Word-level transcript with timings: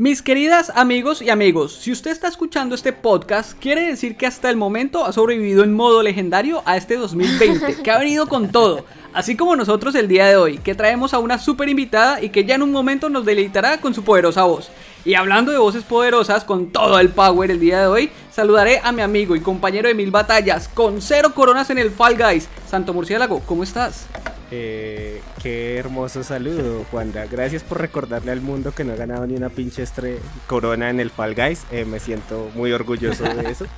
Mis 0.00 0.22
queridas 0.22 0.70
amigos 0.76 1.20
y 1.22 1.28
amigos, 1.28 1.74
si 1.74 1.90
usted 1.90 2.12
está 2.12 2.28
escuchando 2.28 2.76
este 2.76 2.92
podcast, 2.92 3.58
quiere 3.58 3.84
decir 3.84 4.16
que 4.16 4.28
hasta 4.28 4.48
el 4.48 4.56
momento 4.56 5.04
ha 5.04 5.12
sobrevivido 5.12 5.64
en 5.64 5.74
modo 5.74 6.04
legendario 6.04 6.62
a 6.66 6.76
este 6.76 6.94
2020, 6.94 7.82
que 7.82 7.90
ha 7.90 7.98
venido 7.98 8.28
con 8.28 8.52
todo, 8.52 8.84
así 9.12 9.36
como 9.36 9.56
nosotros 9.56 9.96
el 9.96 10.06
día 10.06 10.26
de 10.26 10.36
hoy, 10.36 10.58
que 10.58 10.76
traemos 10.76 11.14
a 11.14 11.18
una 11.18 11.40
super 11.40 11.68
invitada 11.68 12.22
y 12.22 12.28
que 12.28 12.44
ya 12.44 12.54
en 12.54 12.62
un 12.62 12.70
momento 12.70 13.08
nos 13.08 13.24
deleitará 13.24 13.80
con 13.80 13.92
su 13.92 14.04
poderosa 14.04 14.44
voz. 14.44 14.70
Y 15.04 15.14
hablando 15.14 15.50
de 15.50 15.58
voces 15.58 15.82
poderosas, 15.82 16.44
con 16.44 16.70
todo 16.70 17.00
el 17.00 17.08
power 17.08 17.50
el 17.50 17.58
día 17.58 17.80
de 17.80 17.86
hoy, 17.88 18.10
saludaré 18.30 18.80
a 18.84 18.92
mi 18.92 19.02
amigo 19.02 19.34
y 19.34 19.40
compañero 19.40 19.88
de 19.88 19.94
mil 19.94 20.12
batallas, 20.12 20.68
con 20.68 21.02
cero 21.02 21.32
coronas 21.34 21.70
en 21.70 21.78
el 21.78 21.90
Fall 21.90 22.16
Guys, 22.16 22.48
Santo 22.70 22.94
Murciélago, 22.94 23.40
¿cómo 23.40 23.64
estás? 23.64 24.06
Eh, 24.50 25.20
qué 25.42 25.76
hermoso 25.76 26.22
saludo, 26.22 26.84
Juanda. 26.90 27.26
Gracias 27.26 27.62
por 27.62 27.80
recordarle 27.80 28.32
al 28.32 28.40
mundo 28.40 28.72
que 28.72 28.82
no 28.84 28.94
he 28.94 28.96
ganado 28.96 29.26
ni 29.26 29.36
una 29.36 29.50
pinche 29.50 29.82
estre 29.82 30.18
corona 30.46 30.88
en 30.88 31.00
el 31.00 31.10
Fall 31.10 31.34
Guys. 31.34 31.64
Eh, 31.70 31.84
me 31.84 32.00
siento 32.00 32.50
muy 32.54 32.72
orgulloso 32.72 33.24
de 33.24 33.50
eso. 33.50 33.66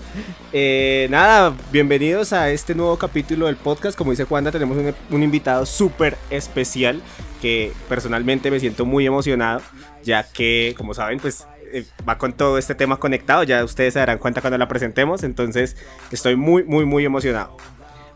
Eh, 0.53 1.07
nada, 1.11 1.55
bienvenidos 1.71 2.33
a 2.33 2.51
este 2.51 2.75
nuevo 2.75 2.97
capítulo 2.99 3.47
del 3.47 3.55
podcast. 3.55 3.97
Como 3.97 4.11
dice 4.11 4.25
Juanda, 4.25 4.51
tenemos 4.51 4.77
un, 4.77 4.93
un 5.11 5.23
invitado 5.23 5.65
súper 5.65 6.17
especial 6.29 7.01
que 7.41 7.73
personalmente 7.89 8.51
me 8.51 8.59
siento 8.59 8.85
muy 8.85 9.07
emocionado, 9.07 9.61
ya 10.03 10.25
que, 10.25 10.75
como 10.77 10.93
saben, 10.93 11.21
pues 11.21 11.47
eh, 11.73 11.85
va 12.09 12.19
con 12.19 12.33
todo 12.33 12.59
este 12.59 12.75
tema 12.75 12.99
conectado. 12.99 13.43
Ya 13.45 13.65
ustedes 13.65 13.95
se 13.95 14.01
darán 14.01 14.19
cuenta 14.19 14.41
cuando 14.41 14.59
la 14.59 14.69
presentemos. 14.69 15.23
Entonces, 15.23 15.77
estoy 16.11 16.37
muy, 16.37 16.65
muy, 16.65 16.85
muy 16.85 17.05
emocionado. 17.05 17.57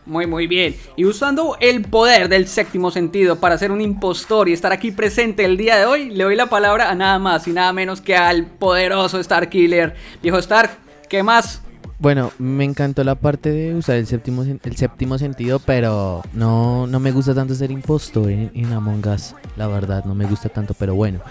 Muy, 0.05 0.27
muy 0.27 0.45
bien. 0.45 0.75
Y 0.95 1.05
usando 1.05 1.57
el 1.59 1.81
poder 1.81 2.29
del 2.29 2.47
séptimo 2.47 2.91
sentido 2.91 3.37
para 3.37 3.57
ser 3.57 3.71
un 3.71 3.81
impostor 3.81 4.47
y 4.47 4.53
estar 4.53 4.71
aquí 4.71 4.91
presente 4.91 5.45
el 5.45 5.57
día 5.57 5.77
de 5.77 5.85
hoy, 5.85 6.09
le 6.11 6.23
doy 6.23 6.35
la 6.35 6.45
palabra 6.45 6.91
a 6.91 6.95
nada 6.95 7.17
más 7.17 7.47
y 7.47 7.51
nada 7.51 7.73
menos 7.73 8.01
que 8.01 8.15
al 8.15 8.45
poderoso 8.45 9.19
Star 9.19 9.49
Killer. 9.49 9.95
Viejo 10.21 10.37
Stark, 10.37 10.77
¿qué 11.09 11.23
más? 11.23 11.61
Bueno, 11.97 12.31
me 12.37 12.65
encantó 12.65 13.03
la 13.03 13.15
parte 13.15 13.51
de 13.51 13.73
usar 13.73 13.95
el 13.95 14.05
séptimo, 14.05 14.43
el 14.43 14.75
séptimo 14.75 15.17
sentido, 15.17 15.59
pero 15.59 16.21
no, 16.33 16.85
no 16.87 16.99
me 16.99 17.11
gusta 17.11 17.33
tanto 17.33 17.55
ser 17.55 17.71
impostor 17.71 18.29
en, 18.29 18.51
en, 18.53 18.73
Among 18.73 19.07
Us. 19.07 19.33
La 19.55 19.67
verdad, 19.67 20.03
no 20.03 20.13
me 20.13 20.25
gusta 20.25 20.49
tanto, 20.49 20.75
pero 20.77 20.93
bueno. 20.93 21.21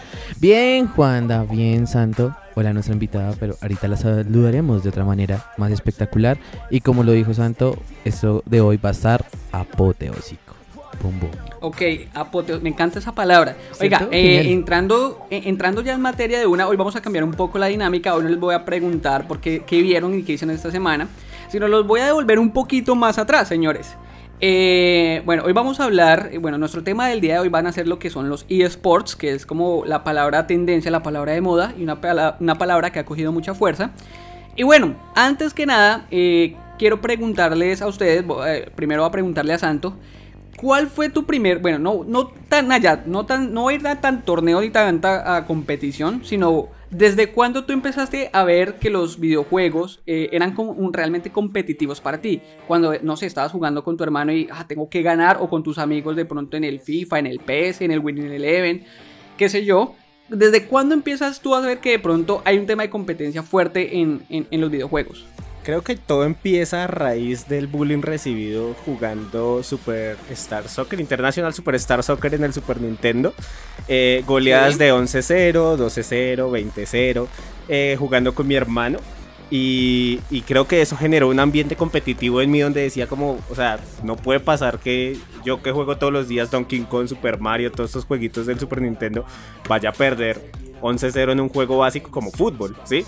Bien, 0.41 0.89
Juanda, 0.89 1.45
bien, 1.45 1.87
Santo. 1.87 2.35
Hola, 2.57 2.73
nuestra 2.73 2.95
invitada, 2.95 3.35
pero 3.41 3.57
ahorita 3.61 3.89
la 3.89 3.97
saludaremos 3.97 4.85
de 4.85 4.89
otra 4.89 5.05
manera 5.05 5.51
más 5.57 5.73
espectacular. 5.73 6.39
Y 6.71 6.81
como 6.81 7.03
lo 7.03 7.11
dijo 7.11 7.35
Santo, 7.35 7.77
esto 8.05 8.45
de 8.47 8.61
hoy 8.61 8.77
va 8.77 8.91
a 8.91 8.93
estar 8.93 9.25
apoteósico. 9.51 10.55
Boom, 11.03 11.19
boom. 11.19 11.33
Ok, 11.61 11.83
apoteo, 12.15 12.61
me 12.61 12.69
encanta 12.69 13.01
esa 13.01 13.13
palabra. 13.13 13.57
Oiga, 13.81 14.07
eh, 14.13 14.53
entrando, 14.53 15.27
eh, 15.31 15.43
entrando 15.47 15.83
ya 15.83 15.95
en 15.95 16.01
materia 16.01 16.39
de 16.39 16.47
una, 16.47 16.69
hoy 16.69 16.77
vamos 16.77 16.95
a 16.95 17.01
cambiar 17.01 17.25
un 17.25 17.33
poco 17.33 17.59
la 17.59 17.67
dinámica. 17.67 18.15
Hoy 18.15 18.23
no 18.23 18.29
les 18.29 18.39
voy 18.39 18.55
a 18.55 18.65
preguntar 18.65 19.27
por 19.27 19.41
qué, 19.41 19.65
qué 19.67 19.83
vieron 19.83 20.17
y 20.17 20.23
qué 20.23 20.35
hicieron 20.35 20.55
esta 20.55 20.71
semana, 20.71 21.09
sino 21.49 21.67
los 21.67 21.85
voy 21.85 22.03
a 22.03 22.07
devolver 22.07 22.39
un 22.39 22.53
poquito 22.53 22.95
más 22.95 23.19
atrás, 23.19 23.49
señores. 23.49 23.97
Eh, 24.41 25.23
bueno, 25.25 25.45
hoy 25.45 25.53
vamos 25.53 25.81
a 25.81 25.85
hablar, 25.85 26.31
bueno, 26.41 26.59
nuestro 26.59 26.83
tema 26.83 27.09
del 27.09 27.21
día 27.21 27.35
de 27.35 27.41
hoy 27.41 27.49
van 27.49 27.67
a 27.67 27.73
ser 27.73 27.87
lo 27.87 27.99
que 27.99 28.11
son 28.11 28.29
los 28.29 28.45
eSports, 28.49 29.17
que 29.17 29.33
es 29.33 29.47
como 29.47 29.85
la 29.87 30.05
palabra 30.05 30.47
tendencia, 30.47 30.91
la 30.91 31.03
palabra 31.03 31.33
de 31.33 31.41
moda 31.41 31.73
y 31.79 31.83
una, 31.83 31.99
una 32.41 32.59
palabra 32.59 32.91
que 32.91 32.99
ha 32.99 33.05
cogido 33.05 33.33
mucha 33.33 33.55
fuerza. 33.55 33.93
Y 34.57 34.65
bueno, 34.65 34.95
antes 35.15 35.55
que 35.55 35.67
nada, 35.67 36.07
eh, 36.11 36.57
quiero 36.79 37.01
preguntarles 37.01 37.81
a 37.81 37.87
ustedes, 37.87 38.25
eh, 38.47 38.71
primero 38.75 39.03
voy 39.03 39.09
a 39.09 39.13
preguntarle 39.13 39.53
a 39.53 39.59
Santo, 39.59 39.97
¿Cuál 40.57 40.89
fue 40.89 41.09
tu 41.09 41.27
primer, 41.27 41.59
bueno, 41.59 41.79
no, 41.79 42.05
no 42.07 42.29
tan 42.49 42.71
allá, 42.71 43.03
no 43.07 43.27
tan, 43.27 43.53
no 43.53 43.71
ir 43.71 43.87
a 43.87 44.01
tan 44.01 44.23
torneo 44.23 44.61
ni 44.61 44.71
tanta 44.71 45.37
a 45.37 45.47
competición, 45.47 46.25
sino 46.25 46.69
desde 46.97 47.33
cuándo 47.33 47.65
tú 47.65 47.73
empezaste 47.73 48.31
a 48.33 48.45
ver 48.45 48.75
que 48.75 48.89
los 48.89 49.19
videojuegos 49.19 50.01
eh, 50.07 50.29
eran 50.33 50.55
realmente 50.93 51.31
competitivos 51.31 52.01
para 52.01 52.21
ti? 52.21 52.41
Cuando, 52.69 52.95
no 53.03 53.17
sé, 53.17 53.27
estabas 53.27 53.51
jugando 53.51 53.83
con 53.83 53.97
tu 53.97 54.05
hermano 54.05 54.33
y 54.33 54.49
ah, 54.53 54.65
tengo 54.69 54.89
que 54.89 55.03
ganar, 55.03 55.39
o 55.41 55.49
con 55.49 55.63
tus 55.65 55.79
amigos 55.79 56.15
de 56.15 56.25
pronto 56.25 56.57
en 56.57 56.63
el 56.63 56.79
FIFA, 56.79 57.19
en 57.19 57.27
el 57.27 57.41
PS, 57.41 57.83
en 57.83 57.91
el 57.91 57.99
Winning 57.99 58.31
Eleven, 58.31 58.85
qué 59.37 59.49
sé 59.49 59.65
yo. 59.65 59.95
¿Desde 60.29 60.67
cuándo 60.67 60.95
empiezas 60.95 61.41
tú 61.41 61.55
a 61.55 61.61
ver 61.61 61.79
que 61.79 61.91
de 61.91 61.99
pronto 61.99 62.43
hay 62.45 62.59
un 62.59 62.67
tema 62.67 62.85
de 62.85 62.91
competencia 62.91 63.43
fuerte 63.43 63.99
en 63.99 64.47
los 64.51 64.71
videojuegos? 64.71 65.27
Creo 65.65 65.81
que 65.81 65.97
todo 65.97 66.25
empieza 66.25 66.85
a 66.85 66.87
raíz 66.87 67.49
del 67.49 67.69
bullying 67.69 68.03
recibido 68.03 68.75
jugando 68.85 69.63
Super 69.63 70.19
Star 70.31 70.69
Soccer, 70.69 71.01
International 71.01 71.55
Super 71.55 71.75
Star 71.77 72.03
Soccer 72.03 72.35
en 72.35 72.45
el 72.45 72.53
Super 72.53 72.83
Nintendo. 72.83 73.33
Eh, 73.89 74.23
goleadas 74.27 74.77
de 74.77 74.93
11-0, 74.93 75.79
12-0, 75.79 77.27
20-0, 77.69 77.97
jugando 77.97 78.35
con 78.35 78.47
mi 78.47 78.57
hermano. 78.57 78.99
Y, 79.51 80.21
y, 80.31 80.43
creo 80.43 80.67
que 80.67 80.83
eso 80.83 80.97
generó 80.97 81.29
un 81.29 81.39
ambiente 81.39 81.77
competitivo 81.77 82.41
en 82.41 82.51
mí 82.51 82.61
donde 82.61 82.83
decía 82.83 83.07
como, 83.07 83.39
o 83.51 83.55
sea, 83.55 83.79
no 84.03 84.17
puede 84.17 84.41
pasar 84.41 84.79
que 84.81 85.17
yo 85.45 85.63
que 85.63 85.71
juego 85.71 85.97
todos 85.97 86.13
los 86.13 86.29
días 86.29 86.51
Donkey 86.51 86.81
Kong, 86.81 87.07
Super 87.09 87.39
Mario, 87.39 87.71
todos 87.71 87.91
estos 87.91 88.05
jueguitos 88.05 88.47
del 88.47 88.59
Super 88.59 88.83
Nintendo, 88.83 89.25
vaya 89.69 89.91
a 89.91 89.93
perder 89.93 90.51
11-0 90.81 91.33
en 91.33 91.41
un 91.41 91.49
juego 91.51 91.79
básico 91.79 92.11
como 92.11 92.31
fútbol, 92.33 92.77
¿sí? 92.85 93.05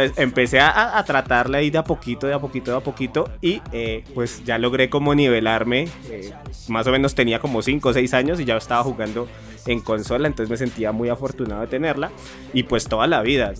Empecé 0.00 0.60
a, 0.60 0.98
a, 0.98 1.04
tratarla 1.04 1.58
ahí 1.58 1.70
de 1.70 1.78
a 1.78 1.84
poquito, 1.84 2.26
de 2.26 2.34
a 2.34 2.38
poquito, 2.38 2.70
de 2.70 2.76
a 2.76 2.80
poquito. 2.80 3.30
Y 3.40 3.60
eh, 3.72 4.04
pues 4.14 4.44
ya 4.44 4.58
logré 4.58 4.90
como 4.90 5.14
nivelarme. 5.14 5.88
Eh, 6.10 6.32
más 6.68 6.86
o 6.86 6.92
menos 6.92 7.14
tenía 7.14 7.38
como 7.38 7.62
5 7.62 7.88
o 7.88 7.92
6 7.92 8.14
años 8.14 8.40
y 8.40 8.44
ya 8.44 8.56
estaba 8.56 8.82
jugando 8.82 9.28
en 9.66 9.80
consola. 9.80 10.28
Entonces 10.28 10.50
me 10.50 10.56
sentía 10.56 10.92
muy 10.92 11.08
afortunado 11.08 11.60
de 11.62 11.66
tenerla. 11.66 12.10
Y 12.52 12.64
pues 12.64 12.88
toda 12.88 13.06
la 13.06 13.22
vida. 13.22 13.52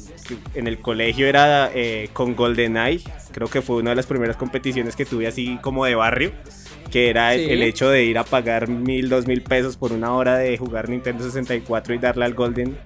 En 0.55 0.67
el 0.67 0.79
colegio 0.79 1.27
era 1.27 1.71
eh, 1.75 2.09
con 2.13 2.35
GoldenEye. 2.35 3.05
Creo 3.33 3.49
que 3.49 3.63
fue 3.63 3.77
una 3.77 3.91
de 3.91 3.97
las 3.97 4.07
primeras 4.07 4.37
competiciones 4.37 4.97
que 4.97 5.05
tuve 5.05 5.27
así 5.27 5.59
como 5.63 5.85
de 5.85 5.95
barrio 5.95 6.33
que 6.91 7.11
era 7.11 7.35
sí. 7.35 7.47
el, 7.51 7.63
hecho 7.63 7.91
de 7.91 8.05
ir 8.05 8.17
a 8.17 8.25
pagar 8.25 8.69
mil, 8.69 9.09
dos 9.09 9.27
mil 9.27 9.43
pesos 9.43 9.77
por 9.77 9.93
una 9.93 10.13
hora 10.13 10.39
de 10.39 10.57
jugar 10.57 10.89
Nintendo 10.89 11.25
64 11.25 11.95
y 11.95 11.99
darle 11.99 12.25
al 12.25 12.35
Golden 12.35 12.79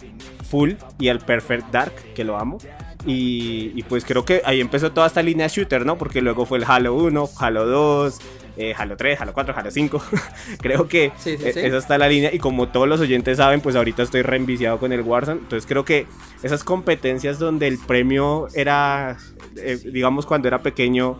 Full 0.50 0.72
y 0.98 1.08
al 1.08 1.20
Perfect 1.20 1.70
Dark, 1.70 1.94
que 2.14 2.24
lo 2.24 2.36
amo. 2.36 2.58
Y, 3.06 3.72
y, 3.74 3.82
pues 3.84 4.04
creo 4.04 4.24
que 4.24 4.42
ahí 4.44 4.60
empezó 4.60 4.92
toda 4.92 5.06
esta 5.06 5.22
línea 5.22 5.46
shooter, 5.46 5.86
¿no? 5.86 5.96
Porque 5.96 6.20
luego 6.20 6.44
fue 6.44 6.58
el 6.58 6.64
Halo 6.66 6.94
1, 6.94 7.30
Halo 7.38 7.66
2, 7.66 8.20
eh, 8.56 8.74
Halo 8.76 8.96
3, 8.96 9.20
Halo 9.20 9.32
4, 9.32 9.54
Halo 9.56 9.70
5. 9.70 10.02
creo 10.60 10.86
que 10.86 11.12
sí, 11.16 11.36
sí, 11.38 11.52
sí. 11.52 11.60
esa 11.60 11.78
está 11.78 11.96
la 11.96 12.08
línea. 12.08 12.32
Y 12.32 12.38
como 12.38 12.68
todos 12.68 12.86
los 12.86 13.00
oyentes 13.00 13.38
saben, 13.38 13.60
pues 13.60 13.74
ahorita 13.76 14.02
estoy 14.02 14.22
reenviciado 14.22 14.78
con 14.78 14.92
el 14.92 15.00
Warzone. 15.00 15.40
Entonces 15.40 15.66
creo 15.66 15.84
que 15.84 16.06
esas 16.42 16.62
competencias 16.62 17.38
donde 17.38 17.68
el 17.68 17.78
premio 17.78 18.48
era, 18.54 19.16
eh, 19.56 19.78
digamos, 19.84 20.26
cuando 20.26 20.48
era 20.48 20.62
pequeño, 20.62 21.18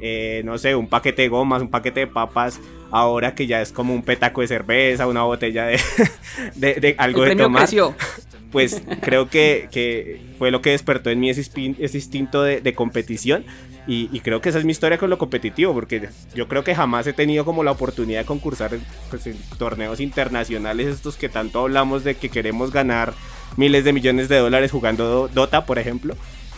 eh, 0.00 0.42
no 0.44 0.58
sé, 0.58 0.74
un 0.74 0.88
paquete 0.88 1.22
de 1.22 1.28
gomas, 1.28 1.62
un 1.62 1.70
paquete 1.70 2.00
de 2.00 2.06
papas, 2.08 2.60
ahora 2.90 3.34
que 3.34 3.46
ya 3.46 3.62
es 3.62 3.72
como 3.72 3.94
un 3.94 4.02
petaco 4.02 4.42
de 4.42 4.48
cerveza, 4.48 5.06
una 5.06 5.22
botella 5.22 5.66
de, 5.66 5.80
de, 6.56 6.74
de 6.74 6.94
algo 6.98 7.24
el 7.24 7.36
de 7.36 7.42
tomar. 7.42 7.62
Creció. 7.62 7.94
Pues 8.52 8.82
creo 9.00 9.28
que, 9.28 9.68
que, 9.72 10.20
fue 10.38 10.50
lo 10.50 10.60
que 10.60 10.70
despertó 10.70 11.10
en 11.10 11.18
mí 11.18 11.30
ese, 11.30 11.40
ese 11.40 11.96
instinto 11.96 12.42
de, 12.42 12.74
competición. 12.74 13.44
Y, 13.88 14.08
y, 14.12 14.20
creo 14.20 14.40
que 14.40 14.50
esa 14.50 14.58
es 14.58 14.64
mi 14.64 14.70
historia 14.70 14.96
con 14.96 15.10
lo 15.10 15.18
competitivo, 15.18 15.72
porque 15.74 16.08
yo 16.36 16.46
creo 16.46 16.62
que 16.62 16.72
jamás 16.72 17.04
he 17.08 17.12
tenido 17.12 17.44
como 17.44 17.64
la 17.64 17.72
oportunidad 17.72 18.20
de 18.20 18.26
concursar 18.26 18.70
pues, 19.10 19.26
en 19.26 19.36
torneos 19.58 19.98
internacionales, 19.98 20.86
estos 20.86 21.16
que 21.16 21.28
tanto 21.28 21.58
hablamos 21.60 22.04
de 22.04 22.14
que 22.14 22.28
queremos 22.28 22.70
ganar 22.70 23.12
miles 23.56 23.82
de 23.84 23.92
millones 23.92 24.28
de 24.28 24.36
dólares 24.36 24.70
jugando 24.70 25.28
Dota, 25.28 25.66
por 25.66 25.80
ejemplo. 25.80 26.14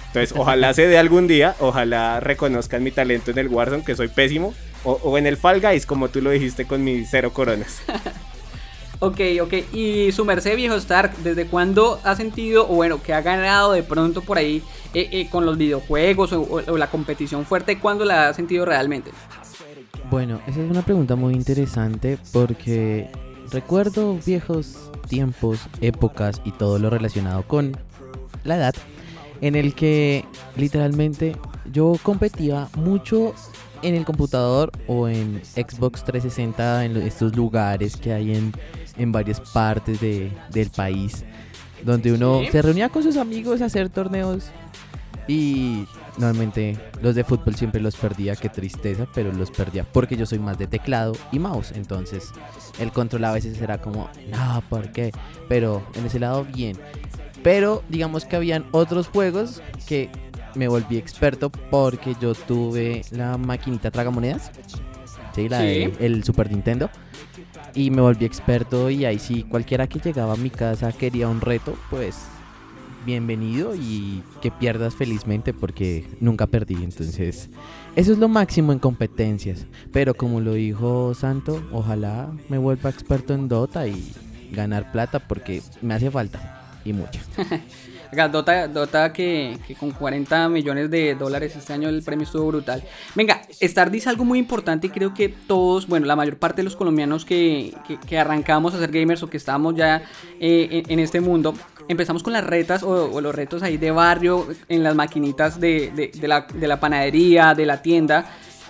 Entonces, 0.09 0.35
ojalá 0.37 0.75
se 0.75 0.87
dé 0.87 0.99
algún 0.99 1.27
día, 1.27 1.57
ojalá 1.61 2.21
reconozcan 2.21 2.83
mi 2.83 2.91
talento 2.91 3.31
en 3.31 3.39
el 3.39 3.49
Warzone, 3.49 3.85
que 3.85 3.97
soy 3.97 4.09
pésimo, 4.09 4.55
o, 4.85 4.93
o 5.03 5.17
en 5.17 5.27
el 5.27 5.39
Fall 5.39 5.63
Guys, 5.63 5.87
como 5.87 6.09
tú 6.09 6.21
lo 6.21 6.31
dijiste 6.31 6.67
con 6.67 6.85
mis 6.85 7.09
cero 7.11 7.33
coronas. 7.33 7.83
Ok, 9.05 9.21
ok. 9.43 9.53
Y 9.75 10.13
su 10.13 10.25
merced, 10.25 10.57
viejo 10.57 10.77
Stark, 10.77 11.15
¿desde 11.19 11.47
cuándo 11.47 12.01
ha 12.05 12.17
sentido, 12.17 12.67
o 12.67 12.77
bueno, 12.77 13.03
que 13.03 13.13
ha 13.13 13.21
ganado 13.21 13.73
de 13.73 13.83
pronto 13.83 14.23
por 14.23 14.39
ahí 14.39 14.63
eh, 14.95 15.11
eh, 15.13 15.29
con 15.31 15.45
los 15.45 15.59
videojuegos 15.59 16.33
o, 16.33 16.41
o, 16.41 16.79
la 16.79 16.87
competición 16.87 17.45
fuerte, 17.45 17.79
cuándo 17.79 18.07
la 18.07 18.31
ha 18.31 18.35
sentido 18.35 18.65
realmente? 18.65 19.11
Bueno, 20.11 20.41
esa 20.47 20.63
es 20.63 20.71
una 20.71 20.81
pregunta 20.81 21.17
muy 21.17 21.35
interesante 21.35 22.17
porque 22.33 23.11
recuerdo 23.51 24.19
viejos 24.25 24.91
tiempos, 25.07 25.61
épocas 25.83 26.41
y 26.43 26.53
todo 26.53 26.79
lo 26.79 26.89
relacionado 26.89 27.43
con 27.43 27.77
la 28.43 28.57
edad 28.57 28.75
en 29.43 29.55
el 29.55 29.75
que 29.75 30.25
literalmente 30.57 31.37
yo 31.71 31.99
competía 32.03 32.69
mucho 32.75 33.35
en 33.85 33.95
el 33.95 34.05
computador 34.05 34.73
o 34.87 35.09
en 35.09 35.43
Xbox 35.45 36.05
360 36.05 36.87
en 36.87 36.97
estos 36.97 37.37
lugares 37.37 37.97
que 37.97 38.13
hay 38.13 38.35
en, 38.35 38.53
en 38.97 39.13
varias 39.13 39.41
partes 39.41 40.01
de, 40.01 40.33
del 40.51 40.71
país 40.71 41.25
donde 41.85 42.13
uno 42.13 42.41
se 42.51 42.63
reunía 42.63 42.89
con 42.89 43.03
sus 43.03 43.17
amigos 43.17 43.61
a 43.61 43.67
hacer 43.67 43.91
torneos 43.91 44.47
y 45.29 45.87
normalmente 46.17 46.79
los 47.03 47.15
de 47.15 47.25
fútbol 47.25 47.55
siempre 47.55 47.81
los 47.81 47.97
perdía, 47.97 48.37
qué 48.37 48.49
tristeza, 48.49 49.07
pero 49.15 49.33
los 49.33 49.51
perdía 49.51 49.85
porque 49.85 50.17
yo 50.17 50.27
soy 50.27 50.39
más 50.39 50.59
de 50.59 50.67
teclado 50.67 51.15
y 51.33 51.39
mouse, 51.39 51.73
entonces 51.73 52.31
el 52.79 52.93
control 52.93 53.25
a 53.25 53.33
veces 53.33 53.61
era 53.61 53.81
como, 53.81 54.09
no, 54.31 54.63
¿por 54.69 54.93
qué? 54.93 55.13
Pero 55.49 55.83
en 55.95 56.07
ese 56.07 56.19
lado 56.19 56.45
bien. 56.45 56.77
Pero 57.43 57.83
digamos 57.89 58.25
que 58.25 58.37
habían 58.37 58.65
otros 58.73 59.09
juegos 59.09 59.63
que 59.87 60.11
me 60.55 60.69
volví 60.69 60.97
experto 60.97 61.51
porque 61.51 62.15
yo 62.21 62.35
tuve 62.35 63.03
la 63.11 63.37
maquinita 63.39 63.91
tragamonedas. 63.91 64.51
Sí, 65.35 65.49
la 65.49 65.59
Sí. 65.61 65.65
de 65.67 65.93
el 66.01 66.25
Super 66.25 66.51
Nintendo. 66.51 66.91
Y 67.75 67.91
me 67.91 68.01
volví 68.03 68.25
experto 68.25 68.89
y 68.91 69.05
ahí 69.05 69.19
sí, 69.19 69.43
cualquiera 69.43 69.89
que 69.89 69.99
llegaba 69.99 70.35
a 70.35 70.37
mi 70.37 70.51
casa 70.51 70.93
quería 70.93 71.29
un 71.29 71.41
reto, 71.41 71.77
pues 71.91 72.17
bienvenido 73.05 73.75
y 73.75 74.23
que 74.41 74.51
pierdas 74.51 74.95
felizmente 74.95 75.53
porque 75.53 76.07
nunca 76.21 76.47
perdí. 76.47 76.75
Entonces, 76.85 77.51
eso 77.97 78.13
es 78.13 78.19
lo 78.19 78.29
máximo 78.29 78.73
en 78.73 78.79
competencias. 78.79 79.67
Pero 79.93 80.15
como 80.15 80.41
lo 80.41 80.55
dijo 80.55 81.15
Santo, 81.15 81.63
ojalá 81.73 82.31
me 82.49 82.59
vuelva 82.59 82.91
experto 82.91 83.35
en 83.35 83.49
Dota 83.49 83.87
y 83.89 84.13
ganar 84.53 84.93
plata 84.93 85.19
porque 85.19 85.61
me 85.83 85.95
hace 85.95 86.11
falta 86.13 86.79
y 86.85 86.93
mucha. 86.93 87.21
Dota, 88.15 88.69
Dota 88.69 89.13
que, 89.13 89.59
que 89.67 89.75
con 89.75 89.91
40 89.93 90.49
millones 90.49 90.91
de 90.91 91.15
dólares 91.15 91.55
este 91.57 91.73
año 91.73 91.89
el 91.89 92.03
premio 92.03 92.25
estuvo 92.25 92.47
brutal. 92.49 92.83
Venga, 93.15 93.43
Star 93.61 93.91
dice 93.91 94.09
algo 94.09 94.25
muy 94.25 94.39
importante 94.39 94.87
y 94.87 94.91
creo 94.91 95.13
que 95.15 95.29
todos, 95.29 95.87
bueno, 95.87 96.07
la 96.07 96.17
mayor 96.17 96.39
parte 96.39 96.57
de 96.59 96.65
los 96.65 96.77
colombianos 96.77 97.25
que, 97.25 97.75
que, 97.87 97.99
que 97.99 98.19
arrancamos 98.19 98.75
a 98.75 98.79
ser 98.79 98.91
gamers 98.91 99.23
o 99.23 99.29
que 99.31 99.37
estamos 99.37 99.75
ya 99.75 100.03
eh, 100.41 100.69
en, 100.87 100.93
en 100.93 100.99
este 101.01 101.21
mundo, 101.21 101.55
empezamos 101.89 102.23
con 102.23 102.33
las 102.33 102.45
retas 102.45 102.83
o, 102.83 103.11
o 103.13 103.21
los 103.21 103.35
retos 103.35 103.63
ahí 103.63 103.77
de 103.77 103.91
barrio, 103.91 104.47
en 104.69 104.83
las 104.83 104.95
maquinitas 104.95 105.61
de, 105.61 105.91
de- 105.95 106.11
de 106.15 106.29
la, 106.29 106.47
de 106.53 106.69
la 106.69 106.81
panadería, 106.81 107.55
de 107.55 107.67
la 107.67 107.83
tienda. 107.83 108.27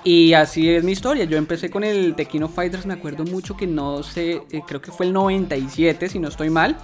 Y 0.06 0.34
así 0.34 0.68
es 0.68 0.84
mi 0.84 0.92
historia. 0.92 1.24
Yo 1.24 1.38
empecé 1.38 1.70
con 1.70 1.82
el 1.82 2.14
Tequino 2.14 2.46
Fighters, 2.48 2.84
me 2.84 2.92
acuerdo 2.92 3.24
mucho 3.24 3.56
que 3.56 3.66
no 3.66 4.02
sé, 4.02 4.42
eh, 4.50 4.60
creo 4.66 4.80
que 4.82 4.90
fue 4.92 5.06
el 5.06 5.14
97, 5.14 6.10
si 6.10 6.18
no 6.18 6.28
estoy 6.28 6.50
mal 6.50 6.76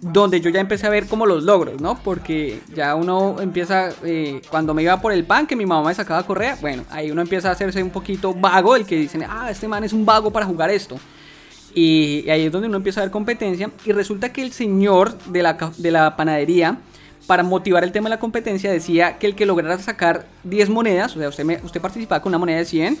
donde 0.00 0.40
yo 0.40 0.50
ya 0.50 0.60
empecé 0.60 0.86
a 0.86 0.90
ver 0.90 1.06
como 1.06 1.26
los 1.26 1.42
logros, 1.44 1.80
¿no? 1.80 1.98
Porque 2.02 2.60
ya 2.74 2.94
uno 2.94 3.36
empieza, 3.40 3.90
eh, 4.04 4.40
cuando 4.50 4.74
me 4.74 4.82
iba 4.82 5.00
por 5.00 5.12
el 5.12 5.24
pan, 5.24 5.46
que 5.46 5.56
mi 5.56 5.66
mamá 5.66 5.88
me 5.88 5.94
sacaba 5.94 6.22
correa, 6.24 6.56
bueno, 6.60 6.84
ahí 6.90 7.10
uno 7.10 7.22
empieza 7.22 7.48
a 7.48 7.52
hacerse 7.52 7.82
un 7.82 7.90
poquito 7.90 8.34
vago, 8.34 8.76
el 8.76 8.84
que 8.86 8.96
dicen, 8.96 9.24
ah, 9.28 9.48
este 9.50 9.68
man 9.68 9.84
es 9.84 9.92
un 9.92 10.04
vago 10.04 10.30
para 10.30 10.46
jugar 10.46 10.70
esto. 10.70 10.96
Y, 11.74 12.28
ahí 12.30 12.46
es 12.46 12.52
donde 12.52 12.68
uno 12.68 12.76
empieza 12.76 13.00
a 13.00 13.04
ver 13.04 13.10
competencia. 13.10 13.70
Y 13.84 13.92
resulta 13.92 14.32
que 14.32 14.42
el 14.42 14.52
señor 14.52 15.18
de 15.26 15.42
la, 15.42 15.58
de 15.76 15.90
la 15.90 16.16
panadería, 16.16 16.78
para 17.26 17.42
motivar 17.42 17.82
el 17.84 17.90
tema 17.92 18.08
de 18.08 18.16
la 18.16 18.20
competencia, 18.20 18.70
decía 18.70 19.18
que 19.18 19.26
el 19.26 19.34
que 19.34 19.46
lograra 19.46 19.78
sacar 19.78 20.26
10 20.44 20.68
monedas, 20.70 21.16
o 21.16 21.18
sea, 21.18 21.28
usted, 21.28 21.44
me- 21.44 21.60
usted 21.64 21.80
participaba 21.80 22.20
con 22.22 22.30
una 22.30 22.38
moneda 22.38 22.58
de 22.58 22.64
100, 22.64 22.98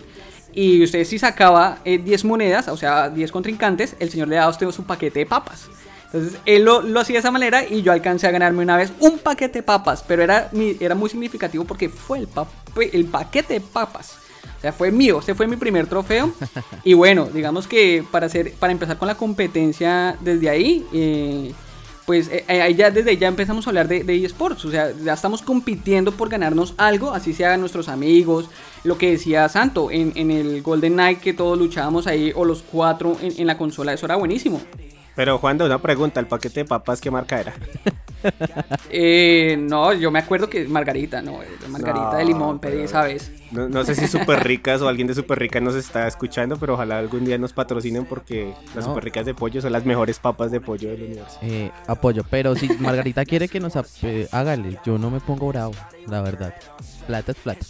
y 0.56 0.82
usted 0.84 1.04
si 1.04 1.18
sacaba 1.18 1.78
eh, 1.84 1.98
10 1.98 2.24
monedas, 2.24 2.68
o 2.68 2.76
sea, 2.76 3.10
10 3.10 3.30
contrincantes, 3.32 3.96
el 3.98 4.10
señor 4.10 4.28
le 4.28 4.36
daba 4.36 4.46
a 4.46 4.50
usted 4.50 4.70
su 4.70 4.84
paquete 4.84 5.20
de 5.20 5.26
papas. 5.26 5.68
Entonces 6.14 6.38
él 6.46 6.62
lo, 6.64 6.80
lo 6.80 7.00
hacía 7.00 7.14
de 7.14 7.18
esa 7.20 7.32
manera 7.32 7.64
y 7.68 7.82
yo 7.82 7.90
alcancé 7.90 8.28
a 8.28 8.30
ganarme 8.30 8.62
una 8.62 8.76
vez 8.76 8.92
un 9.00 9.18
paquete 9.18 9.58
de 9.58 9.62
papas, 9.64 10.04
pero 10.06 10.22
era, 10.22 10.48
era 10.78 10.94
muy 10.94 11.10
significativo 11.10 11.64
porque 11.64 11.88
fue 11.88 12.18
el, 12.20 12.28
pa- 12.28 12.46
el 12.92 13.06
paquete 13.06 13.54
de 13.54 13.60
papas. 13.60 14.18
O 14.58 14.60
sea, 14.60 14.72
fue 14.72 14.92
mío, 14.92 15.18
este 15.18 15.34
fue 15.34 15.48
mi 15.48 15.56
primer 15.56 15.86
trofeo. 15.88 16.32
Y 16.84 16.94
bueno, 16.94 17.26
digamos 17.32 17.66
que 17.66 18.04
para, 18.10 18.26
hacer, 18.26 18.52
para 18.52 18.72
empezar 18.72 18.96
con 18.96 19.08
la 19.08 19.16
competencia 19.16 20.16
desde 20.20 20.48
ahí, 20.50 20.86
eh, 20.92 21.52
pues 22.06 22.28
eh, 22.30 22.74
ya 22.76 22.90
desde 22.90 23.16
ya 23.16 23.26
empezamos 23.28 23.66
a 23.66 23.70
hablar 23.70 23.88
de, 23.88 24.04
de 24.04 24.24
eSports. 24.24 24.64
O 24.66 24.70
sea, 24.70 24.92
ya 25.02 25.14
estamos 25.14 25.42
compitiendo 25.42 26.12
por 26.12 26.28
ganarnos 26.28 26.74
algo, 26.76 27.12
así 27.12 27.32
sea 27.34 27.56
nuestros 27.56 27.88
amigos. 27.88 28.48
Lo 28.84 28.98
que 28.98 29.10
decía 29.10 29.48
Santo 29.48 29.90
en, 29.90 30.12
en 30.14 30.30
el 30.30 30.62
Golden 30.62 30.92
Knight, 30.92 31.20
que 31.20 31.32
todos 31.32 31.58
luchábamos 31.58 32.06
ahí, 32.06 32.30
o 32.36 32.44
los 32.44 32.62
cuatro 32.62 33.16
en, 33.20 33.32
en 33.40 33.46
la 33.48 33.58
consola, 33.58 33.92
eso 33.94 34.06
era 34.06 34.16
buenísimo. 34.16 34.60
Pero 35.16 35.38
Juan, 35.38 35.60
una 35.62 35.78
pregunta, 35.78 36.20
¿el 36.20 36.26
paquete 36.26 36.60
de 36.60 36.64
papas 36.64 37.00
qué 37.00 37.10
marca 37.10 37.40
era? 37.40 37.54
Eh, 38.88 39.56
no, 39.58 39.92
yo 39.92 40.10
me 40.10 40.18
acuerdo 40.18 40.48
que 40.48 40.66
Margarita, 40.66 41.20
no, 41.20 41.42
eh, 41.42 41.48
Margarita 41.68 42.12
No, 42.12 42.16
de 42.16 42.24
limón 42.24 42.58
pedí 42.58 42.82
esa 42.82 43.02
vez. 43.02 43.30
No, 43.50 43.68
no 43.68 43.84
sé 43.84 43.94
si 43.94 44.06
Super 44.08 44.42
Ricas 44.42 44.80
o 44.80 44.88
alguien 44.88 45.06
de 45.06 45.14
Super 45.14 45.38
Rica 45.38 45.60
nos 45.60 45.74
está 45.74 46.06
escuchando, 46.06 46.56
pero 46.56 46.72
ojalá 46.74 46.98
algún 46.98 47.24
día 47.24 47.36
nos 47.36 47.52
patrocinen 47.52 48.06
porque 48.06 48.54
las 48.74 48.86
No. 48.86 48.92
Super 48.92 49.04
Ricas 49.04 49.26
de 49.26 49.34
pollo 49.34 49.60
son 49.60 49.72
las 49.72 49.84
mejores 49.84 50.18
papas 50.18 50.50
de 50.50 50.60
pollo 50.60 50.90
del 50.90 51.02
universo. 51.02 51.38
Eh, 51.42 51.70
apoyo, 51.86 52.22
pero 52.30 52.56
si 52.56 52.68
Margarita 52.78 53.24
quiere 53.24 53.48
que 53.48 53.60
nos 53.60 53.74
eh, 54.02 54.28
hágale, 54.32 54.78
yo 54.86 54.96
no 54.96 55.10
me 55.10 55.20
pongo 55.20 55.48
bravo, 55.48 55.74
la 56.06 56.22
verdad. 56.22 56.54
Plata 57.06 57.32
es 57.32 57.38
plata. 57.38 57.66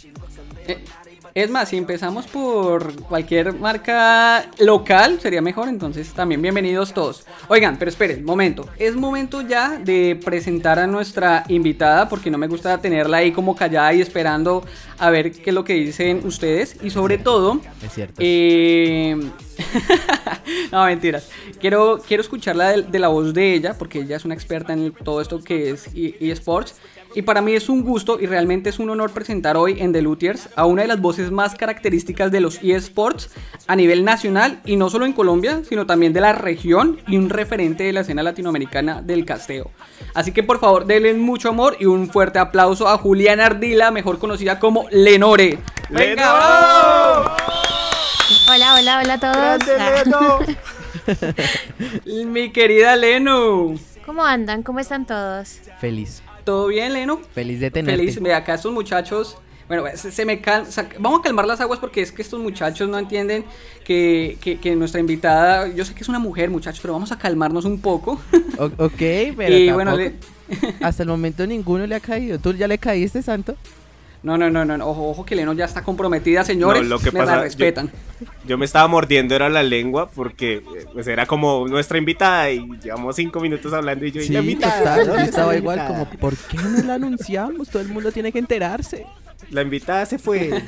Es 1.35 1.49
más, 1.49 1.67
si 1.67 1.75
empezamos 1.75 2.27
por 2.27 2.95
cualquier 3.03 3.51
marca 3.51 4.49
local, 4.59 5.19
sería 5.19 5.41
mejor. 5.41 5.67
Entonces, 5.67 6.13
también 6.13 6.41
bienvenidos 6.41 6.93
todos. 6.93 7.25
Oigan, 7.49 7.75
pero 7.77 7.89
esperen, 7.89 8.23
momento. 8.23 8.69
Es 8.79 8.95
momento 8.95 9.41
ya 9.41 9.77
de 9.77 10.17
presentar 10.23 10.79
a 10.79 10.87
nuestra 10.87 11.43
invitada, 11.49 12.07
porque 12.07 12.31
no 12.31 12.37
me 12.37 12.47
gusta 12.47 12.77
tenerla 12.79 13.17
ahí 13.17 13.33
como 13.33 13.53
callada 13.53 13.93
y 13.93 13.99
esperando 13.99 14.63
a 14.97 15.09
ver 15.09 15.33
qué 15.33 15.49
es 15.49 15.53
lo 15.53 15.65
que 15.65 15.73
dicen 15.73 16.21
ustedes. 16.23 16.77
Y 16.81 16.89
sobre 16.89 17.17
todo, 17.17 17.59
Es 17.85 17.91
cierto. 17.93 18.15
eh... 18.19 19.19
no, 20.71 20.85
mentiras. 20.85 21.29
Quiero, 21.59 21.99
quiero 22.07 22.21
escucharla 22.21 22.69
de, 22.71 22.81
de 22.83 22.99
la 22.99 23.09
voz 23.09 23.33
de 23.33 23.55
ella, 23.55 23.77
porque 23.77 23.99
ella 23.99 24.15
es 24.15 24.23
una 24.23 24.35
experta 24.35 24.71
en 24.71 24.93
todo 24.93 25.19
esto 25.19 25.41
que 25.43 25.71
es 25.71 25.87
e- 25.93 26.15
eSports. 26.31 26.75
Y 27.13 27.21
para 27.21 27.41
mí 27.41 27.53
es 27.53 27.69
un 27.69 27.83
gusto 27.83 28.19
y 28.19 28.25
realmente 28.25 28.69
es 28.69 28.79
un 28.79 28.89
honor 28.89 29.11
presentar 29.11 29.55
hoy 29.55 29.79
en 29.79 29.93
The 29.93 30.01
Luthiers 30.01 30.49
a 30.55 30.65
una 30.65 30.81
de 30.81 30.87
las 30.87 30.99
voces 30.99 31.31
más 31.31 31.55
características 31.55 32.31
de 32.31 32.41
los 32.41 32.61
eSports 32.61 33.29
a 33.67 33.75
nivel 33.75 34.03
nacional 34.03 34.59
y 34.65 34.75
no 34.75 34.89
solo 34.89 35.05
en 35.05 35.13
Colombia, 35.13 35.61
sino 35.67 35.85
también 35.85 36.11
de 36.11 36.21
la 36.21 36.33
región 36.33 36.99
y 37.07 37.17
un 37.17 37.29
referente 37.29 37.83
de 37.83 37.93
la 37.93 38.01
escena 38.01 38.23
latinoamericana 38.23 39.01
del 39.01 39.25
casteo. 39.25 39.71
Así 40.13 40.31
que 40.31 40.43
por 40.43 40.59
favor 40.59 40.85
denle 40.85 41.13
mucho 41.13 41.49
amor 41.49 41.77
y 41.79 41.85
un 41.85 42.09
fuerte 42.09 42.39
aplauso 42.39 42.87
a 42.87 42.97
Juliana 42.97 43.45
Ardila, 43.45 43.91
mejor 43.91 44.19
conocida 44.19 44.59
como 44.59 44.87
Lenore. 44.91 45.59
¡Venga, 45.89 46.33
bravo! 46.33 47.35
Hola, 48.49 48.75
hola, 48.75 48.99
hola 48.99 49.13
a 49.13 49.19
todos. 49.19 49.69
Ah, 49.79 50.39
Mi 52.05 52.51
querida 52.51 52.95
Leno. 52.95 53.75
¿Cómo 54.05 54.23
andan? 54.23 54.63
¿Cómo 54.63 54.79
están 54.79 55.05
todos? 55.05 55.59
Feliz. 55.79 56.21
¿Todo 56.45 56.67
bien, 56.67 56.93
Leno? 56.93 57.19
Feliz 57.33 57.59
de 57.59 57.71
tenerte. 57.71 57.99
Feliz. 58.01 58.21
Ve 58.21 58.33
acá 58.33 58.53
estos 58.53 58.71
muchachos. 58.71 59.37
Bueno, 59.67 59.83
se, 59.95 60.11
se 60.11 60.25
me 60.25 60.41
cal- 60.41 60.67
Vamos 60.99 61.21
a 61.21 61.23
calmar 61.23 61.47
las 61.47 61.59
aguas 61.59 61.79
porque 61.79 62.01
es 62.01 62.11
que 62.11 62.21
estos 62.21 62.39
muchachos 62.39 62.87
no 62.87 62.99
entienden 62.99 63.43
que, 63.83 64.37
que- 64.39 64.59
que 64.59 64.75
nuestra 64.75 64.99
invitada. 65.01 65.67
Yo 65.73 65.83
sé 65.85 65.95
que 65.95 66.03
es 66.03 66.09
una 66.09 66.19
mujer, 66.19 66.51
muchachos, 66.51 66.79
pero 66.81 66.93
vamos 66.93 67.11
a 67.11 67.17
calmarnos 67.17 67.65
un 67.65 67.81
poco. 67.81 68.21
O- 68.59 68.65
ok, 68.85 68.91
pero 69.35 69.35
y 69.57 69.65
tampoco- 69.65 69.73
bueno, 69.73 69.97
le- 69.97 70.13
hasta 70.81 71.01
el 71.01 71.09
momento 71.09 71.47
ninguno 71.47 71.87
le 71.87 71.95
ha 71.95 71.99
caído. 71.99 72.37
¿Tú 72.37 72.53
ya 72.53 72.67
le 72.67 72.77
caíste, 72.77 73.23
Santo? 73.23 73.55
No, 74.25 74.37
no, 74.37 74.49
no, 74.49 74.65
no, 74.65 74.77
no, 74.77 74.87
Ojo, 74.87 75.09
ojo 75.09 75.25
que 75.25 75.35
Leno 75.35 75.53
ya 75.53 75.65
está 75.65 75.83
comprometida, 75.83 76.43
señores. 76.43 76.81
No, 76.83 76.89
lo 76.89 76.99
que 76.99 77.11
me 77.11 77.19
pasa- 77.19 77.35
la 77.37 77.41
respetan. 77.43 77.91
Yo 78.45 78.57
me 78.57 78.65
estaba 78.65 78.87
mordiendo 78.87 79.35
era 79.35 79.49
la 79.49 79.61
lengua 79.63 80.09
porque 80.09 80.63
pues 80.93 81.05
era 81.07 81.25
como 81.25 81.67
nuestra 81.67 81.97
invitada 81.97 82.49
y 82.51 82.67
llevamos 82.83 83.15
cinco 83.15 83.39
minutos 83.39 83.71
hablando 83.73 84.05
y 84.05 84.11
yo 84.11 84.21
y 84.21 84.29
la 84.29 84.39
invitada, 84.39 84.79
total, 84.79 84.95
¿dónde 84.97 85.11
yo 85.11 85.15
está 85.25 85.25
estaba 85.29 85.55
igual 85.57 85.87
como, 85.87 86.09
¿por 86.09 86.35
qué 86.35 86.57
no 86.57 86.83
la 86.83 86.95
anunciamos? 86.95 87.69
Todo 87.69 87.81
el 87.81 87.89
mundo 87.89 88.11
tiene 88.11 88.31
que 88.31 88.39
enterarse. 88.39 89.05
La 89.51 89.61
invitada 89.61 90.05
se 90.05 90.17
fue. 90.17 90.49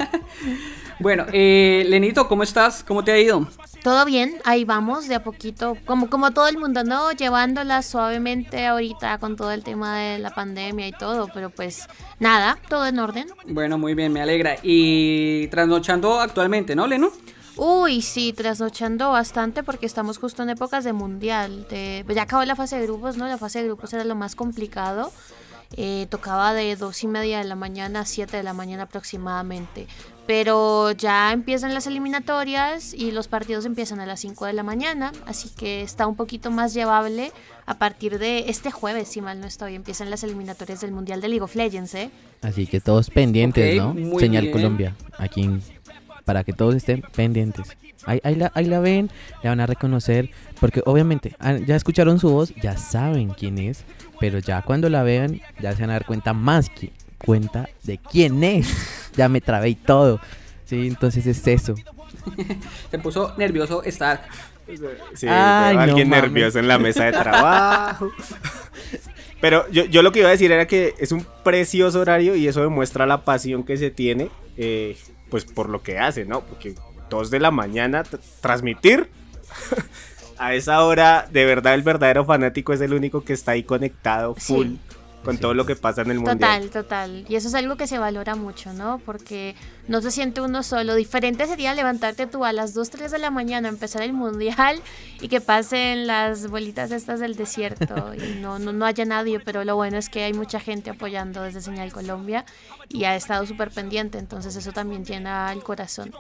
Bueno, 0.99 1.25
eh, 1.31 1.85
Lenito, 1.87 2.27
¿cómo 2.27 2.43
estás? 2.43 2.83
¿Cómo 2.83 3.03
te 3.03 3.11
ha 3.11 3.19
ido? 3.19 3.47
Todo 3.83 4.03
bien, 4.03 4.37
ahí 4.43 4.65
vamos, 4.65 5.07
de 5.07 5.15
a 5.15 5.23
poquito, 5.23 5.77
como, 5.85 6.09
como 6.09 6.31
todo 6.31 6.47
el 6.47 6.57
mundo, 6.57 6.83
¿no? 6.83 7.11
Llevándola 7.11 7.83
suavemente 7.83 8.65
ahorita 8.65 9.19
con 9.19 9.35
todo 9.35 9.51
el 9.51 9.63
tema 9.63 9.97
de 9.99 10.19
la 10.19 10.31
pandemia 10.31 10.87
y 10.87 10.91
todo, 10.91 11.29
pero 11.33 11.51
pues 11.51 11.87
nada, 12.19 12.57
todo 12.67 12.87
en 12.87 12.99
orden. 12.99 13.27
Bueno, 13.45 13.77
muy 13.77 13.93
bien, 13.93 14.11
me 14.11 14.21
alegra. 14.21 14.55
Y 14.63 15.47
trasnochando 15.47 16.19
actualmente, 16.19 16.75
¿no, 16.75 16.87
Leno? 16.87 17.11
Uy, 17.55 18.01
sí, 18.01 18.33
trasnochando 18.33 19.11
bastante 19.11 19.63
porque 19.63 19.85
estamos 19.85 20.17
justo 20.17 20.43
en 20.43 20.49
épocas 20.49 20.83
de 20.83 20.93
mundial. 20.93 21.65
De, 21.69 22.05
ya 22.13 22.23
acabó 22.23 22.43
la 22.45 22.55
fase 22.55 22.77
de 22.77 22.83
grupos, 22.83 23.17
¿no? 23.17 23.27
La 23.27 23.37
fase 23.37 23.59
de 23.59 23.65
grupos 23.65 23.93
era 23.93 24.03
lo 24.03 24.15
más 24.15 24.35
complicado. 24.35 25.11
Eh, 25.75 26.07
tocaba 26.09 26.53
de 26.53 26.75
dos 26.75 27.03
y 27.03 27.07
media 27.07 27.39
de 27.39 27.43
la 27.43 27.55
mañana 27.55 28.01
a 28.01 28.05
7 28.05 28.37
de 28.37 28.43
la 28.43 28.53
mañana 28.53 28.83
aproximadamente. 28.83 29.87
Pero 30.25 30.91
ya 30.91 31.31
empiezan 31.31 31.73
las 31.73 31.87
eliminatorias 31.87 32.93
y 32.93 33.11
los 33.11 33.27
partidos 33.29 33.65
empiezan 33.65 33.99
a 34.01 34.05
las 34.05 34.19
5 34.19 34.45
de 34.45 34.53
la 34.53 34.63
mañana. 34.63 35.11
Así 35.25 35.49
que 35.49 35.81
está 35.81 36.05
un 36.05 36.15
poquito 36.15 36.51
más 36.51 36.73
llevable 36.73 37.31
a 37.65 37.75
partir 37.77 38.19
de 38.19 38.49
este 38.49 38.69
jueves, 38.71 39.07
si 39.07 39.21
mal 39.21 39.39
no 39.39 39.47
estoy. 39.47 39.75
Empiezan 39.75 40.09
las 40.09 40.23
eliminatorias 40.23 40.81
del 40.81 40.91
Mundial 40.91 41.21
de 41.21 41.29
League 41.29 41.43
of 41.43 41.55
Legends, 41.55 41.93
¿eh? 41.95 42.09
Así 42.41 42.67
que 42.67 42.81
todos 42.81 43.09
pendientes, 43.09 43.77
¿no? 43.77 43.93
Señal 44.19 44.43
bien. 44.43 44.53
Colombia, 44.53 44.95
aquí 45.17 45.43
en- 45.43 45.61
para 46.27 46.43
que 46.43 46.51
todos 46.51 46.75
estén 46.75 47.03
pendientes. 47.15 47.77
Ahí, 48.05 48.19
ahí 48.23 48.35
la, 48.35 48.51
ahí 48.53 48.65
la 48.65 48.81
ven, 48.81 49.09
la 49.41 49.51
van 49.51 49.61
a 49.61 49.65
reconocer, 49.65 50.29
porque 50.59 50.83
obviamente 50.85 51.35
ah, 51.39 51.53
ya 51.53 51.77
escucharon 51.77 52.19
su 52.19 52.29
voz, 52.29 52.53
ya 52.61 52.75
saben 52.75 53.29
quién 53.29 53.57
es, 53.57 53.85
pero 54.19 54.39
ya 54.39 54.61
cuando 54.61 54.89
la 54.89 55.03
vean 55.03 55.39
ya 55.61 55.73
se 55.73 55.81
van 55.81 55.91
a 55.91 55.93
dar 55.93 56.05
cuenta 56.05 56.33
más 56.33 56.69
que 56.69 56.91
cuenta 57.17 57.69
de 57.83 57.97
quién 57.97 58.43
es. 58.43 58.67
Ya 59.15 59.29
me 59.29 59.39
trabé 59.39 59.69
y 59.69 59.75
todo. 59.75 60.19
Sí, 60.65 60.87
entonces 60.87 61.25
es 61.25 61.47
eso. 61.47 61.75
Se 62.91 62.99
puso 62.99 63.33
nervioso 63.37 63.83
Stark. 63.83 64.21
Sí, 65.13 65.27
Ay, 65.29 65.75
no 65.75 65.81
alguien 65.81 66.09
nervioso 66.09 66.59
en 66.59 66.67
la 66.67 66.77
mesa 66.77 67.05
de 67.05 67.11
trabajo. 67.13 68.11
Pero 69.39 69.65
yo, 69.71 69.85
yo, 69.85 70.01
lo 70.01 70.11
que 70.11 70.19
iba 70.19 70.27
a 70.27 70.31
decir 70.31 70.51
era 70.51 70.67
que 70.67 70.93
es 70.97 71.11
un 71.11 71.25
precioso 71.43 72.01
horario 72.01 72.35
y 72.35 72.47
eso 72.47 72.61
demuestra 72.61 73.05
la 73.05 73.23
pasión 73.23 73.63
que 73.63 73.77
se 73.77 73.91
tiene, 73.91 74.29
eh, 74.57 74.97
pues 75.29 75.45
por 75.45 75.69
lo 75.69 75.81
que 75.81 75.99
hace, 75.99 76.25
¿no? 76.25 76.41
Porque 76.41 76.75
dos 77.09 77.29
de 77.29 77.39
la 77.39 77.51
mañana 77.51 78.03
transmitir 78.41 79.09
a 80.37 80.53
esa 80.53 80.83
hora, 80.83 81.27
de 81.31 81.45
verdad 81.45 81.73
el 81.73 81.83
verdadero 81.83 82.25
fanático 82.25 82.73
es 82.73 82.81
el 82.81 82.93
único 82.93 83.23
que 83.23 83.33
está 83.33 83.51
ahí 83.51 83.63
conectado 83.63 84.35
full 84.35 84.75
con 85.23 85.37
todo 85.37 85.53
lo 85.53 85.65
que 85.65 85.75
pasa 85.75 86.03
en 86.03 86.11
el 86.11 86.17
mundo. 86.19 86.31
Total, 86.31 86.69
total. 86.69 87.25
Y 87.27 87.35
eso 87.35 87.49
es 87.49 87.55
algo 87.55 87.75
que 87.75 87.85
se 87.85 87.97
valora 87.97 88.35
mucho, 88.35 88.71
¿no? 88.71 89.01
Porque 89.05 89.55
no 89.87 90.01
se 90.01 90.11
siente 90.11 90.41
uno 90.41 90.63
solo. 90.63 90.95
Diferente 90.95 91.45
sería 91.45 91.73
levantarte 91.73 92.27
tú 92.27 92.45
a 92.45 92.53
las 92.53 92.73
2, 92.73 92.89
3 92.89 93.11
de 93.11 93.17
la 93.19 93.31
mañana, 93.31 93.69
empezar 93.69 94.01
el 94.01 94.13
mundial 94.13 94.79
y 95.21 95.27
que 95.27 95.41
pasen 95.41 96.07
las 96.07 96.47
bolitas 96.47 96.91
estas 96.91 97.19
del 97.19 97.35
desierto 97.35 98.13
y 98.13 98.35
no, 98.41 98.59
no, 98.59 98.73
no 98.73 98.85
haya 98.85 99.05
nadie, 99.05 99.39
pero 99.39 99.63
lo 99.63 99.75
bueno 99.75 99.97
es 99.97 100.09
que 100.09 100.23
hay 100.23 100.33
mucha 100.33 100.59
gente 100.59 100.89
apoyando 100.89 101.41
desde 101.41 101.61
Señal 101.61 101.91
Colombia 101.91 102.45
y 102.89 103.05
ha 103.05 103.15
estado 103.15 103.45
súper 103.45 103.71
pendiente, 103.71 104.17
entonces 104.17 104.55
eso 104.55 104.71
también 104.71 105.05
llena 105.05 105.51
el 105.51 105.63
corazón. 105.63 106.13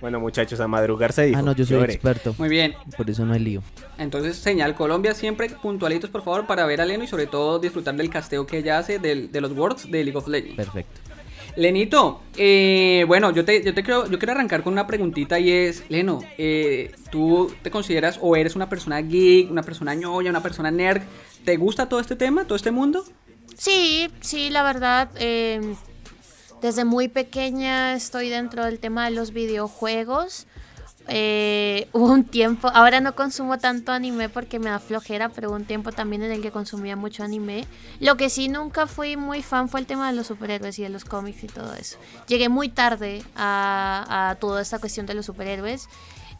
Bueno, 0.00 0.18
muchachos, 0.18 0.58
a 0.60 0.66
madrugar 0.66 1.12
se 1.12 1.26
dijo. 1.26 1.38
Ah, 1.38 1.42
no, 1.42 1.52
yo 1.52 1.64
soy 1.64 1.82
experto. 1.82 2.34
Muy 2.38 2.48
bien. 2.48 2.74
Por 2.96 3.08
eso 3.08 3.24
no 3.24 3.34
hay 3.34 3.40
lío. 3.40 3.62
Entonces, 3.98 4.36
señal 4.36 4.74
Colombia 4.74 5.14
siempre 5.14 5.48
puntualitos, 5.50 6.10
por 6.10 6.22
favor, 6.22 6.46
para 6.46 6.66
ver 6.66 6.80
a 6.80 6.84
Leno 6.84 7.04
y 7.04 7.06
sobre 7.06 7.26
todo 7.26 7.58
disfrutar 7.58 7.94
del 7.94 8.10
casteo 8.10 8.46
que 8.46 8.58
ella 8.58 8.78
hace 8.78 8.98
de 8.98 9.40
los 9.40 9.52
Worlds 9.52 9.90
de 9.90 10.04
League 10.04 10.18
of 10.18 10.26
Legends. 10.26 10.56
Perfecto. 10.56 11.11
Lenito, 11.56 12.22
eh, 12.36 13.04
bueno, 13.06 13.30
yo 13.30 13.44
te, 13.44 13.62
yo 13.62 13.74
te 13.74 13.82
quiero, 13.82 14.08
yo 14.10 14.18
quiero 14.18 14.32
arrancar 14.32 14.62
con 14.62 14.72
una 14.72 14.86
preguntita 14.86 15.38
y 15.38 15.50
es, 15.50 15.84
Leno, 15.90 16.20
eh, 16.38 16.94
¿tú 17.10 17.52
te 17.62 17.70
consideras 17.70 18.18
o 18.22 18.36
eres 18.36 18.56
una 18.56 18.70
persona 18.70 19.00
geek, 19.02 19.50
una 19.50 19.62
persona 19.62 19.94
ñoña, 19.94 20.30
una 20.30 20.42
persona 20.42 20.70
nerd? 20.70 21.02
¿Te 21.44 21.56
gusta 21.56 21.88
todo 21.88 22.00
este 22.00 22.16
tema, 22.16 22.44
todo 22.44 22.56
este 22.56 22.70
mundo? 22.70 23.04
Sí, 23.56 24.08
sí, 24.20 24.48
la 24.48 24.62
verdad, 24.62 25.10
eh, 25.16 25.74
desde 26.62 26.84
muy 26.84 27.08
pequeña 27.08 27.94
estoy 27.94 28.30
dentro 28.30 28.64
del 28.64 28.78
tema 28.78 29.04
de 29.04 29.10
los 29.10 29.32
videojuegos. 29.32 30.46
Eh, 31.08 31.88
hubo 31.92 32.06
un 32.12 32.24
tiempo, 32.24 32.68
ahora 32.72 33.00
no 33.00 33.14
consumo 33.14 33.58
tanto 33.58 33.92
anime 33.92 34.28
porque 34.28 34.58
me 34.58 34.70
da 34.70 34.78
flojera, 34.78 35.28
pero 35.28 35.48
hubo 35.48 35.56
un 35.56 35.64
tiempo 35.64 35.92
también 35.92 36.22
en 36.22 36.32
el 36.32 36.42
que 36.42 36.50
consumía 36.50 36.96
mucho 36.96 37.22
anime. 37.22 37.66
Lo 38.00 38.16
que 38.16 38.30
sí 38.30 38.48
nunca 38.48 38.86
fui 38.86 39.16
muy 39.16 39.42
fan 39.42 39.68
fue 39.68 39.80
el 39.80 39.86
tema 39.86 40.10
de 40.10 40.16
los 40.16 40.26
superhéroes 40.26 40.78
y 40.78 40.82
de 40.82 40.88
los 40.88 41.04
cómics 41.04 41.44
y 41.44 41.46
todo 41.48 41.74
eso. 41.74 41.98
Llegué 42.28 42.48
muy 42.48 42.68
tarde 42.68 43.22
a, 43.36 44.36
toda 44.40 44.62
esta 44.62 44.78
cuestión 44.78 45.06
de 45.06 45.14
los 45.14 45.26
superhéroes. 45.26 45.88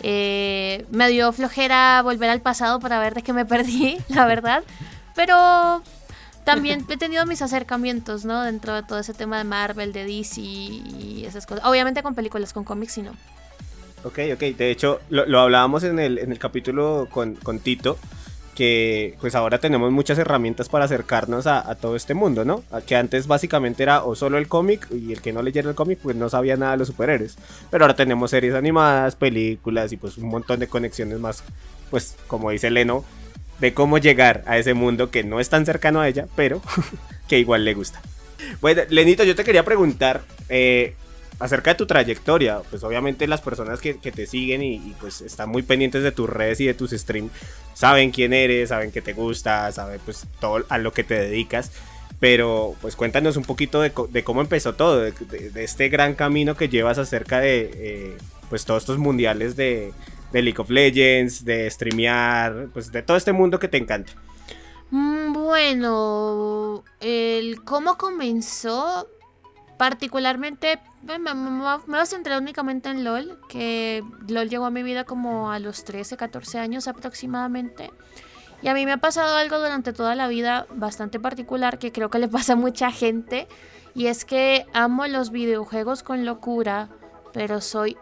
Eh, 0.00 0.87
me 0.90 1.09
dio 1.09 1.33
flojera 1.33 2.02
volver 2.02 2.31
al 2.31 2.40
pasado 2.40 2.81
para 2.81 2.99
ver 2.99 3.14
de 3.14 3.23
qué 3.23 3.33
me 3.33 3.45
perdí, 3.47 3.99
la 4.09 4.26
verdad. 4.26 4.62
Pero 5.14 5.83
también 6.45 6.85
he 6.88 6.97
tenido 6.97 7.25
mis 7.26 7.42
acercamientos, 7.42 8.25
¿no? 8.25 8.42
Dentro 8.42 8.75
de 8.75 8.83
todo 8.83 8.99
ese 8.99 9.14
tema 9.14 9.38
de 9.38 9.45
Marvel, 9.45 9.92
de 9.92 10.04
DC 10.04 10.40
y 10.40 11.25
esas 11.26 11.47
cosas. 11.47 11.64
Obviamente 11.64 12.02
con 12.02 12.14
películas, 12.14 12.52
con 12.52 12.64
cómics 12.64 12.99
y 12.99 13.02
no. 13.02 13.12
Ok, 14.04 14.18
ok. 14.35 14.40
De 14.56 14.71
hecho, 14.71 15.00
lo, 15.11 15.40
hablábamos 15.40 15.85
en 15.85 15.99
el, 15.99 16.18
en 16.18 16.32
el 16.32 16.38
capítulo 16.38 17.09
con, 17.11 17.37
con, 17.37 17.61
Tito, 17.61 17.99
que 18.54 19.16
pues 19.21 19.35
ahora 19.35 19.59
tenemos 19.59 19.92
muchas 19.92 20.18
herramientas 20.18 20.68
para 20.68 20.87
acercarnos 20.87 21.47
a, 21.47 21.75
todo 21.76 21.94
este 21.94 22.14
mundo, 22.14 22.44
¿no? 22.44 22.64
Que 22.87 22.97
antes 22.97 23.26
básicamente 23.26 23.82
era 23.82 24.04
o 24.04 24.14
solo 24.14 24.38
el 24.38 24.49
cómic 24.49 24.88
y 24.90 25.12
el 25.12 25.23
que 25.23 25.32
no 25.32 25.42
leyera 25.42 25.68
el 25.71 25.76
cómic 25.76 26.00
pues 26.02 26.16
no 26.16 26.28
sabía 26.28 26.56
nada 26.56 26.73
de 26.73 26.78
los 26.78 26.88
superhéroes. 26.88 27.37
Pero 27.71 27.85
ahora 27.85 27.94
tenemos 27.94 28.30
series 28.30 28.54
animadas, 28.54 29.16
películas 29.16 29.92
y 29.92 29.97
pues 29.97 30.18
un 30.18 30.28
montón 30.28 30.59
de 30.59 30.66
conexiones 30.66 31.18
más, 31.18 31.44
pues 31.90 32.16
como 32.26 32.50
dice 32.50 32.71
Leno, 32.71 33.04
de 33.61 33.73
cómo 33.73 33.99
llegar 33.99 34.42
a 34.47 34.59
ese 34.59 34.75
mundo 34.75 35.11
que 35.11 35.23
no 35.23 35.38
es 35.38 35.49
tan 35.49 35.64
cercano 35.64 36.00
a 36.00 36.09
ella, 36.09 36.26
pero 36.35 36.61
que 37.28 37.38
igual 37.38 37.64
le 37.64 37.75
gusta. 37.75 38.02
Bueno, 38.61 38.82
Lenito, 38.88 39.23
yo 39.23 39.37
te 39.37 39.44
quería 39.44 39.64
preguntar 39.64 40.23
eh, 40.49 40.97
acerca 41.42 41.70
de 41.70 41.76
tu 41.76 41.87
trayectoria. 41.87 42.61
Pues 42.70 42.84
obviamente 42.84 43.26
las 43.26 43.40
personas 43.40 43.80
que, 43.80 43.94
te 43.94 44.26
siguen 44.26 44.62
y, 44.62 44.94
pues 45.00 45.20
están 45.20 45.49
muy 45.49 45.62
pendientes 45.62 46.02
de 46.02 46.12
tus 46.12 46.30
redes 46.30 46.61
y 46.61 46.66
de 46.66 46.75
tus 46.75 46.92
streams 46.92 47.32
saben 47.75 48.12
quién 48.12 48.32
eres, 48.32 48.68
saben 48.68 48.92
que 48.92 49.02
te 49.02 49.12
gusta, 49.12 49.70
saben 49.72 50.00
pues 50.04 50.26
todo 50.40 50.64
a 50.68 50.78
lo 50.78 50.92
que 50.92 51.04
te 51.04 51.14
dedicas. 51.14 51.72
Pero 52.20 52.76
pues 52.80 52.94
cuéntanos 52.94 53.37
un 53.37 53.42
poquito 53.42 53.80
de, 53.80 53.92
cómo 53.92 54.40
empezó 54.40 54.75
todo, 54.75 55.00
de, 55.00 55.12
este 55.56 55.88
gran 55.88 56.14
camino 56.14 56.56
que 56.56 56.68
llevas 56.68 56.99
acerca 56.99 57.40
de 57.40 57.70
eh, 57.75 58.16
pues 58.49 58.64
todos 58.64 58.84
estos 58.84 58.99
mundiales 58.99 59.56
de, 59.56 59.92
de 60.30 60.42
League 60.42 60.61
of 60.61 60.70
Legends, 60.70 61.44
de 61.44 61.68
streamear, 61.68 62.68
pues 62.72 62.92
de 62.92 63.02
todo 63.02 63.16
este 63.16 63.32
mundo 63.32 63.58
que 63.58 63.66
te 63.66 63.78
encanta. 63.78 64.12
Mm, 64.90 65.32
bueno, 65.32 66.84
el 67.00 67.64
cómo 67.64 67.99
comenzó, 67.99 69.08
particularmente, 69.76 70.78
me, 71.02 71.18
voy 71.87 71.99
a 71.99 72.06
centrar 72.06 72.40
únicamente 72.40 72.88
en 72.88 73.04
LOL, 73.04 73.38
que 73.49 74.04
LOL 74.28 74.49
llegó 74.49 74.66
a 74.66 74.71
mi 74.71 74.82
vida 74.82 75.04
como 75.04 75.50
a 75.50 75.59
los 75.59 75.85
13, 75.85 76.16
14 76.16 76.59
años 76.59 76.88
aproximadamente. 76.88 77.90
Y 78.62 78.68
a 78.68 78.75
mí 78.75 78.87
me 78.87 78.92
ha 78.92 78.99
pasado 78.99 79.37
algo 79.37 79.59
durante 79.59 79.92
toda 79.92 80.14
la 80.14 80.28
vida 80.28 80.66
bastante 80.71 81.18
particular 81.18 81.78
que 81.78 81.90
creo 81.90 82.11
que 82.11 82.18
le 82.18 82.28
pasa 82.28 82.52
a 82.52 82.56
mucha 82.56 82.90
gente. 82.90 83.49
Y 83.94 84.06
es 84.06 84.25
que 84.25 84.66
amo 84.73 85.06
los 85.06 85.30
videojuegos 85.30 86.02
con 86.02 86.25
locura, 86.25 86.88
pero 87.32 87.61
soy 87.61 87.97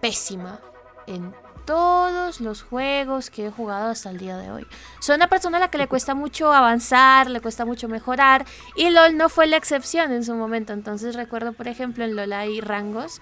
pésima 0.00 0.60
en 1.06 1.34
todos 1.64 2.40
los 2.40 2.62
juegos 2.62 3.30
que 3.30 3.46
he 3.46 3.50
jugado 3.50 3.90
hasta 3.90 4.10
el 4.10 4.18
día 4.18 4.36
de 4.36 4.50
hoy. 4.50 4.66
Soy 5.00 5.16
una 5.16 5.28
persona 5.28 5.58
a 5.58 5.60
la 5.60 5.68
que 5.68 5.78
le 5.78 5.88
cuesta 5.88 6.14
mucho 6.14 6.52
avanzar, 6.52 7.30
le 7.30 7.40
cuesta 7.40 7.64
mucho 7.64 7.88
mejorar 7.88 8.46
y 8.76 8.90
LOL 8.90 9.16
no 9.16 9.28
fue 9.28 9.46
la 9.46 9.56
excepción 9.56 10.12
en 10.12 10.24
su 10.24 10.34
momento. 10.34 10.72
Entonces 10.72 11.14
recuerdo, 11.14 11.52
por 11.52 11.68
ejemplo, 11.68 12.04
en 12.04 12.16
LOL 12.16 12.32
hay 12.32 12.60
rangos. 12.60 13.20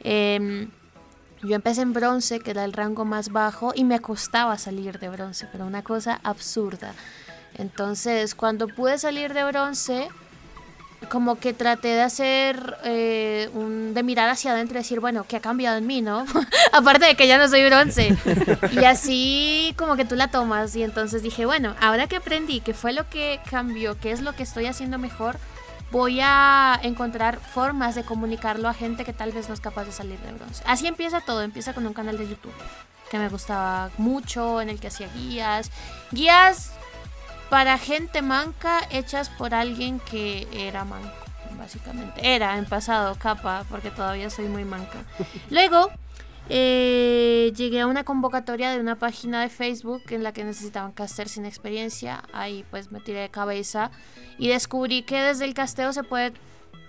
Em, 0.00 0.70
yo 1.42 1.54
empecé 1.54 1.82
en 1.82 1.92
bronce, 1.92 2.40
que 2.40 2.50
era 2.50 2.64
el 2.64 2.72
rango 2.72 3.04
más 3.04 3.30
bajo, 3.30 3.72
y 3.74 3.84
me 3.84 4.00
costaba 4.00 4.58
salir 4.58 4.98
de 4.98 5.08
bronce, 5.08 5.48
pero 5.52 5.66
una 5.66 5.82
cosa 5.82 6.20
absurda. 6.24 6.94
Entonces, 7.54 8.34
cuando 8.34 8.68
pude 8.68 8.98
salir 8.98 9.34
de 9.34 9.44
bronce, 9.44 10.08
como 11.10 11.36
que 11.36 11.52
traté 11.52 11.88
de 11.88 12.02
hacer, 12.02 12.76
eh, 12.84 13.48
de 13.52 14.02
mirar 14.02 14.28
hacia 14.28 14.52
adentro 14.52 14.76
y 14.76 14.82
decir, 14.82 15.00
bueno, 15.00 15.24
¿qué 15.28 15.36
ha 15.36 15.40
cambiado 15.40 15.78
en 15.78 15.86
mí, 15.86 16.02
no? 16.02 16.26
Aparte 16.72 17.06
de 17.06 17.14
que 17.14 17.26
ya 17.26 17.38
no 17.38 17.48
soy 17.48 17.64
bronce. 17.64 18.16
y 18.72 18.84
así 18.84 19.74
como 19.76 19.96
que 19.96 20.04
tú 20.04 20.16
la 20.16 20.28
tomas 20.28 20.74
y 20.76 20.82
entonces 20.82 21.22
dije, 21.22 21.46
bueno, 21.46 21.74
ahora 21.80 22.06
que 22.06 22.16
aprendí 22.16 22.60
qué 22.60 22.74
fue 22.74 22.92
lo 22.92 23.08
que 23.08 23.40
cambió, 23.48 23.98
qué 23.98 24.10
es 24.10 24.20
lo 24.20 24.34
que 24.34 24.42
estoy 24.42 24.66
haciendo 24.66 24.98
mejor, 24.98 25.38
voy 25.90 26.18
a 26.20 26.78
encontrar 26.82 27.38
formas 27.38 27.94
de 27.94 28.04
comunicarlo 28.04 28.68
a 28.68 28.74
gente 28.74 29.04
que 29.04 29.12
tal 29.12 29.32
vez 29.32 29.48
no 29.48 29.54
es 29.54 29.60
capaz 29.60 29.84
de 29.84 29.92
salir 29.92 30.18
de 30.18 30.32
bronce. 30.32 30.62
Así 30.66 30.86
empieza 30.86 31.20
todo, 31.20 31.42
empieza 31.42 31.72
con 31.72 31.86
un 31.86 31.94
canal 31.94 32.18
de 32.18 32.28
YouTube 32.28 32.52
que 33.10 33.18
me 33.18 33.28
gustaba 33.28 33.90
mucho, 33.96 34.60
en 34.60 34.68
el 34.68 34.78
que 34.80 34.88
hacía 34.88 35.08
guías. 35.14 35.70
Guías 36.10 36.72
para 37.50 37.78
gente 37.78 38.22
manca 38.22 38.80
hechas 38.90 39.28
por 39.30 39.54
alguien 39.54 40.00
que 40.00 40.46
era 40.52 40.84
manco, 40.84 41.08
básicamente. 41.58 42.20
Era 42.22 42.58
en 42.58 42.66
pasado 42.66 43.14
capa, 43.16 43.64
porque 43.70 43.90
todavía 43.90 44.30
soy 44.30 44.46
muy 44.46 44.64
manca. 44.64 45.04
Luego 45.50 45.90
eh, 46.50 47.52
llegué 47.56 47.80
a 47.80 47.86
una 47.86 48.04
convocatoria 48.04 48.70
de 48.70 48.80
una 48.80 48.96
página 48.96 49.42
de 49.42 49.48
Facebook 49.48 50.02
en 50.10 50.22
la 50.22 50.32
que 50.32 50.44
necesitaban 50.44 50.92
caster 50.92 51.28
sin 51.28 51.44
experiencia. 51.44 52.22
Ahí 52.32 52.64
pues 52.70 52.90
me 52.90 53.00
tiré 53.00 53.20
de 53.20 53.30
cabeza 53.30 53.90
y 54.38 54.48
descubrí 54.48 55.02
que 55.02 55.20
desde 55.20 55.44
el 55.44 55.54
casteo 55.54 55.92
se 55.92 56.04
puede 56.04 56.32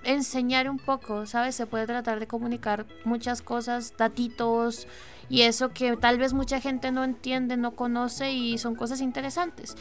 enseñar 0.03 0.69
un 0.69 0.77
poco, 0.77 1.25
¿sabes? 1.25 1.55
Se 1.55 1.65
puede 1.65 1.85
tratar 1.85 2.19
de 2.19 2.27
comunicar 2.27 2.85
muchas 3.03 3.41
cosas, 3.41 3.93
datitos 3.97 4.87
y 5.29 5.43
eso 5.43 5.69
que 5.69 5.95
tal 5.95 6.17
vez 6.17 6.33
mucha 6.33 6.59
gente 6.59 6.91
no 6.91 7.03
entiende, 7.03 7.55
no 7.55 7.71
conoce 7.75 8.31
y 8.31 8.57
son 8.57 8.75
cosas 8.75 8.99
interesantes. 8.99 9.75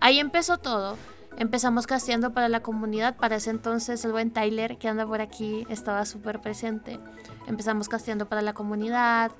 Ahí 0.00 0.18
empezó 0.18 0.58
todo. 0.58 0.96
Empezamos 1.36 1.86
casteando 1.86 2.32
para 2.32 2.48
la 2.48 2.60
comunidad. 2.60 3.16
Para 3.16 3.36
ese 3.36 3.50
entonces 3.50 4.04
el 4.04 4.12
buen 4.12 4.30
Tyler, 4.30 4.78
que 4.78 4.88
anda 4.88 5.06
por 5.06 5.20
aquí, 5.20 5.66
estaba 5.68 6.06
súper 6.06 6.40
presente. 6.40 6.98
Empezamos 7.46 7.88
casteando 7.88 8.26
para 8.26 8.40
la 8.40 8.54
comunidad. 8.54 9.32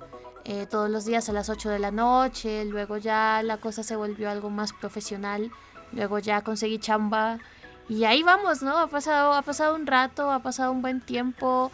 Eh, 0.43 0.67
todos 0.69 0.91
los 0.91 1.05
días 1.05 1.27
a 1.29 1.33
las 1.33 1.49
8 1.49 1.69
de 1.69 1.79
la 1.79 1.91
noche. 1.91 2.65
Luego 2.65 2.97
ya 2.97 3.41
la 3.43 3.57
cosa 3.57 3.81
se 3.81 3.95
volvió 3.95 4.29
algo 4.29 4.51
más 4.51 4.73
profesional. 4.73 5.51
Luego 5.93 6.19
ya 6.19 6.41
conseguí 6.41 6.77
chamba. 6.77 7.39
Y 7.87 8.03
ahí 8.03 8.21
vamos, 8.23 8.61
¿no? 8.61 8.77
Ha 8.77 8.87
pasado, 8.87 9.33
ha 9.33 9.41
pasado 9.41 9.73
un 9.75 9.87
rato, 9.87 10.29
ha 10.31 10.39
pasado 10.39 10.71
un 10.71 10.81
buen 10.81 11.01
tiempo. 11.01 11.71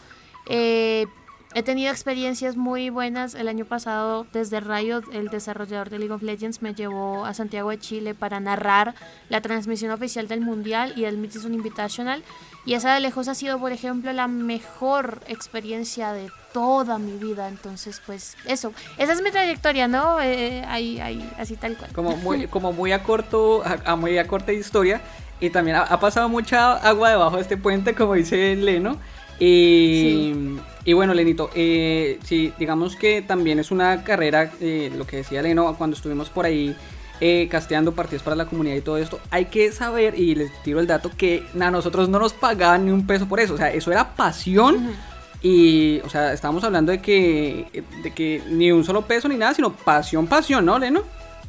Eh, 0.47 1.07
He 1.53 1.63
tenido 1.63 1.91
experiencias 1.91 2.55
muy 2.55 2.89
buenas. 2.89 3.35
El 3.35 3.49
año 3.49 3.65
pasado, 3.65 4.25
desde 4.31 4.61
Riot, 4.61 5.03
el 5.11 5.27
desarrollador 5.27 5.89
de 5.89 5.99
League 5.99 6.13
of 6.13 6.21
Legends, 6.21 6.61
me 6.61 6.73
llevó 6.73 7.25
a 7.25 7.33
Santiago 7.33 7.71
de 7.71 7.79
Chile 7.79 8.15
para 8.15 8.39
narrar 8.39 8.95
la 9.27 9.41
transmisión 9.41 9.91
oficial 9.91 10.29
del 10.29 10.39
Mundial 10.39 10.93
y 10.95 11.01
del 11.01 11.17
Midseason 11.17 11.53
Invitational. 11.53 12.23
Y 12.65 12.75
esa 12.75 12.93
de 12.93 13.01
lejos 13.01 13.27
ha 13.27 13.35
sido, 13.35 13.59
por 13.59 13.73
ejemplo, 13.73 14.13
la 14.13 14.29
mejor 14.29 15.21
experiencia 15.27 16.13
de 16.13 16.29
toda 16.53 16.99
mi 16.99 17.17
vida. 17.17 17.49
Entonces, 17.49 18.01
pues, 18.05 18.37
eso. 18.45 18.71
Esa 18.97 19.11
es 19.11 19.21
mi 19.21 19.31
trayectoria, 19.31 19.89
¿no? 19.89 20.21
Eh, 20.21 20.63
ahí, 20.67 21.01
ahí, 21.01 21.29
así 21.37 21.57
tal 21.57 21.75
cual. 21.75 21.91
Como 21.91 22.15
muy, 22.15 22.47
como 22.49 22.71
muy 22.71 22.93
a 22.93 23.03
corto, 23.03 23.61
a, 23.85 23.95
muy 23.97 24.17
a 24.17 24.25
corta 24.25 24.53
historia. 24.53 25.01
y 25.41 25.49
también 25.49 25.75
ha, 25.77 25.99
pasado 25.99 26.29
mucha 26.29 26.73
agua 26.77 27.09
debajo 27.09 27.35
de 27.35 27.41
este 27.41 27.57
puente, 27.57 27.93
como 27.93 28.13
dice 28.13 28.55
Leno. 28.55 28.97
Y, 29.39 30.59
y 30.83 30.93
bueno, 30.93 31.13
Lenito, 31.13 31.49
eh, 31.53 32.19
sí, 32.23 32.53
digamos 32.57 32.95
que 32.95 33.21
también 33.21 33.59
es 33.59 33.71
una 33.71 34.03
carrera, 34.03 34.51
eh, 34.59 34.91
lo 34.95 35.05
que 35.05 35.17
decía 35.17 35.41
Leno, 35.41 35.75
cuando 35.77 35.95
estuvimos 35.95 36.29
por 36.29 36.45
ahí 36.45 36.75
eh, 37.19 37.47
casteando 37.51 37.91
partidos 37.93 38.23
para 38.23 38.35
la 38.35 38.45
comunidad 38.45 38.75
y 38.75 38.81
todo 38.81 38.97
esto, 38.97 39.19
hay 39.29 39.45
que 39.45 39.71
saber, 39.71 40.19
y 40.19 40.33
les 40.33 40.51
tiro 40.63 40.79
el 40.79 40.87
dato, 40.87 41.11
que 41.15 41.45
a 41.59 41.69
nosotros 41.69 42.09
no 42.09 42.17
nos 42.17 42.33
pagaban 42.33 42.85
ni 42.85 42.91
un 42.91 43.05
peso 43.05 43.27
por 43.27 43.39
eso, 43.39 43.53
o 43.53 43.57
sea, 43.57 43.71
eso 43.71 43.91
era 43.91 44.15
pasión. 44.15 44.95
Y, 45.43 45.99
o 46.01 46.09
sea, 46.09 46.33
estábamos 46.33 46.63
hablando 46.63 46.91
de 46.91 47.01
que, 47.01 47.83
de 48.03 48.13
que 48.13 48.43
ni 48.47 48.71
un 48.71 48.83
solo 48.83 49.07
peso 49.07 49.27
ni 49.27 49.37
nada, 49.37 49.55
sino 49.55 49.73
pasión, 49.73 50.27
pasión, 50.27 50.65
¿no, 50.65 50.77
Leno? 50.77 51.01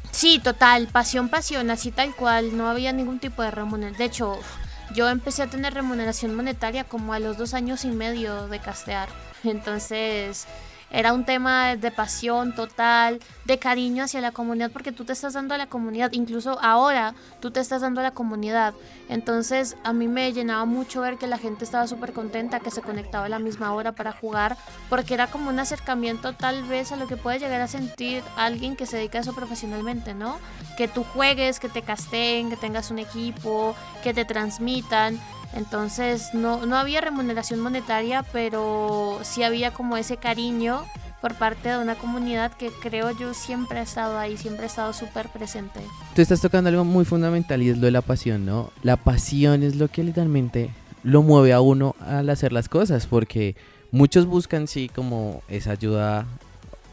Sí, 0.09 0.39
total, 0.43 0.87
pasión, 0.87 1.29
pasión, 1.29 1.69
así 1.71 1.91
tal 1.91 2.15
cual, 2.15 2.55
no 2.57 2.67
había 2.67 2.91
ningún 2.91 3.19
tipo 3.19 3.41
de 3.41 3.51
remuneración. 3.51 3.97
De 3.97 4.05
hecho, 4.05 4.39
yo 4.93 5.09
empecé 5.09 5.43
a 5.43 5.47
tener 5.47 5.73
remuneración 5.73 6.35
monetaria 6.35 6.83
como 6.83 7.13
a 7.13 7.19
los 7.19 7.37
dos 7.37 7.53
años 7.53 7.85
y 7.85 7.89
medio 7.89 8.47
de 8.47 8.59
castear. 8.59 9.09
Entonces, 9.43 10.47
era 10.93 11.11
un 11.11 11.25
tema 11.25 11.75
de 11.75 11.91
pasión 11.91 12.53
total, 12.53 13.19
de 13.45 13.57
cariño 13.57 14.03
hacia 14.03 14.21
la 14.21 14.31
comunidad, 14.31 14.71
porque 14.71 14.91
tú 14.91 15.03
te 15.03 15.13
estás 15.13 15.33
dando 15.33 15.55
a 15.55 15.57
la 15.57 15.65
comunidad, 15.65 16.11
incluso 16.13 16.59
ahora 16.61 17.15
tú 17.41 17.49
te 17.49 17.59
estás 17.59 17.81
dando 17.81 17.99
a 17.99 18.03
la 18.03 18.11
comunidad. 18.11 18.75
Entonces 19.09 19.75
a 19.83 19.91
mí 19.91 20.07
me 20.07 20.31
llenaba 20.31 20.65
mucho 20.65 21.01
ver 21.01 21.17
que 21.17 21.25
la 21.25 21.39
gente 21.39 21.65
estaba 21.65 21.87
súper 21.87 22.13
contenta, 22.13 22.59
que 22.59 22.69
se 22.69 22.83
conectaba 22.83 23.25
a 23.25 23.29
la 23.29 23.39
misma 23.39 23.73
hora 23.73 23.93
para 23.93 24.11
jugar, 24.11 24.55
porque 24.87 25.15
era 25.15 25.27
como 25.27 25.49
un 25.49 25.59
acercamiento 25.59 26.33
tal 26.33 26.63
vez 26.63 26.91
a 26.91 26.95
lo 26.95 27.07
que 27.07 27.17
puede 27.17 27.39
llegar 27.39 27.61
a 27.61 27.67
sentir 27.67 28.23
alguien 28.37 28.75
que 28.75 28.85
se 28.85 28.97
dedica 28.97 29.17
a 29.17 29.21
eso 29.21 29.33
profesionalmente, 29.33 30.13
¿no? 30.13 30.37
Que 30.77 30.87
tú 30.87 31.03
juegues, 31.03 31.59
que 31.59 31.69
te 31.69 31.81
casteen, 31.81 32.51
que 32.51 32.55
tengas 32.55 32.91
un 32.91 32.99
equipo, 32.99 33.75
que 34.03 34.13
te 34.13 34.25
transmitan. 34.25 35.19
Entonces 35.55 36.33
no, 36.33 36.65
no 36.65 36.77
había 36.77 37.01
remuneración 37.01 37.59
monetaria, 37.59 38.23
pero 38.31 39.19
sí 39.23 39.43
había 39.43 39.71
como 39.71 39.97
ese 39.97 40.17
cariño 40.17 40.83
por 41.21 41.35
parte 41.35 41.69
de 41.69 41.77
una 41.77 41.95
comunidad 41.95 42.51
que 42.51 42.69
creo 42.69 43.11
yo 43.17 43.33
siempre 43.33 43.79
ha 43.79 43.83
estado 43.83 44.19
ahí, 44.19 44.35
siempre 44.35 44.63
ha 44.63 44.67
estado 44.67 44.91
súper 44.91 45.29
presente. 45.29 45.79
Tú 46.13 46.21
estás 46.21 46.41
tocando 46.41 46.69
algo 46.69 46.83
muy 46.83 47.05
fundamental 47.05 47.61
y 47.61 47.69
es 47.69 47.77
lo 47.77 47.85
de 47.85 47.91
la 47.91 48.01
pasión, 48.01 48.45
¿no? 48.45 48.71
La 48.81 48.97
pasión 48.97 49.63
es 49.63 49.77
lo 49.77 49.87
que 49.87 50.03
literalmente 50.03 50.71
lo 51.03 51.21
mueve 51.21 51.53
a 51.53 51.61
uno 51.61 51.95
al 52.01 52.29
hacer 52.29 52.51
las 52.51 52.67
cosas, 52.67 53.07
porque 53.07 53.55
muchos 53.91 54.25
buscan 54.25 54.67
sí 54.67 54.89
como 54.93 55.43
esa 55.47 55.71
ayuda 55.71 56.25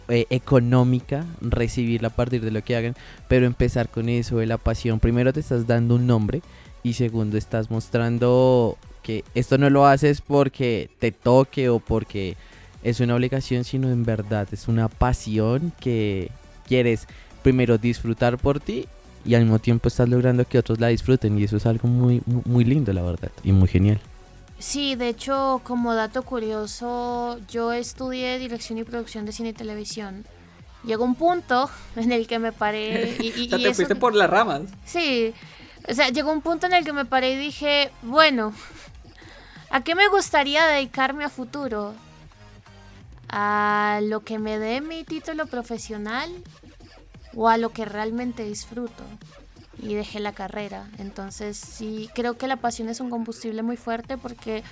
eh, 0.09 0.27
económica, 0.31 1.25
recibirla 1.41 2.09
a 2.09 2.13
partir 2.13 2.41
de 2.41 2.51
lo 2.53 2.63
que 2.63 2.77
hagan, 2.77 2.95
pero 3.27 3.47
empezar 3.47 3.89
con 3.89 4.09
eso 4.09 4.39
de 4.39 4.47
la 4.47 4.59
pasión, 4.59 5.01
primero 5.01 5.33
te 5.33 5.41
estás 5.41 5.67
dando 5.67 5.97
un 5.97 6.07
nombre 6.07 6.43
y 6.83 6.95
segundo 6.95 7.37
estás 7.37 7.71
mostrando 7.71 8.77
que 9.03 9.25
esto 9.35 9.59
no 9.59 9.71
lo 9.71 9.87
haces 9.87 10.21
porque 10.21 10.91
te 10.99 11.13
toque 11.13 11.69
o 11.69 11.79
porque 11.79 12.37
es 12.83 13.01
una 13.01 13.15
obligación, 13.15 13.65
sino 13.65 13.91
en 13.91 14.05
verdad 14.05 14.49
es 14.53 14.69
una 14.69 14.89
pasión 14.89 15.73
que 15.81 16.31
quieres 16.67 17.07
primero 17.43 17.79
disfrutar 17.79 18.39
por 18.39 18.61
ti 18.61 18.87
y 19.25 19.35
al 19.35 19.43
mismo 19.43 19.59
tiempo 19.59 19.89
estás 19.89 20.09
logrando 20.09 20.47
que 20.47 20.59
otros 20.59 20.81
la 20.81 20.89
disfruten 20.89 21.39
y 21.39 21.45
eso 21.45 21.57
es 21.57 21.67
algo 21.67 21.89
muy 21.89 22.23
muy 22.27 22.65
lindo 22.65 22.93
la 22.93 23.03
verdad 23.03 23.31
y 23.45 23.53
muy 23.53 23.69
genial. 23.69 24.01
Sí, 24.59 24.95
de 24.95 25.09
hecho, 25.09 25.63
como 25.65 25.95
dato 25.95 26.23
curioso, 26.23 27.39
yo 27.49 27.73
estudié 27.73 28.39
dirección 28.39 28.79
y 28.79 28.85
producción 28.85 29.25
de 29.25 29.33
cine 29.33 29.49
y 29.51 29.53
televisión. 29.55 30.27
Llegó 30.85 31.05
un 31.05 31.15
punto 31.15 31.71
en 31.97 32.13
el 32.13 32.27
que 32.27 32.39
me 32.39 32.53
paré 32.53 33.17
y, 33.21 33.29
y, 33.29 33.49
te 33.49 33.75
fuiste 33.75 33.97
por 33.97 34.15
las 34.15 34.29
ramas. 34.29 34.63
Sí, 34.85 35.33
o 35.89 35.95
sea, 35.95 36.09
llegó 36.09 36.33
un 36.33 36.43
punto 36.43 36.67
en 36.67 36.75
el 36.75 36.85
que 36.85 36.93
me 36.93 37.05
paré 37.05 37.33
y 37.33 37.37
dije, 37.39 37.91
bueno, 38.03 38.53
¿a 39.71 39.83
qué 39.83 39.95
me 39.95 40.09
gustaría 40.09 40.67
dedicarme 40.67 41.25
a 41.25 41.29
futuro? 41.29 41.95
¿A 43.29 44.01
lo 44.03 44.21
que 44.21 44.39
me 44.39 44.59
dé 44.59 44.81
mi 44.81 45.05
título 45.05 45.47
profesional 45.47 46.31
o 47.35 47.49
a 47.49 47.57
lo 47.57 47.71
que 47.71 47.85
realmente 47.85 48.45
disfruto? 48.45 49.05
Y 49.79 49.95
dejé 49.95 50.21
la 50.21 50.33
carrera. 50.33 50.89
Entonces 50.99 51.57
sí, 51.57 52.11
creo 52.15 52.37
que 52.37 52.49
la 52.49 52.57
pasión 52.57 52.89
es 52.89 53.01
un 53.01 53.09
combustible 53.09 53.63
muy 53.63 53.77
fuerte 53.77 54.19
porque 54.19 54.63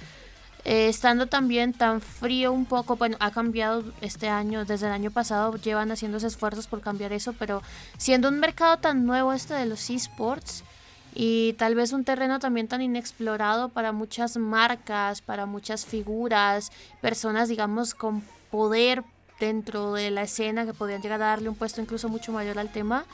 eh, 0.64 0.88
estando 0.88 1.28
también 1.28 1.72
tan 1.72 2.00
frío 2.00 2.52
un 2.52 2.66
poco, 2.66 2.96
bueno, 2.96 3.16
ha 3.20 3.30
cambiado 3.30 3.84
este 4.00 4.28
año, 4.28 4.64
desde 4.64 4.86
el 4.86 4.92
año 4.92 5.10
pasado 5.10 5.56
llevan 5.56 5.90
haciendo 5.92 6.18
esfuerzos 6.18 6.66
por 6.66 6.80
cambiar 6.80 7.12
eso, 7.12 7.32
pero 7.32 7.62
siendo 7.96 8.28
un 8.28 8.38
mercado 8.40 8.76
tan 8.78 9.06
nuevo 9.06 9.32
este 9.32 9.54
de 9.54 9.66
los 9.66 9.88
esports, 9.88 10.64
y 11.14 11.54
tal 11.54 11.74
vez 11.74 11.92
un 11.92 12.04
terreno 12.04 12.38
también 12.38 12.68
tan 12.68 12.82
inexplorado 12.82 13.68
para 13.70 13.92
muchas 13.92 14.36
marcas, 14.36 15.20
para 15.20 15.46
muchas 15.46 15.86
figuras, 15.86 16.70
personas 17.00 17.48
digamos 17.48 17.94
con 17.94 18.22
poder 18.50 19.02
dentro 19.40 19.92
de 19.92 20.10
la 20.10 20.22
escena 20.22 20.64
que 20.64 20.74
podrían 20.74 21.02
llegar 21.02 21.22
a 21.22 21.26
darle 21.26 21.48
un 21.48 21.54
puesto 21.54 21.80
incluso 21.80 22.08
mucho 22.08 22.32
mayor 22.32 22.58
al 22.58 22.70
tema. 22.70 23.04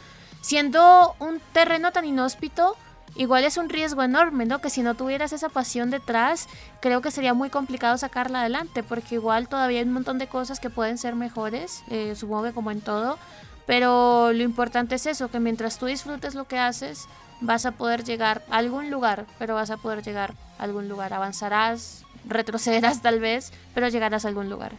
Siendo 0.41 1.15
un 1.21 1.41
terreno 1.53 1.93
tan 1.93 2.05
inhóspito, 2.05 2.77
igual 3.17 3.45
es 3.45 3.57
un 3.57 3.69
riesgo 3.69 4.03
enorme, 4.03 4.45
¿no? 4.45 4.61
Que 4.61 4.71
si 4.71 4.83
no 4.83 4.95
tuvieras 4.95 5.33
esa 5.33 5.49
pasión 5.49 5.91
detrás, 5.91 6.49
creo 6.81 7.01
que 7.01 7.11
sería 7.11 7.35
muy 7.35 7.51
complicado 7.51 7.97
sacarla 7.97 8.41
adelante, 8.41 8.83
porque 8.83 9.15
igual 9.15 9.49
todavía 9.49 9.81
hay 9.81 9.87
un 9.87 9.93
montón 9.93 10.19
de 10.19 10.27
cosas 10.27 10.61
que 10.61 10.71
pueden 10.71 10.99
ser 10.99 11.15
mejores, 11.15 11.83
eh, 11.89 12.15
supongo 12.17 12.45
que 12.45 12.53
como 12.53 12.71
en 12.71 12.81
todo, 12.81 13.19
pero 13.67 14.33
lo 14.33 14.43
importante 14.43 14.97
es 14.97 15.07
eso, 15.07 15.31
que 15.31 15.41
mientras 15.41 15.79
tú 15.79 15.87
disfrutes 15.87 16.35
lo 16.35 16.47
que 16.47 16.59
haces, 16.59 17.07
vas 17.45 17.67
a 17.67 17.73
poder 17.73 18.05
llegar 18.05 18.43
a 18.51 18.57
algún 18.59 18.91
lugar, 18.91 19.27
pero 19.39 19.55
vas 19.55 19.71
a 19.71 19.77
poder 19.77 20.03
llegar 20.03 20.35
a 20.59 20.65
algún 20.65 20.89
lugar. 20.89 21.13
Avanzarás, 21.13 22.05
retrocederás 22.29 23.03
tal 23.03 23.21
vez, 23.21 23.53
pero 23.75 23.89
llegarás 23.89 24.25
a 24.25 24.29
algún 24.29 24.51
lugar. 24.51 24.73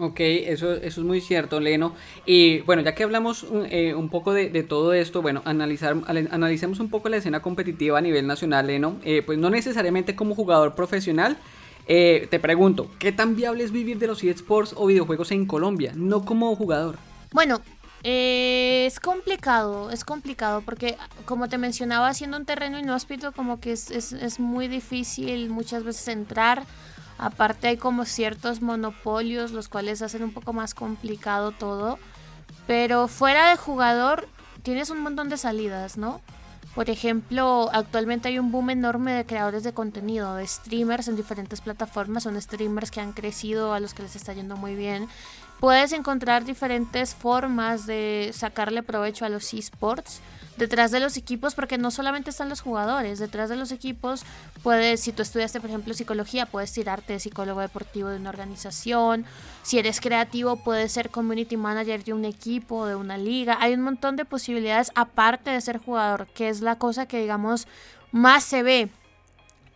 Ok, 0.00 0.20
eso, 0.20 0.74
eso 0.74 1.00
es 1.00 1.06
muy 1.06 1.20
cierto, 1.20 1.58
Leno. 1.58 1.94
Y 2.24 2.60
bueno, 2.60 2.82
ya 2.82 2.94
que 2.94 3.02
hablamos 3.02 3.46
eh, 3.68 3.94
un 3.94 4.08
poco 4.08 4.32
de, 4.32 4.62
todo 4.62 4.92
esto, 4.92 5.22
bueno, 5.22 5.42
analizar, 5.44 5.96
analicemos 6.06 6.78
un 6.78 6.88
poco 6.88 7.08
la 7.08 7.16
escena 7.16 7.42
competitiva 7.42 7.98
a 7.98 8.00
nivel 8.00 8.26
nacional, 8.26 8.68
Leno. 8.68 8.96
Eh, 9.04 9.22
pues 9.26 9.38
no 9.38 9.50
necesariamente 9.50 10.14
como 10.14 10.36
jugador 10.36 10.76
profesional. 10.76 11.36
Eh, 11.88 12.28
te 12.30 12.38
pregunto, 12.38 12.90
¿qué 12.98 13.10
tan 13.12 13.34
viable 13.34 13.64
es 13.64 13.72
vivir 13.72 13.98
de 13.98 14.06
los 14.06 14.22
eSports 14.22 14.74
o 14.76 14.86
videojuegos 14.86 15.32
en 15.32 15.46
Colombia? 15.46 15.92
No 15.96 16.24
como 16.24 16.54
jugador. 16.54 16.96
Bueno, 17.32 17.60
es 18.02 19.00
complicado, 19.00 19.90
es 19.90 20.04
complicado 20.04 20.62
porque 20.62 20.96
como 21.24 21.48
te 21.48 21.58
mencionaba, 21.58 22.14
siendo 22.14 22.36
un 22.36 22.44
terreno 22.44 22.78
inhóspito 22.78 23.32
como 23.32 23.60
que 23.60 23.72
es, 23.72 23.90
es, 23.90 24.40
muy 24.40 24.68
difícil 24.68 25.50
muchas 25.50 25.82
veces 25.84 26.08
entrar. 26.08 26.64
Aparte 27.18 27.66
hay 27.66 27.76
como 27.76 28.04
ciertos 28.04 28.62
monopolios 28.62 29.50
los 29.50 29.68
cuales 29.68 30.02
hacen 30.02 30.22
un 30.22 30.32
poco 30.32 30.52
más 30.52 30.74
complicado 30.74 31.50
todo. 31.50 31.98
Pero 32.66 33.08
fuera 33.08 33.50
de 33.50 33.56
jugador 33.56 34.28
tienes 34.62 34.90
un 34.90 35.00
montón 35.00 35.28
de 35.28 35.36
salidas, 35.36 35.96
¿no? 35.96 36.20
Por 36.74 36.90
ejemplo, 36.90 37.70
actualmente 37.72 38.28
hay 38.28 38.38
un 38.38 38.52
boom 38.52 38.70
enorme 38.70 39.12
de 39.12 39.26
creadores 39.26 39.64
de 39.64 39.72
contenido, 39.72 40.36
de 40.36 40.46
streamers 40.46 41.08
en 41.08 41.16
diferentes 41.16 41.60
plataformas. 41.60 42.22
Son 42.22 42.40
streamers 42.40 42.90
que 42.90 43.00
han 43.00 43.12
crecido, 43.12 43.74
a 43.74 43.80
los 43.80 43.94
que 43.94 44.02
les 44.02 44.14
está 44.14 44.32
yendo 44.32 44.56
muy 44.56 44.76
bien 44.76 45.08
puedes 45.60 45.92
encontrar 45.92 46.44
diferentes 46.44 47.14
formas 47.14 47.86
de 47.86 48.30
sacarle 48.32 48.82
provecho 48.82 49.24
a 49.24 49.28
los 49.28 49.52
esports 49.54 50.20
detrás 50.58 50.90
de 50.90 51.00
los 51.00 51.16
equipos 51.16 51.54
porque 51.54 51.78
no 51.78 51.90
solamente 51.90 52.30
están 52.30 52.48
los 52.48 52.60
jugadores, 52.60 53.18
detrás 53.18 53.48
de 53.48 53.56
los 53.56 53.72
equipos 53.72 54.24
puedes, 54.62 55.00
si 55.00 55.12
tú 55.12 55.22
estudiaste 55.22 55.60
por 55.60 55.70
ejemplo 55.70 55.94
psicología, 55.94 56.46
puedes 56.46 56.72
tirarte 56.72 57.14
de 57.14 57.20
psicólogo 57.20 57.60
deportivo 57.60 58.08
de 58.08 58.16
una 58.16 58.30
organización, 58.30 59.24
si 59.62 59.78
eres 59.78 60.00
creativo 60.00 60.56
puedes 60.56 60.92
ser 60.92 61.10
community 61.10 61.56
manager 61.56 62.04
de 62.04 62.12
un 62.12 62.24
equipo, 62.24 62.86
de 62.86 62.94
una 62.94 63.16
liga, 63.16 63.56
hay 63.60 63.74
un 63.74 63.82
montón 63.82 64.16
de 64.16 64.24
posibilidades 64.24 64.90
aparte 64.94 65.50
de 65.50 65.60
ser 65.60 65.78
jugador, 65.78 66.26
que 66.34 66.48
es 66.48 66.60
la 66.60 66.76
cosa 66.76 67.06
que 67.06 67.20
digamos 67.20 67.66
más 68.12 68.44
se 68.44 68.62
ve 68.62 68.90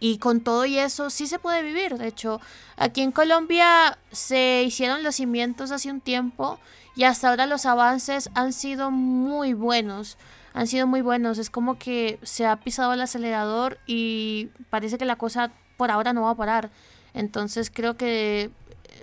y 0.03 0.19
con 0.19 0.41
todo 0.41 0.65
y 0.67 0.79
eso 0.79 1.11
sí 1.11 1.29
se 1.29 1.39
puede 1.39 1.63
vivir. 1.63 1.97
De 1.97 2.09
hecho, 2.09 2.41
aquí 2.77 3.03
en 3.03 3.13
Colombia 3.13 3.99
se 4.11 4.65
hicieron 4.67 5.05
los 5.05 5.15
cimientos 5.15 5.71
hace 5.71 5.93
un 5.93 6.01
tiempo 6.01 6.59
y 6.97 7.05
hasta 7.05 7.29
ahora 7.29 7.47
los 7.47 7.67
avances 7.67 8.29
han 8.35 8.53
sido 8.53 8.91
muy 8.91 9.55
buenos. 9.55 10.19
Han 10.55 10.67
sido 10.67 10.87
muy 10.87 11.01
buenos. 11.01 11.39
Es 11.39 11.51
como 11.51 11.79
que 11.79 12.19
se 12.23 12.47
ha 12.47 12.57
pisado 12.57 12.93
el 12.93 13.01
acelerador 13.01 13.79
y 13.87 14.51
parece 14.71 14.99
que 14.99 15.05
la 15.05 15.17
cosa 15.17 15.53
por 15.77 15.91
ahora 15.91 16.13
no 16.13 16.23
va 16.23 16.31
a 16.31 16.37
parar. 16.37 16.71
Entonces 17.15 17.71
creo 17.71 17.97
que 17.97 18.51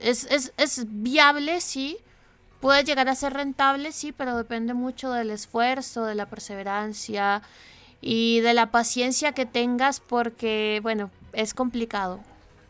es, 0.02 0.26
es, 0.32 0.54
es 0.58 0.86
viable, 0.88 1.62
sí. 1.62 1.98
Puede 2.60 2.84
llegar 2.84 3.08
a 3.08 3.16
ser 3.16 3.34
rentable, 3.34 3.92
sí, 3.92 4.12
pero 4.12 4.36
depende 4.36 4.74
mucho 4.74 5.12
del 5.12 5.32
esfuerzo, 5.32 6.06
de 6.06 6.16
la 6.16 6.26
perseverancia 6.26 7.42
y 8.02 8.42
de 8.42 8.54
la 8.54 8.72
paciencia 8.72 9.32
que 9.32 9.46
tengas 9.46 10.00
porque, 10.00 10.80
bueno, 10.84 11.10
es 11.34 11.54
complicado. 11.54 12.20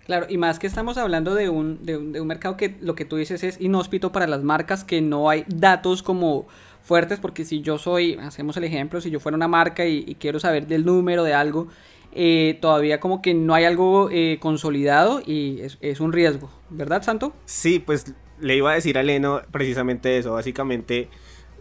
Claro, 0.06 0.26
y 0.28 0.38
más 0.38 0.58
que 0.58 0.66
estamos 0.66 0.98
hablando 0.98 1.36
de 1.36 1.50
un, 1.50 1.86
de 1.86 1.98
un, 1.98 2.12
de 2.12 2.22
un 2.22 2.28
mercado 2.28 2.58
que 2.58 2.78
lo 2.82 2.96
que 2.96 3.06
tú 3.06 3.16
dices 3.16 3.44
es 3.44 3.62
inhóspito 3.62 4.12
para 4.12 4.26
las 4.26 4.42
marcas, 4.42 4.84
que 4.84 5.02
no 5.02 5.30
hay 5.30 5.46
datos 5.48 6.02
como 6.02 6.48
fuertes, 6.90 7.20
porque 7.20 7.46
si 7.46 7.62
yo 7.62 7.78
soy, 7.78 8.16
hacemos 8.16 8.58
el 8.58 8.64
ejemplo, 8.64 9.00
si 9.00 9.12
yo 9.12 9.20
fuera 9.20 9.36
una 9.36 9.48
marca 9.48 9.86
y, 9.86 10.16
quiero 10.16 10.40
saber 10.40 10.66
del 10.66 10.84
número 10.84 11.24
de 11.24 11.36
algo, 11.36 11.68
eh, 12.14 12.58
todavía 12.62 13.00
como 13.00 13.22
que 13.22 13.36
no 13.36 13.54
hay 13.54 13.66
algo 13.66 14.10
eh, 14.12 14.40
consolidado 14.42 15.22
y 15.24 15.62
es, 15.62 16.00
un 16.00 16.12
riesgo, 16.12 16.50
¿verdad, 16.72 17.04
Santo? 17.04 17.32
Sí, 17.46 17.78
pues 17.78 18.16
le 18.40 18.56
iba 18.56 18.72
a 18.72 18.74
decir 18.74 18.98
a 18.98 19.04
Leno 19.04 19.42
precisamente 19.52 20.18
eso, 20.18 20.34
básicamente 20.34 21.10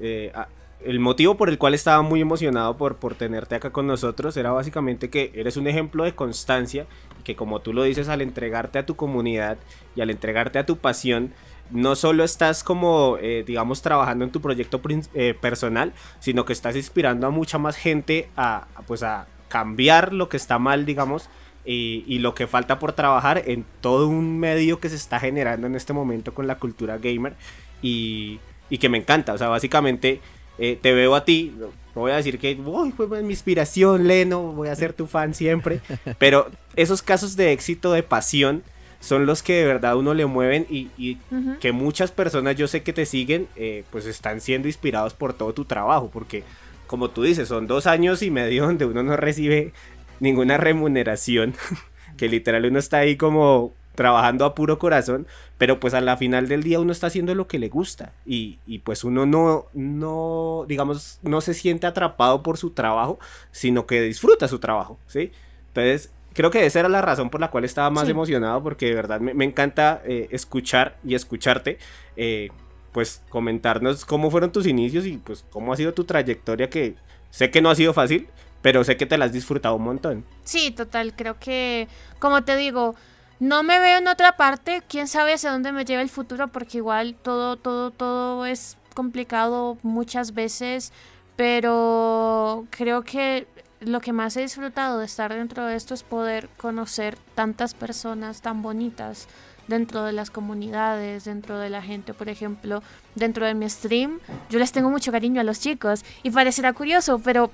eh, 0.01 0.33
el 0.81 0.99
motivo 0.99 1.37
por 1.37 1.51
el 1.51 1.59
cual 1.59 1.75
estaba 1.75 2.01
muy 2.01 2.23
emocionado 2.23 2.79
por, 2.79 2.97
por 2.97 3.15
tenerte 3.15 3.55
acá 3.55 3.71
con 3.71 3.87
nosotros 3.87 4.35
era 4.39 4.53
básicamente 4.53 5.11
que 5.11 5.31
eres 5.35 5.59
un 5.59 5.67
ejemplo 5.67 6.05
de 6.05 6.15
constancia 6.15 6.87
y 7.21 7.23
que 7.25 7.37
como 7.37 7.61
tú 7.61 7.75
lo 7.75 7.83
dices 7.83 8.09
al 8.09 8.23
entregarte 8.23 8.79
a 8.79 8.87
tu 8.87 8.97
comunidad 8.97 9.59
y 9.95 10.01
al 10.01 10.09
entregarte 10.09 10.59
a 10.59 10.65
tu 10.65 10.79
pasión, 10.79 11.35
no 11.71 11.97
solo 11.97 12.25
estás 12.25 12.65
como, 12.65 13.19
eh, 13.21 13.45
digamos, 13.47 13.83
trabajando 13.83 14.25
en 14.25 14.31
tu 14.31 14.41
proyecto 14.41 14.81
eh, 15.15 15.35
personal, 15.41 15.93
sino 16.21 16.45
que 16.45 16.53
estás 16.53 16.77
inspirando 16.77 17.27
a 17.27 17.31
mucha 17.31 17.59
más 17.59 17.77
gente 17.77 18.29
a, 18.37 18.67
pues 18.87 19.03
a 19.03 19.27
cambiar 19.49 20.13
lo 20.13 20.29
que 20.29 20.37
está 20.37 20.59
mal, 20.59 20.87
digamos, 20.87 21.29
y, 21.65 22.19
lo 22.21 22.35
que 22.35 22.47
falta 22.47 22.79
por 22.79 22.93
trabajar 22.95 23.43
en 23.45 23.67
todo 23.83 24.09
un 24.09 24.39
medio 24.39 24.81
que 24.81 24.89
se 24.89 24.97
está 24.97 25.21
generando 25.21 25.67
en 25.67 25.75
este 25.75 25.93
momento 25.93 26.33
con 26.33 26.47
la 26.47 26.59
cultura 26.59 26.97
gamer 26.97 27.35
y, 27.83 28.41
que 28.81 28.89
me 28.89 28.97
encanta. 28.97 29.35
O 29.35 29.39
sea, 29.39 29.49
básicamente 29.49 30.23
eh, 30.59 30.79
te 30.81 30.95
veo 30.95 31.15
a 31.15 31.27
ti, 31.27 31.55
no 31.95 32.03
voy 32.03 32.13
a 32.13 32.17
decir 32.17 32.39
que 32.39 32.59
uy, 32.65 32.93
fue 32.93 33.07
mi 33.23 33.35
inspiración, 33.35 34.09
Leno, 34.09 34.53
voy 34.53 34.69
a 34.69 34.77
ser 34.77 34.95
tu 34.95 35.07
fan 35.07 35.35
siempre, 35.35 35.81
pero 36.19 36.51
esos 36.75 37.03
casos 37.03 37.37
de 37.37 37.53
éxito, 37.53 37.93
de 37.93 38.03
pasión, 38.03 38.63
son 39.01 39.27
los 39.27 39.43
que 39.43 39.55
de 39.55 39.67
verdad 39.67 39.97
uno 39.97 40.15
le 40.15 40.27
mueven 40.27 40.67
y, 40.69 41.19
que 41.61 41.73
muchas 41.73 42.11
personas 42.11 42.57
yo 42.57 42.67
sé 42.69 42.83
que 42.83 42.93
te 42.93 43.07
siguen, 43.07 43.49
eh, 43.57 43.85
pues 43.91 44.07
están 44.07 44.41
siendo 44.41 44.69
inspirados 44.69 45.15
por 45.15 45.35
todo 45.35 45.53
tu 45.53 45.65
trabajo, 45.65 46.11
porque 46.13 46.45
como 46.87 47.11
tú 47.11 47.23
dices, 47.23 47.49
son 47.49 47.67
dos 47.67 47.87
años 47.87 48.23
y 48.23 48.31
medio 48.31 48.65
donde 48.67 48.87
uno 48.87 49.03
no 49.03 49.17
recibe 49.17 49.73
ninguna 50.21 50.57
remuneración, 50.57 51.55
que 52.17 52.29
literal 52.29 52.67
uno 52.67 52.79
está 52.79 52.99
ahí 52.99 53.17
como 53.17 53.73
trabajando 53.95 54.45
a 54.45 54.55
puro 54.55 54.79
corazón, 54.79 55.27
pero 55.59 55.81
pues 55.81 55.93
a 55.93 56.01
la 56.01 56.17
final 56.17 56.47
del 56.47 56.63
día 56.63 56.79
uno 56.79 56.93
está 56.93 57.09
haciendo 57.09 57.35
lo 57.35 57.49
que 57.49 57.59
le 57.59 57.69
gusta 57.69 58.13
y, 58.25 58.59
y, 58.65 58.79
pues 58.79 59.03
uno 59.03 59.27
no, 59.27 59.67
no, 59.75 60.65
digamos, 60.69 61.19
no 61.23 61.41
se 61.41 61.53
siente 61.53 61.89
atrapado 61.89 62.45
por 62.45 62.59
su 62.59 62.71
trabajo, 62.71 63.19
sino 63.51 63.87
que 63.87 64.01
disfruta 64.03 64.47
su 64.47 64.61
trabajo, 64.61 65.01
¿sí? 65.09 65.33
Entonces, 65.69 66.13
creo 66.33 66.51
que 66.51 66.67
esa 66.67 66.81
era 66.81 66.89
la 66.89 67.03
razón 67.03 67.31
por 67.31 67.41
la 67.41 67.51
cual 67.51 67.65
estaba 67.65 67.91
más 67.91 68.09
emocionado, 68.09 68.63
porque 68.63 68.87
de 68.87 68.95
verdad 68.95 69.21
me, 69.21 69.45
encanta 69.45 70.03
eh, 70.05 70.29
escuchar 70.31 70.97
y 71.05 71.15
escucharte, 71.15 71.79
eh, 72.17 72.51
pues 72.93 73.23
comentarnos 73.29 74.05
cómo 74.05 74.31
fueron 74.31 74.53
tus 74.53 74.67
inicios 74.67 75.07
y 75.07 75.19
pues 75.19 75.45
cómo 75.51 75.73
ha 75.73 75.77
sido 75.77 75.95
tu 75.95 76.05
trayectoria, 76.05 76.71
que 76.71 76.95
sé 77.31 77.51
que 77.51 77.61
no 77.61 77.71
ha 77.71 77.75
sido 77.75 77.93
fácil, 77.93 78.29
pero 78.63 78.85
sé 78.85 78.97
que 78.97 79.07
te 79.07 79.19
la 79.19 79.27
has 79.27 79.33
disfrutado 79.33 79.77
un 79.77 79.85
montón. 79.85 80.25
Sí, 80.45 80.71
total, 80.71 81.15
creo 81.15 81.39
que, 81.39 81.89
como 82.19 82.43
te 82.43 82.57
digo, 82.57 82.95
no 83.41 83.63
me 83.63 83.79
veo 83.79 83.99
en 83.99 84.09
otra 84.09 84.37
parte, 84.37 84.83
quién 84.89 85.07
sabe 85.07 85.35
hacia 85.35 85.53
dónde 85.53 85.73
me 85.73 85.85
lleva 85.85 86.03
el 86.03 86.09
futuro, 86.09 86.49
porque 86.49 86.79
igual 86.79 87.15
todo, 87.15 87.57
todo, 87.57 87.91
todo 87.91 88.47
es 88.47 88.77
complicado 88.95 89.79
muchas 89.83 90.35
veces, 90.35 90.93
pero 91.37 92.67
creo 92.71 93.03
que 93.03 93.47
lo 93.81 94.01
que 94.01 94.13
más 94.13 94.37
he 94.37 94.43
disfrutado 94.43 94.99
de 94.99 95.07
estar 95.07 95.33
dentro 95.33 95.65
de 95.65 95.77
esto 95.77 95.95
es 95.95 96.03
poder 96.03 96.49
conocer 96.57 97.17
tantas 97.35 97.75
personas 97.75 98.41
tan 98.43 98.63
bonitas 98.63 99.29
dentro 99.69 100.03
de 100.05 100.13
las 100.13 100.31
comunidades, 100.31 101.25
dentro 101.25 101.59
de 101.59 101.71
la 101.71 101.83
gente, 101.83 102.15
por 102.15 102.29
ejemplo, 102.29 102.83
dentro 103.15 103.47
de 103.47 103.55
mi 103.55 103.69
stream, 103.69 104.19
yo 104.49 104.59
les 104.59 104.73
tengo 104.73 104.91
mucho 104.91 105.13
cariño 105.13 105.41
a 105.41 105.45
los 105.45 105.61
chicos 105.61 106.05
y 106.23 106.31
parecerá 106.31 106.73
curioso, 106.73 107.19
pero 107.19 107.51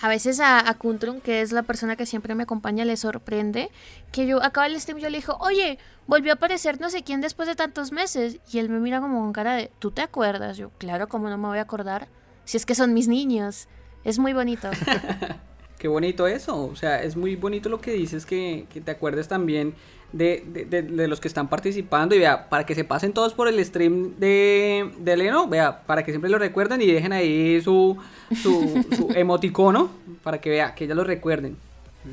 a 0.00 0.08
veces 0.08 0.40
a, 0.40 0.68
a 0.68 0.76
que 1.22 1.40
es 1.40 1.52
la 1.52 1.62
persona 1.62 1.96
que 1.96 2.06
siempre 2.06 2.34
me 2.34 2.42
acompaña, 2.42 2.84
le 2.84 2.96
sorprende 2.96 3.70
que 4.12 4.26
yo 4.26 4.42
acaba 4.42 4.66
el 4.66 4.80
stream 4.80 4.98
yo 4.98 5.08
le 5.08 5.18
digo, 5.18 5.36
oye, 5.40 5.78
volvió 6.06 6.32
a 6.32 6.34
aparecer 6.34 6.80
no 6.80 6.90
sé 6.90 7.02
quién 7.02 7.20
después 7.20 7.48
de 7.48 7.54
tantos 7.54 7.92
meses. 7.92 8.38
Y 8.52 8.58
él 8.58 8.68
me 8.68 8.80
mira 8.80 9.00
como 9.00 9.20
con 9.20 9.32
cara 9.32 9.54
de, 9.54 9.70
¿tú 9.78 9.90
te 9.90 10.02
acuerdas? 10.02 10.56
Yo, 10.56 10.70
claro, 10.78 11.08
¿cómo 11.08 11.28
no 11.28 11.38
me 11.38 11.48
voy 11.48 11.58
a 11.58 11.62
acordar? 11.62 12.08
Si 12.44 12.56
es 12.56 12.66
que 12.66 12.74
son 12.74 12.92
mis 12.92 13.08
niños. 13.08 13.68
Es 14.04 14.18
muy 14.18 14.32
bonito. 14.32 14.68
Qué 15.78 15.88
bonito 15.88 16.26
eso. 16.26 16.64
O 16.64 16.76
sea, 16.76 17.02
es 17.02 17.16
muy 17.16 17.36
bonito 17.36 17.68
lo 17.68 17.80
que 17.80 17.92
dices, 17.92 18.24
que, 18.24 18.66
te 18.84 18.90
acuerdes 18.90 19.28
también 19.28 19.74
de, 20.12 20.42
de, 20.68 21.08
los 21.08 21.20
que 21.20 21.28
están 21.28 21.48
participando. 21.48 22.14
Y 22.14 22.20
vea, 22.20 22.48
para 22.48 22.64
que 22.64 22.74
se 22.74 22.84
pasen 22.84 23.12
todos 23.12 23.34
por 23.34 23.48
el 23.48 23.62
stream 23.64 24.14
de, 24.18 24.90
de 24.98 25.16
Leno, 25.16 25.48
vea, 25.48 25.82
para 25.82 26.02
que 26.02 26.12
siempre 26.12 26.30
lo 26.30 26.38
recuerden 26.38 26.80
y 26.80 26.86
dejen 26.86 27.12
ahí 27.12 27.60
su, 27.60 27.98
su, 28.42 28.84
su 28.96 29.08
emoticono, 29.14 29.90
para 30.22 30.40
que 30.40 30.50
vea, 30.50 30.74
que 30.74 30.86
ya 30.86 30.94
lo 30.94 31.04
recuerden. 31.04 31.56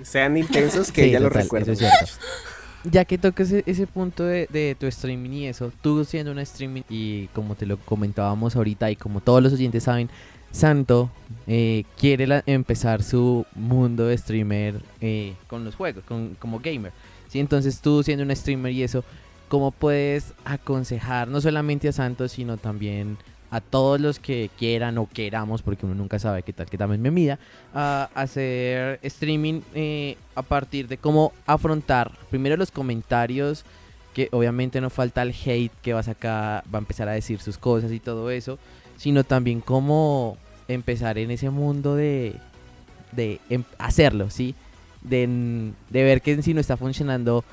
Sean 0.04 0.38
intensos, 0.38 0.92
que 0.92 1.10
ya 1.10 1.20
lo 1.20 1.30
recuerden. 1.30 1.78
Ya 2.84 3.06
que 3.06 3.20
toques 3.20 3.52
ese, 3.52 3.86
punto 3.86 4.26
de, 4.26 4.48
de, 4.52 4.76
tu 4.80 4.88
streaming 4.88 5.30
y 5.30 5.48
eso, 5.48 5.72
tú 5.84 6.04
siendo 6.04 6.32
una 6.32 6.42
streaming 6.42 6.82
y 6.90 7.28
como 7.28 7.54
te 7.54 7.68
lo 7.68 7.78
comentábamos 7.78 8.56
ahorita 8.56 8.90
y 8.90 8.96
como 8.96 9.22
todos 9.22 9.44
los 9.44 9.54
oyentes 9.54 9.84
saben, 9.84 10.10
Santo 10.52 11.10
eh, 11.48 11.86
quiere 11.98 12.44
empezar 12.46 13.04
su 13.04 13.46
mundo 13.56 14.06
de 14.06 14.18
streamer 14.18 14.82
eh, 15.00 15.34
con 15.48 15.64
los 15.64 15.76
juegos, 15.76 16.04
como 16.40 16.60
gamer. 16.60 16.92
¿sí? 17.28 17.40
Entonces 17.40 17.82
tú 17.82 18.04
siendo 18.04 18.24
un 18.24 18.36
streamer 18.36 18.72
y 18.72 18.84
eso, 18.84 19.04
¿cómo 19.48 19.72
puedes 19.72 20.34
aconsejar 20.46 21.28
no 21.28 21.42
solamente 21.42 21.88
a 21.88 21.92
Santo, 21.92 22.28
sino 22.28 22.58
también 22.58 23.18
a 23.52 23.60
todos 23.60 24.00
los 24.00 24.20
que 24.20 24.50
quieran 24.58 24.98
o 24.98 25.08
queramos, 25.08 25.62
porque 25.62 25.86
uno 25.86 25.94
nunca 25.94 26.18
sabe 26.20 26.42
qué 26.42 26.54
tal 26.54 26.68
que 26.68 26.78
también 26.78 27.02
me 27.02 27.12
mida, 27.12 27.38
a 27.74 28.10
hacer 28.16 29.00
streaming 29.04 29.62
eh, 29.76 30.16
a 30.36 30.42
partir 30.42 30.88
de 30.88 30.98
cómo 30.98 31.34
afrontar 31.46 32.12
primero 32.30 32.56
los 32.56 32.72
comentarios, 32.72 33.66
que 34.14 34.30
obviamente 34.32 34.80
no 34.80 34.90
falta 34.90 35.22
el 35.22 35.34
hate 35.34 35.72
que 35.82 35.94
va 35.94 36.00
a 36.00 36.64
va 36.74 36.78
a 36.78 36.78
empezar 36.78 37.10
a 37.10 37.12
decir 37.12 37.42
sus 37.42 37.58
cosas 37.58 37.92
y 37.92 38.00
todo 38.00 38.32
eso, 38.32 38.58
sino 39.02 39.24
también 39.24 39.62
cómo 39.62 40.38
empezar 40.68 41.18
en 41.18 41.32
ese 41.32 41.50
mundo 41.50 41.96
de, 41.96 42.36
de 43.14 43.40
em, 43.50 43.64
hacerlo, 43.80 44.30
¿sí? 44.30 44.54
De, 45.02 45.74
de 45.90 46.04
ver 46.04 46.22
que 46.22 46.40
si 46.44 46.54
no 46.54 46.62
está 46.62 46.78
funcionando, 46.78 47.44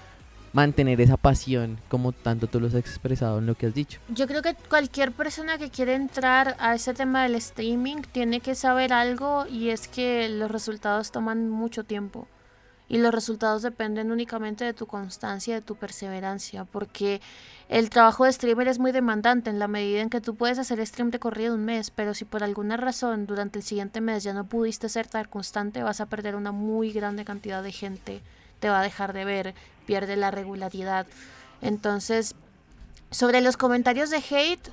mantener 0.52 1.00
esa 1.00 1.16
pasión 1.16 1.78
como 1.88 2.12
tanto 2.12 2.48
tú 2.48 2.60
lo 2.60 2.66
has 2.66 2.74
expresado 2.74 3.38
en 3.38 3.46
lo 3.46 3.54
que 3.54 3.64
has 3.64 3.72
dicho. 3.72 3.98
Yo 4.10 4.26
creo 4.26 4.42
que 4.42 4.56
cualquier 4.68 5.12
persona 5.12 5.56
que 5.56 5.70
quiere 5.70 5.94
entrar 5.94 6.54
a 6.58 6.74
ese 6.74 6.92
tema 6.92 7.22
del 7.22 7.36
streaming 7.36 8.02
tiene 8.12 8.40
que 8.40 8.54
saber 8.54 8.92
algo 8.92 9.46
y 9.46 9.70
es 9.70 9.88
que 9.88 10.28
los 10.28 10.50
resultados 10.50 11.12
toman 11.12 11.48
mucho 11.48 11.82
tiempo 11.82 12.28
y 12.88 12.98
los 12.98 13.12
resultados 13.12 13.62
dependen 13.62 14.10
únicamente 14.10 14.64
de 14.64 14.72
tu 14.72 14.86
constancia, 14.86 15.54
de 15.54 15.60
tu 15.60 15.76
perseverancia, 15.76 16.64
porque 16.64 17.20
el 17.68 17.90
trabajo 17.90 18.24
de 18.24 18.32
streamer 18.32 18.68
es 18.68 18.78
muy 18.78 18.92
demandante 18.92 19.50
en 19.50 19.58
la 19.58 19.68
medida 19.68 20.00
en 20.00 20.08
que 20.08 20.22
tú 20.22 20.36
puedes 20.36 20.58
hacer 20.58 20.84
stream 20.86 21.10
de 21.10 21.18
corrido 21.18 21.54
un 21.54 21.64
mes, 21.64 21.90
pero 21.90 22.14
si 22.14 22.24
por 22.24 22.42
alguna 22.42 22.78
razón 22.78 23.26
durante 23.26 23.58
el 23.58 23.64
siguiente 23.64 24.00
mes 24.00 24.24
ya 24.24 24.32
no 24.32 24.44
pudiste 24.44 24.88
ser 24.88 25.06
tan 25.06 25.26
constante, 25.26 25.82
vas 25.82 26.00
a 26.00 26.06
perder 26.06 26.34
una 26.34 26.52
muy 26.52 26.92
grande 26.92 27.26
cantidad 27.26 27.62
de 27.62 27.72
gente, 27.72 28.22
te 28.58 28.70
va 28.70 28.80
a 28.80 28.84
dejar 28.84 29.12
de 29.12 29.24
ver, 29.26 29.54
pierde 29.86 30.16
la 30.16 30.30
regularidad. 30.30 31.06
Entonces, 31.60 32.34
sobre 33.10 33.40
los 33.42 33.56
comentarios 33.56 34.10
de 34.10 34.18
hate, 34.18 34.70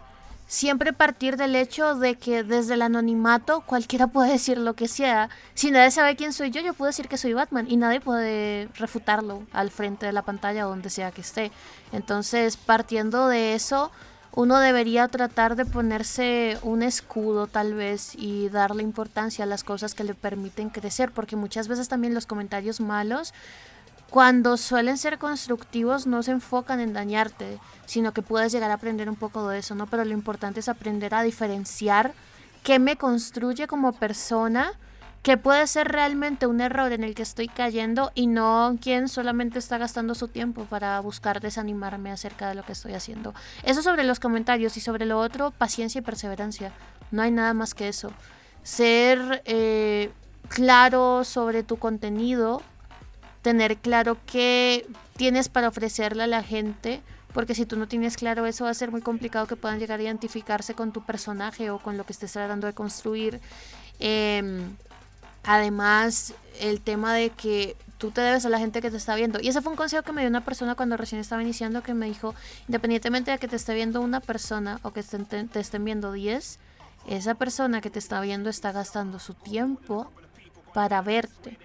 siempre 0.48 0.94
partir 0.94 1.38
del 1.38 1.56
hecho 1.56 1.96
de 1.96 2.16
que 2.16 2.44
desde 2.44 2.76
el 2.76 2.82
anonimato 2.82 3.62
cualquiera 3.62 4.08
puede 4.16 4.34
decir 4.34 4.58
lo 4.58 4.74
que 4.74 4.88
sea. 4.88 5.30
Si 5.54 5.72
nadie 5.72 5.92
sabe 5.92 6.16
quién 6.16 6.34
soy 6.34 6.52
yo, 6.52 6.62
yo 6.62 6.74
puedo 6.74 6.88
decir 6.88 7.08
que 7.08 7.18
soy 7.18 7.34
Batman 7.34 7.66
y 7.70 7.78
nadie 7.78 8.02
puede 8.02 8.70
refutarlo 8.76 9.44
al 9.52 9.72
frente 9.72 10.06
de 10.06 10.12
la 10.12 10.24
pantalla 10.24 10.66
o 10.66 10.70
donde 10.70 10.90
sea 10.90 11.12
que 11.12 11.22
esté. 11.22 11.52
Entonces, 11.92 12.58
partiendo 12.58 13.28
de 13.28 13.56
eso, 13.56 13.92
uno 14.36 14.60
debería 14.60 15.08
tratar 15.08 15.56
de 15.56 15.66
ponerse 15.66 16.58
un 16.62 16.84
escudo 16.84 17.48
tal 17.48 17.74
vez 17.74 18.14
y 18.16 18.50
darle 18.50 18.84
importancia 18.84 19.46
a 19.46 19.48
las 19.48 19.64
cosas 19.64 19.96
que 19.96 20.04
le 20.04 20.14
permiten 20.14 20.70
crecer, 20.70 21.12
porque 21.12 21.38
muchas 21.38 21.70
veces 21.70 21.88
también 21.88 22.14
los 22.14 22.26
comentarios 22.26 22.82
malos 22.82 23.34
cuando 24.16 24.56
suelen 24.56 24.98
ser 24.98 25.18
constructivos 25.18 26.08
no 26.08 26.24
se 26.24 26.32
enfocan 26.32 26.80
en 26.80 26.94
dañarte, 26.94 27.60
sino 27.86 28.14
que 28.14 28.22
puedes 28.22 28.54
llegar 28.54 28.72
a 28.72 28.76
aprender 28.76 29.10
un 29.10 29.18
poco 29.18 29.50
de 29.50 29.60
eso, 29.60 29.76
¿no? 29.76 29.88
Pero 29.88 30.06
lo 30.06 30.14
importante 30.14 30.62
es 30.62 30.70
aprender 30.70 31.14
a 31.14 31.22
diferenciar 31.22 32.14
qué 32.64 32.80
me 32.80 32.96
construye 32.96 33.68
como 33.68 33.92
persona, 33.92 34.72
qué 35.22 35.36
puede 35.36 35.68
ser 35.68 35.90
realmente 35.90 36.48
un 36.48 36.62
error 36.62 36.94
en 36.94 37.04
el 37.04 37.14
que 37.14 37.24
estoy 37.24 37.50
cayendo 37.50 38.14
y 38.16 38.28
no 38.28 38.78
quien 38.82 39.10
solamente 39.10 39.60
está 39.60 39.78
gastando 39.78 40.16
su 40.16 40.30
tiempo 40.30 40.64
para 40.64 40.98
buscar 41.02 41.42
desanimarme 41.42 42.10
acerca 42.10 42.48
de 42.48 42.56
lo 42.56 42.64
que 42.64 42.72
estoy 42.72 42.94
haciendo. 42.94 43.34
Eso 43.64 43.82
sobre 43.82 44.06
los 44.06 44.22
comentarios 44.22 44.78
y 44.78 44.80
sobre 44.80 45.06
lo 45.06 45.20
otro, 45.20 45.52
paciencia 45.52 46.00
y 46.00 46.04
perseverancia. 46.04 46.72
No 47.12 47.22
hay 47.22 47.32
nada 47.32 47.54
más 47.54 47.74
que 47.74 47.90
eso. 47.90 48.14
Ser 48.64 49.42
eh, 49.44 50.10
claro 50.48 51.26
sobre 51.26 51.64
tu 51.64 51.76
contenido 51.76 52.62
tener 53.46 53.78
claro 53.78 54.18
qué 54.26 54.88
tienes 55.18 55.50
para 55.50 55.68
ofrecerle 55.68 56.24
a 56.24 56.28
la 56.28 56.42
gente, 56.42 57.04
porque 57.32 57.54
si 57.54 57.68
tú 57.68 57.78
no 57.78 57.88
tienes 57.88 58.18
claro 58.18 58.48
eso 58.48 58.64
va 58.64 58.72
a 58.72 58.74
ser 58.74 58.90
muy 58.90 59.02
complicado 59.02 59.46
que 59.46 59.56
puedan 59.56 59.78
llegar 59.78 60.00
a 60.00 60.04
identificarse 60.04 60.74
con 60.74 60.92
tu 60.92 61.04
personaje 61.04 61.70
o 61.70 61.78
con 61.78 61.96
lo 61.96 62.08
que 62.08 62.14
estés 62.14 62.32
tratando 62.32 62.66
de 62.66 62.74
construir. 62.74 63.40
Em, 64.00 64.76
además, 65.44 66.34
el 66.60 66.82
tema 66.82 67.14
de 67.14 67.30
que 67.30 67.78
tú 68.00 68.10
te 68.10 68.22
debes 68.22 68.48
a 68.48 68.50
la 68.50 68.58
gente 68.58 68.82
que 68.82 68.90
te 68.90 68.98
está 68.98 69.14
viendo. 69.14 69.40
Y 69.40 69.50
ese 69.50 69.62
fue 69.62 69.74
un 69.74 69.78
consejo 69.78 70.02
que 70.02 70.12
me 70.12 70.22
dio 70.22 70.30
una 70.32 70.44
persona 70.44 70.74
cuando 70.74 70.98
recién 70.98 71.22
estaba 71.22 71.44
iniciando 71.44 71.84
que 71.84 71.94
me 71.94 72.08
dijo, 72.08 72.34
independientemente 72.68 73.30
de 73.30 73.38
que 73.38 73.48
te 73.48 73.58
esté 73.58 73.76
viendo 73.76 74.02
una 74.02 74.22
persona 74.22 74.80
o 74.82 74.92
que 74.92 75.04
te, 75.04 75.20
te 75.20 75.60
estén 75.60 75.86
viendo 75.86 76.14
10, 76.14 76.58
esa 77.08 77.36
persona 77.36 77.80
que 77.80 77.92
te 77.92 78.00
está 78.00 78.22
viendo 78.22 78.50
está 78.50 78.72
gastando 78.72 79.20
su 79.20 79.36
tiempo 79.36 80.10
para 80.74 81.04
verte. 81.04 81.60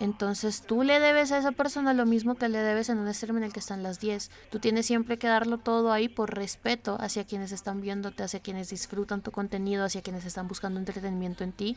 Entonces 0.00 0.62
tú 0.62 0.82
le 0.82 0.98
debes 0.98 1.30
a 1.30 1.38
esa 1.38 1.52
persona 1.52 1.94
lo 1.94 2.04
mismo 2.04 2.34
que 2.34 2.48
le 2.48 2.58
debes 2.58 2.88
en 2.88 2.98
un 2.98 3.12
stream 3.14 3.38
en 3.38 3.44
el 3.44 3.52
que 3.52 3.60
están 3.60 3.82
las 3.82 4.00
10. 4.00 4.30
Tú 4.50 4.58
tienes 4.58 4.86
siempre 4.86 5.18
que 5.18 5.28
darlo 5.28 5.58
todo 5.58 5.92
ahí 5.92 6.08
por 6.08 6.34
respeto 6.34 6.96
hacia 7.00 7.24
quienes 7.24 7.52
están 7.52 7.80
viéndote, 7.80 8.24
hacia 8.24 8.40
quienes 8.40 8.70
disfrutan 8.70 9.22
tu 9.22 9.30
contenido, 9.30 9.84
hacia 9.84 10.02
quienes 10.02 10.24
están 10.24 10.48
buscando 10.48 10.80
entretenimiento 10.80 11.44
en 11.44 11.52
ti. 11.52 11.76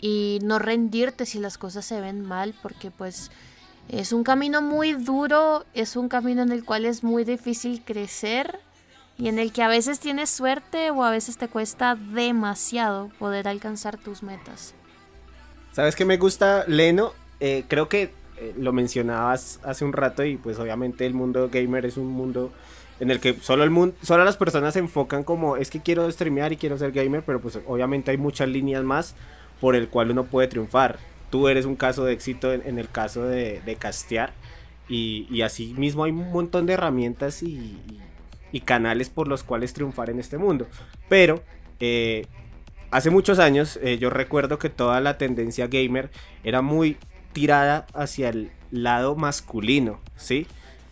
Y 0.00 0.38
no 0.42 0.58
rendirte 0.58 1.26
si 1.26 1.38
las 1.38 1.58
cosas 1.58 1.84
se 1.84 2.00
ven 2.00 2.22
mal, 2.22 2.54
porque 2.62 2.90
pues 2.90 3.30
es 3.88 4.12
un 4.12 4.24
camino 4.24 4.62
muy 4.62 4.94
duro, 4.94 5.66
es 5.74 5.96
un 5.96 6.08
camino 6.08 6.42
en 6.42 6.50
el 6.50 6.64
cual 6.64 6.86
es 6.86 7.04
muy 7.04 7.24
difícil 7.24 7.82
crecer 7.84 8.58
y 9.18 9.28
en 9.28 9.38
el 9.38 9.52
que 9.52 9.62
a 9.62 9.68
veces 9.68 10.00
tienes 10.00 10.30
suerte 10.30 10.90
o 10.90 11.04
a 11.04 11.10
veces 11.10 11.36
te 11.36 11.48
cuesta 11.48 11.94
demasiado 11.94 13.10
poder 13.18 13.46
alcanzar 13.46 13.98
tus 13.98 14.22
metas. 14.22 14.74
¿Sabes 15.72 15.94
qué 15.94 16.04
me 16.04 16.16
gusta, 16.16 16.64
Leno? 16.66 17.12
Eh, 17.46 17.66
creo 17.68 17.90
que 17.90 18.04
eh, 18.38 18.54
lo 18.56 18.72
mencionabas 18.72 19.60
hace 19.64 19.84
un 19.84 19.92
rato 19.92 20.24
y 20.24 20.38
pues 20.38 20.58
obviamente 20.58 21.04
el 21.04 21.12
mundo 21.12 21.50
gamer 21.52 21.84
es 21.84 21.98
un 21.98 22.06
mundo 22.06 22.50
en 23.00 23.10
el 23.10 23.20
que 23.20 23.34
solo 23.34 23.64
el 23.64 23.70
mundo, 23.70 23.94
solo 24.00 24.24
las 24.24 24.38
personas 24.38 24.72
se 24.72 24.78
enfocan 24.78 25.24
como 25.24 25.58
es 25.58 25.68
que 25.68 25.82
quiero 25.82 26.10
streamear 26.10 26.54
y 26.54 26.56
quiero 26.56 26.78
ser 26.78 26.92
gamer, 26.92 27.22
pero 27.22 27.42
pues 27.42 27.58
obviamente 27.66 28.12
hay 28.12 28.16
muchas 28.16 28.48
líneas 28.48 28.82
más 28.82 29.14
por 29.60 29.76
el 29.76 29.90
cual 29.90 30.10
uno 30.12 30.24
puede 30.24 30.48
triunfar. 30.48 30.98
Tú 31.28 31.48
eres 31.48 31.66
un 31.66 31.76
caso 31.76 32.06
de 32.06 32.14
éxito 32.14 32.50
en, 32.50 32.78
el 32.78 32.88
caso 32.88 33.24
de, 33.24 33.76
castear 33.78 34.32
y, 34.88 35.26
y, 35.30 35.42
así 35.42 35.74
mismo 35.76 36.04
hay 36.04 36.12
un 36.12 36.32
montón 36.32 36.64
de 36.64 36.72
herramientas 36.72 37.42
y, 37.42 37.78
canales 38.64 39.10
por 39.10 39.28
los 39.28 39.44
cuales 39.44 39.74
triunfar 39.74 40.08
en 40.08 40.18
este 40.18 40.38
mundo. 40.38 40.66
Pero 41.10 41.42
eh, 41.78 42.26
hace 42.90 43.10
muchos 43.10 43.38
años 43.38 43.78
yo 44.00 44.08
recuerdo 44.08 44.58
que 44.58 44.70
toda 44.70 45.02
la 45.02 45.18
tendencia 45.18 45.66
gamer 45.66 46.08
era 46.42 46.62
muy 46.62 46.96
tirada 47.34 47.86
hacia 47.92 48.30
el 48.30 48.50
lado 48.70 49.14
masculino, 49.14 50.00
¿sí? 50.16 50.46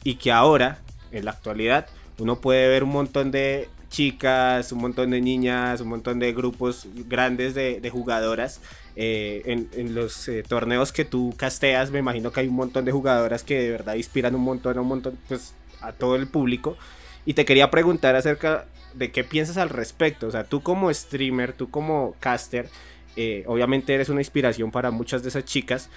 Y 0.04 0.16
que 0.16 0.30
ahora, 0.30 0.80
en 1.10 1.24
la 1.24 1.30
actualidad, 1.30 1.86
uno 2.18 2.36
puede 2.40 2.68
ver 2.68 2.84
un 2.84 2.90
montón 2.90 3.30
de 3.30 3.68
chicas, 3.88 4.72
un 4.72 4.80
montón 4.80 5.10
de 5.10 5.20
niñas, 5.20 5.80
un 5.80 5.88
montón 5.88 6.18
de 6.18 6.32
grupos 6.32 6.86
grandes 7.08 7.54
de, 7.54 7.90
jugadoras. 7.90 8.60
Eh, 8.94 9.68
en, 9.74 9.94
los 9.94 10.28
eh, 10.28 10.42
torneos 10.42 10.92
que 10.92 11.06
tú 11.06 11.32
casteas, 11.36 11.90
me 11.90 12.00
imagino 12.00 12.30
que 12.30 12.40
hay 12.40 12.48
un 12.48 12.56
montón 12.56 12.84
de 12.84 12.92
jugadoras 12.92 13.42
que 13.42 13.58
de 13.58 13.70
verdad 13.70 13.94
inspiran 13.94 14.34
un 14.34 14.42
montón, 14.42 14.78
un 14.78 14.88
montón, 14.88 15.18
pues 15.28 15.54
a 15.80 15.92
todo 15.92 16.16
el 16.16 16.26
público. 16.26 16.76
Y 17.24 17.34
te 17.34 17.44
quería 17.44 17.70
preguntar 17.70 18.16
acerca 18.16 18.66
de 18.94 19.10
qué 19.12 19.24
piensas 19.24 19.56
al 19.56 19.68
respecto. 19.68 20.26
O 20.26 20.30
sea, 20.30 20.44
tú 20.44 20.62
como 20.62 20.92
streamer, 20.92 21.52
tú 21.52 21.70
como 21.70 22.14
caster, 22.20 22.68
eh, 23.16 23.44
obviamente 23.46 23.94
eres 23.94 24.08
una 24.08 24.20
inspiración 24.20 24.70
para 24.70 24.90
muchas 24.90 25.22
de 25.22 25.28
esas 25.28 25.44
chicas, 25.44 25.90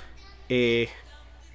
eh, 0.49 0.89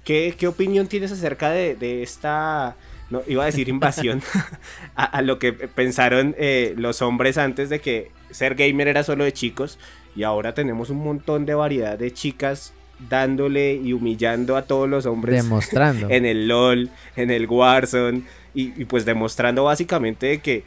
¿qué, 0.03 0.47
opinión 0.47 0.87
tienes 0.87 1.11
acerca 1.11 1.49
de, 1.49 2.03
esta, 2.03 2.75
no, 3.09 3.21
iba 3.27 3.43
a 3.43 3.45
decir 3.47 3.69
invasión, 3.69 4.21
a, 4.95 5.21
lo 5.21 5.39
que 5.39 5.53
pensaron 5.53 6.35
eh, 6.37 6.73
los 6.77 7.01
hombres 7.01 7.37
antes 7.37 7.69
de 7.69 7.79
que 7.79 8.11
ser 8.31 8.55
gamer 8.55 8.87
era 8.87 9.03
solo 9.03 9.23
de 9.23 9.33
chicos 9.33 9.77
y 10.15 10.23
ahora 10.23 10.53
tenemos 10.53 10.89
un 10.89 11.03
montón 11.03 11.45
de 11.45 11.53
variedad 11.53 11.97
de 11.97 12.11
chicas 12.11 12.73
dándole 13.09 13.75
y 13.75 13.93
humillando 13.93 14.55
a 14.55 14.63
todos 14.63 14.87
los 14.87 15.05
hombres 15.05 15.43
demostrando. 15.43 16.07
en 16.09 16.25
el 16.25 16.47
LOL, 16.47 16.89
en 17.15 17.31
el 17.31 17.47
Warzone 17.47 18.23
y, 18.53 18.85
pues 18.85 19.05
demostrando 19.05 19.63
básicamente 19.63 20.39
que 20.39 20.63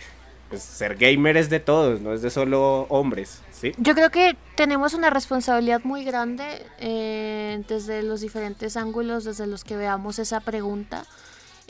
pues, 0.54 0.62
ser 0.62 0.96
gamer 0.96 1.36
es 1.36 1.50
de 1.50 1.58
todos, 1.58 2.00
no 2.00 2.12
es 2.12 2.22
de 2.22 2.30
solo 2.30 2.86
hombres. 2.88 3.40
Yo 3.78 3.94
creo 3.94 4.10
que 4.10 4.36
tenemos 4.56 4.94
una 4.94 5.10
responsabilidad 5.10 5.82
muy 5.84 6.04
grande 6.04 6.44
eh, 6.78 7.62
desde 7.66 8.02
los 8.02 8.20
diferentes 8.20 8.76
ángulos, 8.76 9.24
desde 9.24 9.46
los 9.46 9.64
que 9.64 9.76
veamos 9.76 10.18
esa 10.18 10.40
pregunta. 10.40 11.06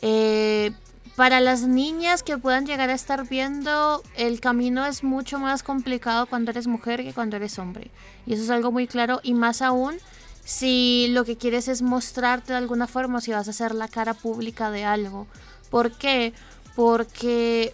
Eh, 0.03 0.73
para 1.17 1.41
las 1.41 1.63
niñas 1.63 2.23
que 2.23 2.37
puedan 2.37 2.67
llegar 2.67 2.91
a 2.91 2.95
estar 2.95 3.27
viendo, 3.27 4.03
el 4.17 4.41
camino 4.41 4.85
es 4.85 5.03
mucho 5.03 5.39
más 5.39 5.63
complicado 5.63 6.27
cuando 6.27 6.51
eres 6.51 6.67
mujer 6.67 7.03
que 7.05 7.15
cuando 7.15 7.37
eres 7.37 7.59
hombre. 7.59 7.91
Y 8.27 8.35
eso 8.35 8.43
es 8.43 8.51
algo 8.51 8.71
muy 8.71 8.87
claro 8.87 9.21
y 9.23 9.33
más 9.33 9.63
aún 9.63 9.97
si 10.45 11.07
lo 11.11 11.25
que 11.25 11.39
quieres 11.39 11.69
es 11.69 11.81
mostrarte 11.81 12.53
de 12.53 12.59
alguna 12.59 12.87
forma, 12.87 13.23
si 13.23 13.33
vas 13.33 13.49
a 13.49 13.53
ser 13.55 13.75
la 13.75 13.89
cara 13.89 14.13
pública 14.13 14.71
de 14.71 14.85
algo. 14.85 15.27
¿Por 15.71 15.93
qué? 15.93 16.35
Porque 16.77 17.73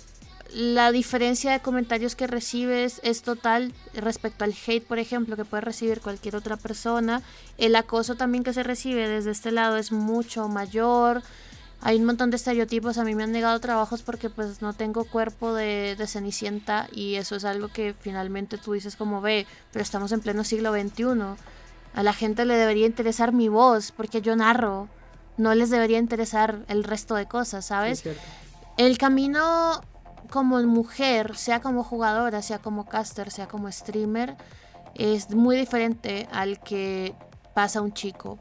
la 0.55 0.91
diferencia 0.91 1.53
de 1.53 1.61
comentarios 1.61 2.17
que 2.17 2.27
recibes 2.27 3.01
es 3.05 3.23
total 3.23 3.73
respecto 3.95 4.45
al 4.45 4.55
hate, 4.67 4.85
por 4.85 4.99
ejemplo, 4.99 5.37
que 5.37 5.45
puede 5.45 5.61
recibir 5.61 6.01
cualquier 6.01 6.37
otra 6.37 6.57
persona. 6.57 7.23
El 7.59 7.77
acoso 7.77 8.17
también 8.17 8.43
que 8.43 8.53
se 8.53 8.63
recibe 8.63 9.09
desde 9.09 9.31
este 9.31 9.53
lado 9.53 9.77
es 9.77 9.93
mucho 9.93 10.49
mayor. 10.49 11.23
Hay 11.83 11.99
un 11.99 12.05
montón 12.05 12.31
de 12.31 12.37
estereotipos. 12.37 12.99
A 12.99 13.05
mí 13.05 13.15
me 13.15 13.23
han 13.23 13.33
negado 13.33 13.59
trabajos 13.61 14.03
porque 14.03 14.29
pues 14.29 14.61
no 14.61 14.73
tengo 14.73 15.05
cuerpo 15.05 15.55
de, 15.55 15.95
de 15.97 16.07
cenicienta 16.07 16.89
y 16.93 17.15
eso 17.15 17.37
es 17.37 17.45
algo 17.45 17.69
que 17.69 17.95
finalmente 17.99 18.59
tú 18.59 18.73
dices 18.73 18.97
como 18.97 19.21
ve, 19.21 19.47
pero 19.73 19.83
estamos 19.83 20.11
en 20.13 20.21
pleno 20.21 20.43
siglo 20.45 20.73
XXI. 20.73 21.05
A 21.95 22.03
la 22.03 22.13
gente 22.13 22.45
le 22.45 22.55
debería 22.57 22.87
interesar 22.87 23.33
mi 23.33 23.49
voz 23.49 23.93
porque 23.93 24.21
yo 24.21 24.35
narro. 24.37 24.89
No 25.37 25.55
les 25.55 25.71
debería 25.71 25.99
interesar 25.99 26.65
el 26.69 26.85
resto 26.85 27.15
de 27.15 27.27
cosas, 27.27 27.67
¿sabes? 27.67 28.05
el 28.77 28.97
camino 28.97 29.83
como 30.31 30.63
mujer, 30.63 31.37
sea 31.37 31.61
como 31.61 31.85
jugadora, 31.85 32.43
sea 32.43 32.59
como 32.59 32.87
caster, 32.87 33.31
sea 33.31 33.49
como 33.49 33.71
streamer, 33.71 34.37
es 34.95 35.31
muy 35.31 35.57
diferente 35.57 36.29
al 36.33 36.61
que 36.61 37.15
pasa 37.55 37.81
un 37.83 37.93
chico. 37.93 38.39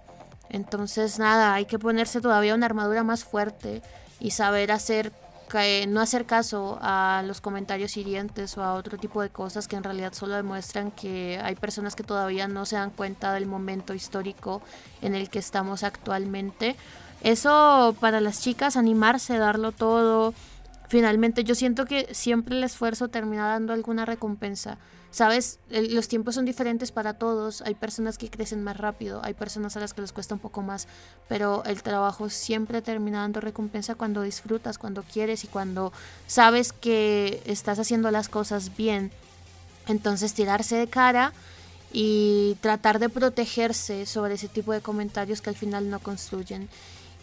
Entonces, 0.49 1.19
nada, 1.19 1.53
hay 1.53 1.65
que 1.65 1.77
ponerse 1.77 2.21
todavía 2.21 2.55
una 2.55 2.65
armadura 2.65 3.03
más 3.03 3.23
fuerte 3.23 3.81
y 4.19 4.31
saber 4.31 4.71
hacer 4.71 5.11
no 5.87 5.99
hacer 5.99 6.25
caso 6.25 6.77
a 6.81 7.23
los 7.25 7.41
comentarios 7.41 7.97
hirientes 7.97 8.57
o 8.57 8.63
a 8.63 8.75
otro 8.75 8.97
tipo 8.97 9.21
de 9.21 9.29
cosas 9.29 9.67
que 9.67 9.75
en 9.75 9.83
realidad 9.83 10.13
solo 10.13 10.35
demuestran 10.35 10.91
que 10.91 11.39
hay 11.43 11.55
personas 11.55 11.95
que 11.95 12.03
todavía 12.03 12.47
no 12.47 12.65
se 12.65 12.75
dan 12.75 12.91
cuenta 12.91 13.33
del 13.33 13.47
momento 13.47 13.93
histórico 13.93 14.61
en 15.01 15.15
el 15.15 15.29
que 15.29 15.39
estamos 15.39 15.83
actualmente. 15.83 16.75
Eso 17.21 17.95
para 17.99 18.21
las 18.21 18.41
chicas, 18.41 18.77
animarse, 18.77 19.37
darlo 19.37 19.71
todo, 19.71 20.33
finalmente 20.89 21.43
yo 21.43 21.55
siento 21.55 21.85
que 21.85 22.13
siempre 22.13 22.57
el 22.57 22.63
esfuerzo 22.63 23.07
termina 23.07 23.47
dando 23.47 23.73
alguna 23.73 24.05
recompensa. 24.05 24.77
Sabes, 25.11 25.59
los 25.69 26.07
tiempos 26.07 26.35
son 26.35 26.45
diferentes 26.45 26.91
para 26.91 27.13
todos, 27.13 27.61
hay 27.61 27.73
personas 27.73 28.17
que 28.17 28.29
crecen 28.29 28.63
más 28.63 28.77
rápido, 28.77 29.21
hay 29.23 29.33
personas 29.33 29.75
a 29.75 29.79
las 29.79 29.93
que 29.93 30.01
les 30.01 30.13
cuesta 30.13 30.35
un 30.35 30.39
poco 30.39 30.61
más, 30.61 30.87
pero 31.27 31.63
el 31.65 31.81
trabajo 31.81 32.29
siempre 32.29 32.81
termina 32.81 33.21
dando 33.21 33.39
recompensa 33.39 33.95
cuando 33.95 34.21
disfrutas, 34.21 34.77
cuando 34.77 35.03
quieres 35.03 35.43
y 35.43 35.47
cuando 35.47 35.93
sabes 36.27 36.73
que 36.73 37.41
estás 37.45 37.79
haciendo 37.79 38.11
las 38.11 38.29
cosas 38.29 38.75
bien. 38.75 39.11
Entonces 39.87 40.33
tirarse 40.33 40.75
de 40.75 40.87
cara 40.87 41.33
y 41.91 42.57
tratar 42.61 42.99
de 42.99 43.09
protegerse 43.09 44.05
sobre 44.05 44.35
ese 44.35 44.47
tipo 44.47 44.73
de 44.73 44.81
comentarios 44.81 45.41
que 45.41 45.49
al 45.49 45.55
final 45.55 45.89
no 45.89 45.99
construyen. 45.99 46.69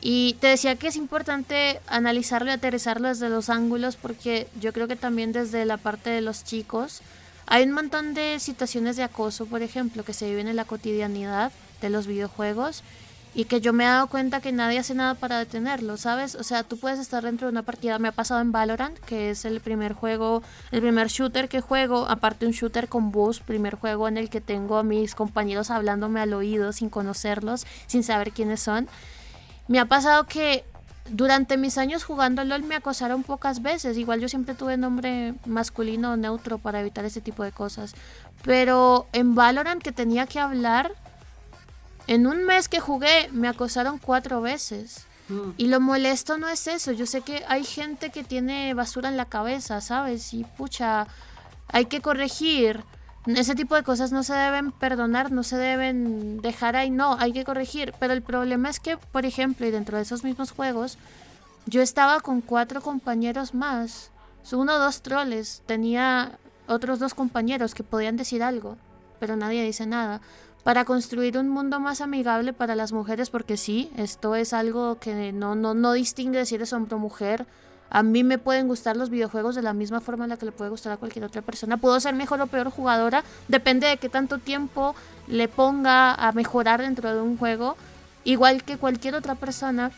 Y 0.08 0.34
te 0.34 0.46
decía 0.46 0.76
que 0.76 0.86
es 0.86 0.94
importante 0.94 1.80
analizarlo 1.88 2.48
y 2.48 2.54
aterrizarlo 2.54 3.08
desde 3.08 3.28
los 3.28 3.50
ángulos 3.50 3.96
porque 3.96 4.46
yo 4.60 4.72
creo 4.72 4.86
que 4.86 4.94
también 4.94 5.32
desde 5.32 5.64
la 5.64 5.78
parte 5.78 6.10
de 6.10 6.20
los 6.20 6.44
chicos 6.44 7.02
hay 7.46 7.64
un 7.64 7.72
montón 7.72 8.14
de 8.14 8.38
situaciones 8.38 8.94
de 8.96 9.02
acoso, 9.02 9.46
por 9.46 9.62
ejemplo, 9.62 10.04
que 10.04 10.12
se 10.12 10.30
viven 10.30 10.46
en 10.46 10.54
la 10.54 10.64
cotidianidad 10.64 11.50
de 11.80 11.90
los 11.90 12.06
videojuegos 12.06 12.84
y 13.34 13.46
que 13.46 13.60
yo 13.60 13.72
me 13.72 13.82
he 13.82 13.88
dado 13.88 14.06
cuenta 14.06 14.40
que 14.40 14.52
nadie 14.52 14.78
hace 14.78 14.94
nada 14.94 15.14
para 15.14 15.40
detenerlo, 15.40 15.96
¿sabes? 15.96 16.36
O 16.36 16.44
sea, 16.44 16.62
tú 16.62 16.78
puedes 16.78 17.00
estar 17.00 17.24
dentro 17.24 17.48
de 17.48 17.50
una 17.50 17.64
partida, 17.64 17.98
me 17.98 18.06
ha 18.06 18.12
pasado 18.12 18.40
en 18.40 18.52
Valorant, 18.52 18.96
que 19.00 19.30
es 19.30 19.44
el 19.44 19.60
primer 19.60 19.92
juego, 19.92 20.44
el 20.70 20.82
primer 20.82 21.08
shooter 21.08 21.48
que 21.48 21.60
juego, 21.60 22.06
aparte 22.08 22.46
un 22.46 22.52
shooter 22.52 22.88
con 22.88 23.10
voz, 23.10 23.40
primer 23.40 23.74
juego 23.74 24.06
en 24.06 24.18
el 24.18 24.30
que 24.30 24.40
tengo 24.40 24.78
a 24.78 24.84
mis 24.84 25.16
compañeros 25.16 25.72
hablándome 25.72 26.20
al 26.20 26.32
oído 26.32 26.72
sin 26.72 26.90
conocerlos, 26.90 27.66
sin 27.88 28.04
saber 28.04 28.30
quiénes 28.30 28.60
son. 28.60 28.88
Me 29.68 29.78
ha 29.80 29.86
pasado 29.86 30.26
que 30.26 30.64
durante 31.10 31.56
mis 31.56 31.78
años 31.78 32.04
jugando 32.04 32.44
LOL 32.44 32.62
me 32.62 32.76
acosaron 32.76 33.22
pocas 33.22 33.62
veces. 33.62 33.96
Igual 33.96 34.20
yo 34.20 34.28
siempre 34.28 34.54
tuve 34.54 34.76
nombre 34.76 35.34
masculino 35.44 36.12
o 36.12 36.16
neutro 36.16 36.58
para 36.58 36.80
evitar 36.80 37.04
ese 37.04 37.20
tipo 37.20 37.42
de 37.42 37.52
cosas. 37.52 37.94
Pero 38.42 39.06
en 39.12 39.34
Valorant 39.34 39.82
que 39.82 39.92
tenía 39.92 40.26
que 40.26 40.40
hablar, 40.40 40.92
en 42.06 42.26
un 42.26 42.44
mes 42.44 42.68
que 42.68 42.80
jugué 42.80 43.28
me 43.32 43.48
acosaron 43.48 43.98
cuatro 43.98 44.40
veces. 44.40 45.06
Mm. 45.28 45.50
Y 45.56 45.66
lo 45.66 45.80
molesto 45.80 46.38
no 46.38 46.48
es 46.48 46.66
eso. 46.66 46.92
Yo 46.92 47.06
sé 47.06 47.22
que 47.22 47.44
hay 47.48 47.64
gente 47.64 48.10
que 48.10 48.24
tiene 48.24 48.74
basura 48.74 49.08
en 49.08 49.16
la 49.16 49.26
cabeza, 49.26 49.80
¿sabes? 49.80 50.32
Y 50.32 50.44
pucha, 50.44 51.06
hay 51.68 51.86
que 51.86 52.00
corregir. 52.00 52.84
Ese 53.26 53.54
tipo 53.54 53.74
de 53.74 53.82
cosas 53.82 54.12
no 54.12 54.22
se 54.22 54.34
deben 54.34 54.72
perdonar, 54.72 55.32
no 55.32 55.42
se 55.42 55.56
deben 55.56 56.40
dejar 56.40 56.76
ahí, 56.76 56.90
no, 56.90 57.16
hay 57.18 57.32
que 57.32 57.44
corregir. 57.44 57.92
Pero 57.98 58.12
el 58.12 58.22
problema 58.22 58.70
es 58.70 58.80
que, 58.80 58.96
por 58.96 59.26
ejemplo, 59.26 59.66
y 59.66 59.70
dentro 59.70 59.96
de 59.96 60.04
esos 60.04 60.22
mismos 60.22 60.52
juegos, 60.52 60.98
yo 61.66 61.82
estaba 61.82 62.20
con 62.20 62.40
cuatro 62.40 62.80
compañeros 62.80 63.54
más. 63.54 64.10
Uno 64.52 64.76
o 64.76 64.78
dos 64.78 65.02
troles. 65.02 65.62
Tenía 65.66 66.38
otros 66.68 66.98
dos 67.00 67.14
compañeros 67.14 67.74
que 67.74 67.82
podían 67.82 68.16
decir 68.16 68.42
algo, 68.42 68.76
pero 69.18 69.36
nadie 69.36 69.64
dice 69.64 69.86
nada 69.86 70.20
para 70.66 70.84
construir 70.84 71.38
un 71.38 71.48
mundo 71.48 71.78
más 71.78 72.00
amigable 72.00 72.52
para 72.52 72.74
las 72.74 72.90
mujeres, 72.90 73.30
porque 73.30 73.56
sí, 73.56 73.88
esto 73.96 74.34
es 74.34 74.52
algo 74.52 74.98
que 74.98 75.30
no, 75.32 75.54
no, 75.54 75.74
no 75.74 75.92
distingue 75.92 76.44
si 76.44 76.56
eres 76.56 76.72
hombre 76.72 76.96
o 76.96 76.98
mujer. 76.98 77.46
A 77.90 78.02
mí 78.02 78.24
me 78.24 78.38
pueden 78.38 78.68
gustar 78.68 78.96
los 78.96 79.10
videojuegos 79.10 79.54
de 79.54 79.62
la 79.62 79.72
misma 79.72 80.00
forma 80.00 80.24
en 80.24 80.30
la 80.30 80.36
que 80.36 80.46
le 80.46 80.52
puede 80.52 80.70
gustar 80.70 80.92
a 80.92 80.96
cualquier 80.96 81.24
otra 81.24 81.42
persona. 81.42 81.76
Puedo 81.76 81.98
ser 82.00 82.14
mejor 82.14 82.40
o 82.40 82.46
peor 82.46 82.70
jugadora, 82.70 83.24
depende 83.48 83.86
de 83.86 83.96
qué 83.96 84.08
tanto 84.08 84.38
tiempo 84.38 84.94
le 85.28 85.48
ponga 85.48 86.14
a 86.14 86.32
mejorar 86.32 86.80
dentro 86.80 87.14
de 87.14 87.20
un 87.20 87.38
juego, 87.38 87.76
igual 88.24 88.64
que 88.64 88.76
cualquier 88.76 89.14
otra 89.14 89.34
persona. 89.34 89.92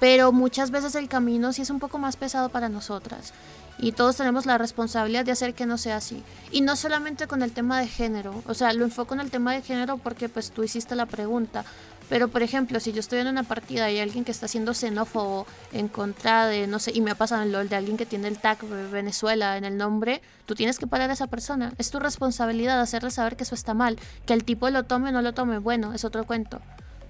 Pero 0.00 0.32
muchas 0.32 0.70
veces 0.70 0.94
el 0.94 1.08
camino 1.08 1.52
sí 1.52 1.62
es 1.62 1.70
un 1.70 1.80
poco 1.80 1.98
más 1.98 2.16
pesado 2.16 2.48
para 2.50 2.68
nosotras 2.68 3.32
y 3.78 3.92
todos 3.92 4.16
tenemos 4.16 4.44
la 4.44 4.58
responsabilidad 4.58 5.24
de 5.24 5.32
hacer 5.32 5.54
que 5.54 5.66
no 5.66 5.78
sea 5.78 5.96
así. 5.96 6.22
Y 6.50 6.60
no 6.60 6.76
solamente 6.76 7.26
con 7.26 7.42
el 7.42 7.52
tema 7.52 7.80
de 7.80 7.86
género, 7.86 8.42
o 8.46 8.54
sea, 8.54 8.72
lo 8.72 8.84
enfoco 8.84 9.14
en 9.14 9.20
el 9.20 9.30
tema 9.30 9.54
de 9.54 9.62
género 9.62 9.98
porque 9.98 10.28
pues 10.28 10.50
tú 10.50 10.64
hiciste 10.64 10.96
la 10.96 11.06
pregunta, 11.06 11.64
pero 12.08 12.28
por 12.28 12.42
ejemplo, 12.42 12.80
si 12.80 12.92
yo 12.92 13.00
estoy 13.00 13.20
en 13.20 13.28
una 13.28 13.42
partida 13.42 13.90
y 13.90 13.94
hay 13.94 14.00
alguien 14.00 14.24
que 14.24 14.32
está 14.32 14.48
siendo 14.48 14.74
xenófobo 14.74 15.46
en 15.72 15.88
contra 15.88 16.46
de, 16.46 16.66
no 16.66 16.78
sé, 16.78 16.92
y 16.94 17.00
me 17.00 17.10
ha 17.10 17.14
pasado 17.14 17.42
en 17.42 17.52
LOL 17.52 17.68
de 17.68 17.76
alguien 17.76 17.96
que 17.96 18.06
tiene 18.06 18.28
el 18.28 18.38
tag 18.38 18.58
Venezuela 18.90 19.56
en 19.56 19.64
el 19.64 19.76
nombre, 19.76 20.22
tú 20.46 20.54
tienes 20.54 20.78
que 20.78 20.86
parar 20.86 21.10
a 21.10 21.12
esa 21.12 21.26
persona. 21.26 21.72
Es 21.78 21.90
tu 21.90 21.98
responsabilidad 21.98 22.80
hacerle 22.80 23.10
saber 23.10 23.36
que 23.36 23.44
eso 23.44 23.54
está 23.54 23.74
mal, 23.74 23.98
que 24.26 24.34
el 24.34 24.44
tipo 24.44 24.68
lo 24.70 24.84
tome 24.84 25.10
o 25.10 25.12
no 25.12 25.22
lo 25.22 25.34
tome, 25.34 25.58
bueno, 25.58 25.92
es 25.92 26.04
otro 26.04 26.24
cuento 26.24 26.60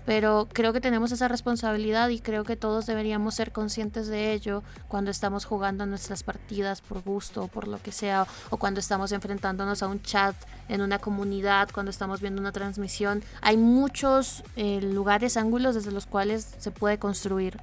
pero 0.09 0.49
creo 0.51 0.73
que 0.73 0.81
tenemos 0.81 1.13
esa 1.13 1.29
responsabilidad 1.29 2.09
y 2.09 2.19
creo 2.19 2.43
que 2.43 2.57
todos 2.57 2.87
deberíamos 2.87 3.35
ser 3.35 3.53
conscientes 3.53 4.09
de 4.09 4.33
ello 4.33 4.63
cuando 4.89 5.11
estamos 5.11 5.45
jugando 5.45 5.85
nuestras 5.85 6.23
partidas 6.23 6.81
por 6.81 7.03
gusto 7.03 7.43
o 7.43 7.49
por 7.49 7.69
lo 7.69 7.77
que 7.83 7.93
sea, 7.93 8.27
o 8.49 8.57
cuando 8.57 8.81
estamos 8.81 9.13
enfrentándonos 9.13 9.83
a 9.83 9.87
un 9.87 10.01
chat 10.01 10.35
en 10.71 10.81
una 10.81 10.99
comunidad, 10.99 11.69
cuando 11.75 11.91
estamos 11.91 12.23
viendo 12.23 12.41
una 12.41 12.53
transmisión. 12.53 13.23
Hay 13.43 13.59
muchos 13.59 14.45
eh, 14.57 14.81
lugares, 14.81 15.37
ángulos 15.37 15.75
desde 15.75 15.93
los 15.93 16.07
cuales 16.07 16.55
se 16.57 16.71
puede 16.71 16.97
construir. 16.99 17.59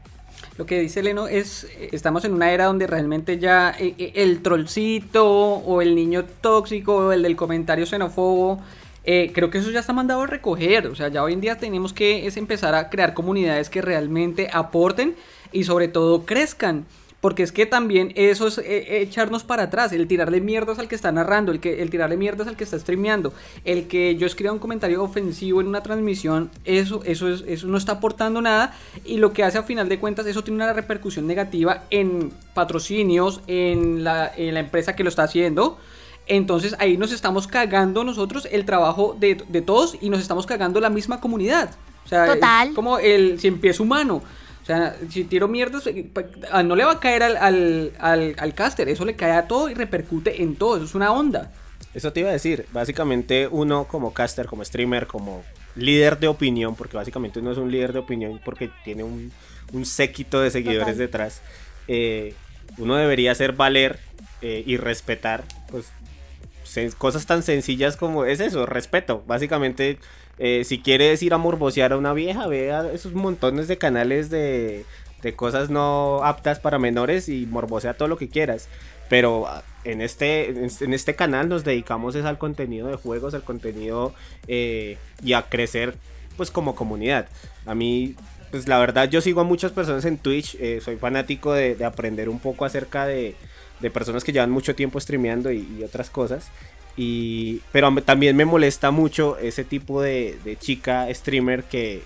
Lo 0.60 0.68
que 0.68 0.80
dice 0.80 1.02
Leno 1.02 1.28
es, 1.28 1.66
estamos 1.92 2.26
en 2.26 2.34
una 2.36 2.52
era 2.52 2.66
donde 2.66 2.86
realmente 2.86 3.40
ya 3.40 3.72
eh, 3.72 3.96
eh, 3.98 4.12
el 4.18 4.44
trollcito 4.44 5.26
o 5.28 5.82
el 5.82 5.96
niño 5.96 6.26
tóxico 6.42 6.96
o 6.96 7.12
el 7.12 7.24
del 7.24 7.36
comentario 7.36 7.88
xenófobo 7.88 8.62
eh, 9.06 9.32
creo 9.34 9.52
que 9.52 9.60
eso 9.60 9.70
ya 9.72 9.80
está 9.80 9.94
mandado 9.94 10.24
a 10.24 10.28
recoger. 10.28 10.88
O 10.88 10.96
sea, 10.96 11.10
ya 11.10 11.24
hoy 11.24 11.34
en 11.34 11.42
día 11.42 11.58
tenemos 11.58 11.94
que 11.94 12.26
es 12.26 12.38
empezar 12.38 12.74
a 12.76 12.90
crear 12.90 13.14
comunidades 13.14 13.70
que 13.70 13.82
realmente 13.82 14.50
aporten 14.52 15.16
y 15.52 15.64
sobre 15.64 15.88
todo 15.88 16.26
crezcan. 16.26 16.86
Porque 17.22 17.42
es 17.42 17.52
que 17.52 17.66
también 17.66 18.12
eso 18.14 18.46
es 18.46 18.60
eh, 18.60 19.02
echarnos 19.02 19.44
para 19.44 19.64
atrás, 19.64 19.92
el 19.94 20.08
tirarle 20.08 20.42
mierdas 20.42 20.78
al 20.78 20.88
que 20.88 20.94
está 20.94 21.12
narrando, 21.12 21.52
el, 21.52 21.60
que, 21.60 21.82
el 21.82 21.90
tirarle 21.90 22.18
mierdas 22.18 22.48
al 22.48 22.56
que 22.56 22.64
está 22.64 22.78
streameando, 22.78 23.34
el 23.64 23.88
que 23.88 24.16
yo 24.16 24.28
escriba 24.28 24.54
un 24.54 24.60
comentario 24.60 25.02
ofensivo 25.02 25.60
en 25.60 25.66
una 25.66 25.82
transmisión, 25.82 26.52
eso, 26.66 27.02
eso, 27.04 27.28
es, 27.30 27.44
eso 27.48 27.66
no 27.66 27.78
está 27.78 27.94
aportando 27.94 28.42
nada 28.42 28.78
y 29.06 29.18
lo 29.18 29.34
que 29.34 29.44
hace 29.44 29.58
a 29.58 29.64
final 29.64 29.90
de 29.90 29.98
cuentas, 29.98 30.28
eso 30.28 30.44
tiene 30.44 30.58
una 30.58 30.72
repercusión 30.74 31.26
negativa 31.26 31.86
en 31.90 32.32
patrocinios, 32.54 33.42
en 33.48 34.04
la, 34.04 34.32
en 34.38 34.54
la 34.54 34.60
empresa 34.60 34.96
que 34.96 35.02
lo 35.04 35.10
está 35.10 35.24
haciendo. 35.24 35.80
Entonces 36.28 36.76
ahí 36.80 36.98
nos 36.98 37.12
estamos 37.12 37.48
cagando 37.48 38.04
nosotros 38.04 38.48
el 38.52 38.66
trabajo 38.66 39.16
de, 39.20 39.36
todos 39.66 39.98
y 40.02 40.10
nos 40.10 40.20
estamos 40.20 40.46
cagando 40.46 40.80
la 40.80 40.90
misma 40.90 41.22
comunidad. 41.22 41.72
O 42.06 42.08
sea, 42.08 42.34
Total. 42.34 42.70
Es 42.70 42.76
como 42.76 43.00
el 43.00 43.40
si 43.40 43.48
empieza 43.48 43.84
humano. 43.84 44.22
O 44.62 44.66
sea, 44.66 44.96
si 45.10 45.24
tiro 45.26 45.48
mierdas, 45.48 45.86
eh, 45.86 46.10
ah, 46.52 46.64
no 46.64 46.76
le 46.76 46.84
va 46.84 46.94
a 46.94 47.00
caer 47.00 47.22
al, 47.22 47.38
al, 48.00 48.36
al, 48.36 48.54
caster, 48.56 48.90
eso 48.90 49.06
le 49.06 49.16
cae 49.16 49.34
a 49.34 49.48
todo 49.48 49.70
y 49.70 49.76
repercute 49.76 50.42
en 50.42 50.56
todo, 50.56 50.78
eso 50.78 50.86
es 50.86 50.96
una 50.96 51.12
onda. 51.12 51.52
Eso 51.94 52.12
te 52.12 52.22
iba 52.22 52.30
a 52.30 52.34
decir, 52.34 52.66
básicamente 52.74 53.48
uno 53.48 53.86
como 53.86 54.12
caster, 54.12 54.48
como 54.48 54.66
streamer, 54.66 55.06
como 55.06 55.44
líder 55.76 56.18
de 56.18 56.28
opinión, 56.28 56.74
porque 56.76 56.98
básicamente 56.98 57.40
uno 57.40 57.52
es 57.52 57.60
un 57.60 57.70
líder 57.70 57.94
de 57.94 58.00
opinión 58.00 58.42
porque 58.44 58.72
tiene 58.84 59.04
un, 59.04 59.32
un 59.72 59.86
séquito 59.86 60.42
de 60.42 60.50
seguidores 60.50 60.98
detrás, 60.98 61.42
eh, 61.88 62.34
uno 62.80 62.96
debería 62.96 63.32
hacer 63.32 63.54
valer 63.54 64.00
eh, 64.42 64.64
y 64.66 64.78
respetar 64.78 65.44
pues 65.70 65.92
cosas 66.98 67.26
tan 67.26 67.44
sencillas 67.44 67.98
como 67.98 68.26
es 68.26 68.40
eso, 68.40 68.66
respeto. 68.66 69.24
Básicamente, 69.28 69.98
eh, 70.38 70.64
si 70.66 70.80
quieres 70.80 71.22
ir 71.24 71.34
a 71.34 71.38
morbosear 71.38 71.94
a 71.94 71.98
una 71.98 72.14
vieja, 72.14 72.48
vea 72.48 72.92
esos 72.92 73.14
montones 73.14 73.68
de 73.68 73.78
canales 73.78 74.30
de, 74.30 74.86
de 75.22 75.36
cosas 75.36 75.70
no 75.70 76.24
aptas 76.24 76.60
para 76.60 76.80
menores 76.80 77.30
y 77.30 77.46
morbosea 77.46 77.96
todo 77.96 78.08
lo 78.08 78.18
que 78.18 78.30
quieras. 78.30 78.68
Pero 79.10 79.48
ah, 79.48 79.64
en 79.84 80.02
este, 80.02 80.50
en 80.50 80.94
este 80.94 81.16
canal 81.16 81.50
nos 81.50 81.64
dedicamos 81.64 82.16
es 82.16 82.26
al 82.26 82.38
contenido 82.38 82.88
de 82.88 82.96
juegos, 82.96 83.34
al 83.34 83.44
contenido 83.44 84.14
eh, 84.48 84.98
y 85.24 85.34
a 85.34 85.44
crecer 85.44 85.96
pues 86.38 86.52
como 86.52 86.76
comunidad. 86.76 87.28
A 87.66 87.76
mí, 87.76 88.16
pues 88.52 88.68
la 88.68 88.78
verdad 88.80 89.10
yo 89.10 89.22
sigo 89.22 89.42
a 89.42 89.46
muchas 89.46 89.72
personas 89.72 90.06
en 90.06 90.18
Twitch, 90.18 90.56
eh, 90.60 90.80
soy 90.84 90.98
fanático 90.98 91.54
de 91.54 91.84
aprender 91.86 92.30
un 92.30 92.40
poco 92.40 92.66
acerca 92.66 93.06
de, 93.06 93.36
de 93.80 93.92
personas 93.92 94.24
que 94.24 94.32
llevan 94.32 94.52
mucho 94.52 94.76
tiempo 94.76 95.00
streameando 95.00 95.52
y, 95.52 95.84
otras 95.84 96.10
cosas. 96.10 96.48
Y, 96.98 97.62
pero 97.72 97.94
también 98.04 98.36
me 98.36 98.46
molesta 98.46 98.92
mucho 98.92 99.38
ese 99.38 99.64
tipo 99.64 100.02
de, 100.02 100.58
chica 100.60 101.08
streamer 101.14 101.64
que 101.64 101.96
eh, 101.96 102.04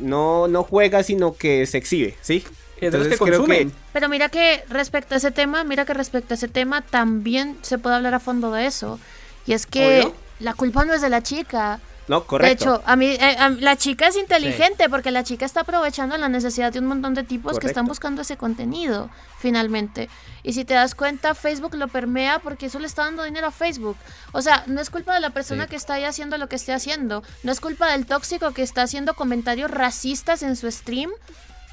no, 0.00 0.48
no 0.48 0.64
juega, 0.64 1.02
sino 1.02 1.36
que 1.36 1.66
se 1.66 1.78
exhibe, 1.78 2.16
¿sí? 2.20 2.44
Entonces 2.80 3.18
creo 3.18 3.44
que... 3.44 3.70
Pero 3.92 4.08
mira 4.08 4.28
que 4.28 4.64
respecto 4.68 5.14
a 5.14 5.18
ese 5.18 5.30
tema, 5.30 5.62
mira 5.62 5.84
que 5.84 5.94
respecto 5.94 6.34
a 6.34 6.36
ese 6.36 6.48
tema 6.48 6.82
también 6.82 7.56
se 7.62 7.78
puede 7.78 7.94
hablar 7.94 8.14
a 8.14 8.18
fondo 8.18 8.50
de 8.50 8.66
eso. 8.66 8.98
Y 9.46 9.52
es 9.52 9.66
que 9.66 10.10
la 10.40 10.54
culpa 10.54 10.84
no 10.84 10.92
es 10.92 11.00
de 11.00 11.08
la 11.08 11.22
chica. 11.22 11.78
No, 12.08 12.24
correcto. 12.24 12.64
De 12.64 12.74
hecho, 12.74 12.82
a 12.84 12.96
mí, 12.96 13.06
eh, 13.06 13.36
la 13.60 13.76
chica 13.76 14.08
es 14.08 14.16
inteligente 14.16 14.88
porque 14.88 15.10
la 15.10 15.22
chica 15.22 15.46
está 15.46 15.60
aprovechando 15.60 16.16
la 16.16 16.28
necesidad 16.28 16.72
de 16.72 16.80
un 16.80 16.86
montón 16.86 17.14
de 17.14 17.22
tipos 17.22 17.58
que 17.58 17.66
están 17.68 17.86
buscando 17.86 18.22
ese 18.22 18.36
contenido, 18.36 19.08
finalmente. 19.38 20.08
Y 20.42 20.52
si 20.54 20.64
te 20.64 20.74
das 20.74 20.94
cuenta, 20.94 21.34
Facebook 21.34 21.74
lo 21.76 21.88
permea 21.88 22.40
porque 22.40 22.66
eso 22.66 22.80
le 22.80 22.86
está 22.86 23.04
dando 23.04 23.22
dinero 23.22 23.46
a 23.46 23.50
Facebook. 23.52 23.96
O 24.32 24.42
sea, 24.42 24.64
no 24.66 24.80
es 24.80 24.90
culpa 24.90 25.14
de 25.14 25.20
la 25.20 25.30
persona 25.30 25.68
que 25.68 25.76
está 25.76 25.94
ahí 25.94 26.04
haciendo 26.04 26.38
lo 26.38 26.48
que 26.48 26.56
esté 26.56 26.72
haciendo. 26.72 27.22
No 27.44 27.52
es 27.52 27.60
culpa 27.60 27.92
del 27.92 28.06
tóxico 28.06 28.52
que 28.52 28.62
está 28.62 28.82
haciendo 28.82 29.14
comentarios 29.14 29.70
racistas 29.70 30.42
en 30.42 30.56
su 30.56 30.70
stream. 30.70 31.10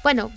Bueno, 0.04 0.30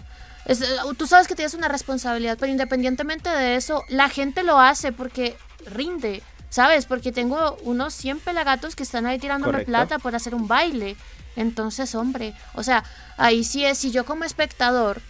eh, 0.45 0.56
tú 0.97 1.06
sabes 1.06 1.27
que 1.27 1.36
tienes 1.36 1.53
una 1.53 1.67
responsabilidad, 1.67 2.38
pero 2.39 2.51
independientemente 2.51 3.29
de 3.29 3.56
eso, 3.56 3.84
la 3.89 4.10
gente 4.10 4.43
lo 4.43 4.60
hace 4.60 4.91
porque 4.91 5.38
rinde. 5.65 6.23
¿Sabes? 6.53 6.85
Porque 6.85 7.11
tengo 7.11 7.57
unos 7.63 7.95
100 7.95 8.19
pelagatos 8.19 8.75
que 8.75 8.83
están 8.83 9.07
ahí 9.07 9.17
tirándome 9.17 9.65
plata 9.65 9.97
por 9.97 10.13
hacer 10.13 10.35
un 10.35 10.47
baile. 10.47 10.95
Entonces, 11.35 11.95
hombre, 11.95 12.35
o 12.53 12.61
sea, 12.61 12.83
ahí 13.17 13.43
sí 13.43 13.65
es, 13.65 13.79
si 13.79 13.89
yo 13.89 14.05
como 14.05 14.23
espectador 14.23 15.01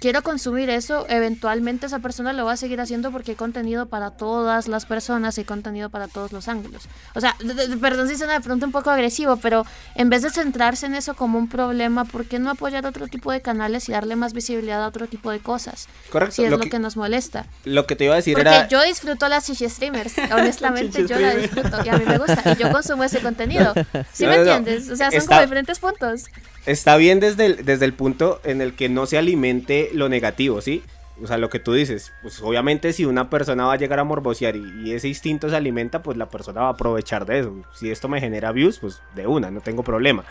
quiero 0.00 0.22
consumir 0.22 0.70
eso, 0.70 1.06
eventualmente 1.08 1.86
esa 1.86 1.98
persona 1.98 2.32
lo 2.32 2.44
va 2.44 2.52
a 2.52 2.56
seguir 2.56 2.80
haciendo 2.80 3.10
porque 3.10 3.32
hay 3.32 3.36
contenido 3.36 3.86
para 3.86 4.10
todas 4.10 4.68
las 4.68 4.86
personas 4.86 5.38
y 5.38 5.44
contenido 5.44 5.90
para 5.90 6.08
todos 6.08 6.32
los 6.32 6.48
ángulos. 6.48 6.88
O 7.14 7.20
sea, 7.20 7.36
perdón 7.80 8.08
si 8.08 8.16
suena 8.16 8.34
de 8.34 8.40
pronto 8.40 8.66
un 8.66 8.72
poco 8.72 8.90
agresivo, 8.90 9.36
pero 9.36 9.64
en 9.94 10.10
vez 10.10 10.22
de 10.22 10.30
centrarse 10.30 10.86
en 10.86 10.94
eso 10.94 11.14
como 11.14 11.38
un 11.38 11.48
problema, 11.48 12.04
¿por 12.04 12.26
qué 12.26 12.38
no 12.38 12.50
apoyar 12.50 12.86
otro 12.86 13.08
tipo 13.08 13.32
de 13.32 13.40
canales 13.40 13.88
y 13.88 13.92
darle 13.92 14.16
más 14.16 14.32
visibilidad 14.32 14.82
a 14.82 14.88
otro 14.88 15.06
tipo 15.06 15.30
de 15.30 15.40
cosas? 15.40 15.88
Correcto. 16.10 16.36
Si 16.36 16.44
es 16.44 16.50
lo, 16.50 16.58
que, 16.58 16.78
nos 16.78 16.96
molesta. 16.96 17.46
Lo 17.64 17.86
que 17.86 17.96
te 17.96 18.04
iba 18.04 18.14
a 18.14 18.16
decir 18.16 18.34
porque 18.34 18.48
era... 18.48 18.68
yo 18.68 18.82
disfruto 18.82 19.28
las 19.28 19.46
chichi 19.46 19.68
streamers, 19.68 20.14
honestamente 20.32 21.06
yo 21.06 21.18
la 21.18 21.34
disfruto 21.34 21.84
y 21.84 21.88
a 21.88 21.98
mí 21.98 22.04
me 22.06 22.18
gusta 22.18 22.42
y 22.52 22.62
yo 22.62 22.70
consumo 22.70 23.04
ese 23.04 23.20
contenido. 23.20 23.74
¿Sí 24.12 24.26
me 24.26 24.36
entiendes? 24.36 24.90
O 24.90 24.96
sea, 24.96 25.10
son 25.10 25.26
como 25.26 25.40
diferentes 25.40 25.78
puntos 25.78 26.26
está 26.68 26.96
bien 26.96 27.18
desde 27.18 27.46
el, 27.46 27.64
desde 27.64 27.86
el 27.86 27.94
punto 27.94 28.40
en 28.44 28.60
el 28.60 28.74
que 28.74 28.88
no 28.88 29.06
se 29.06 29.16
alimente 29.16 29.90
lo 29.94 30.08
negativo, 30.08 30.60
¿sí? 30.60 30.82
O 31.22 31.26
sea, 31.26 31.38
lo 31.38 31.48
que 31.48 31.58
tú 31.58 31.72
dices, 31.72 32.12
pues 32.22 32.40
obviamente 32.42 32.92
si 32.92 33.04
una 33.04 33.30
persona 33.30 33.66
va 33.66 33.72
a 33.72 33.78
llegar 33.78 33.98
a 33.98 34.04
morbosear 34.04 34.54
y, 34.54 34.92
ese 34.92 35.08
instinto 35.08 35.48
se 35.48 35.56
alimenta, 35.56 36.02
pues 36.02 36.16
la 36.16 36.28
persona 36.28 36.60
va 36.60 36.66
a 36.68 36.72
aprovechar 36.72 37.26
de 37.26 37.40
eso. 37.40 37.56
Si 37.74 37.90
esto 37.90 38.08
me 38.08 38.20
genera 38.20 38.52
views, 38.52 38.78
pues 38.78 39.00
de 39.16 39.26
una, 39.26 39.50
no 39.50 39.60
tengo 39.60 39.82
problema. 39.82 40.24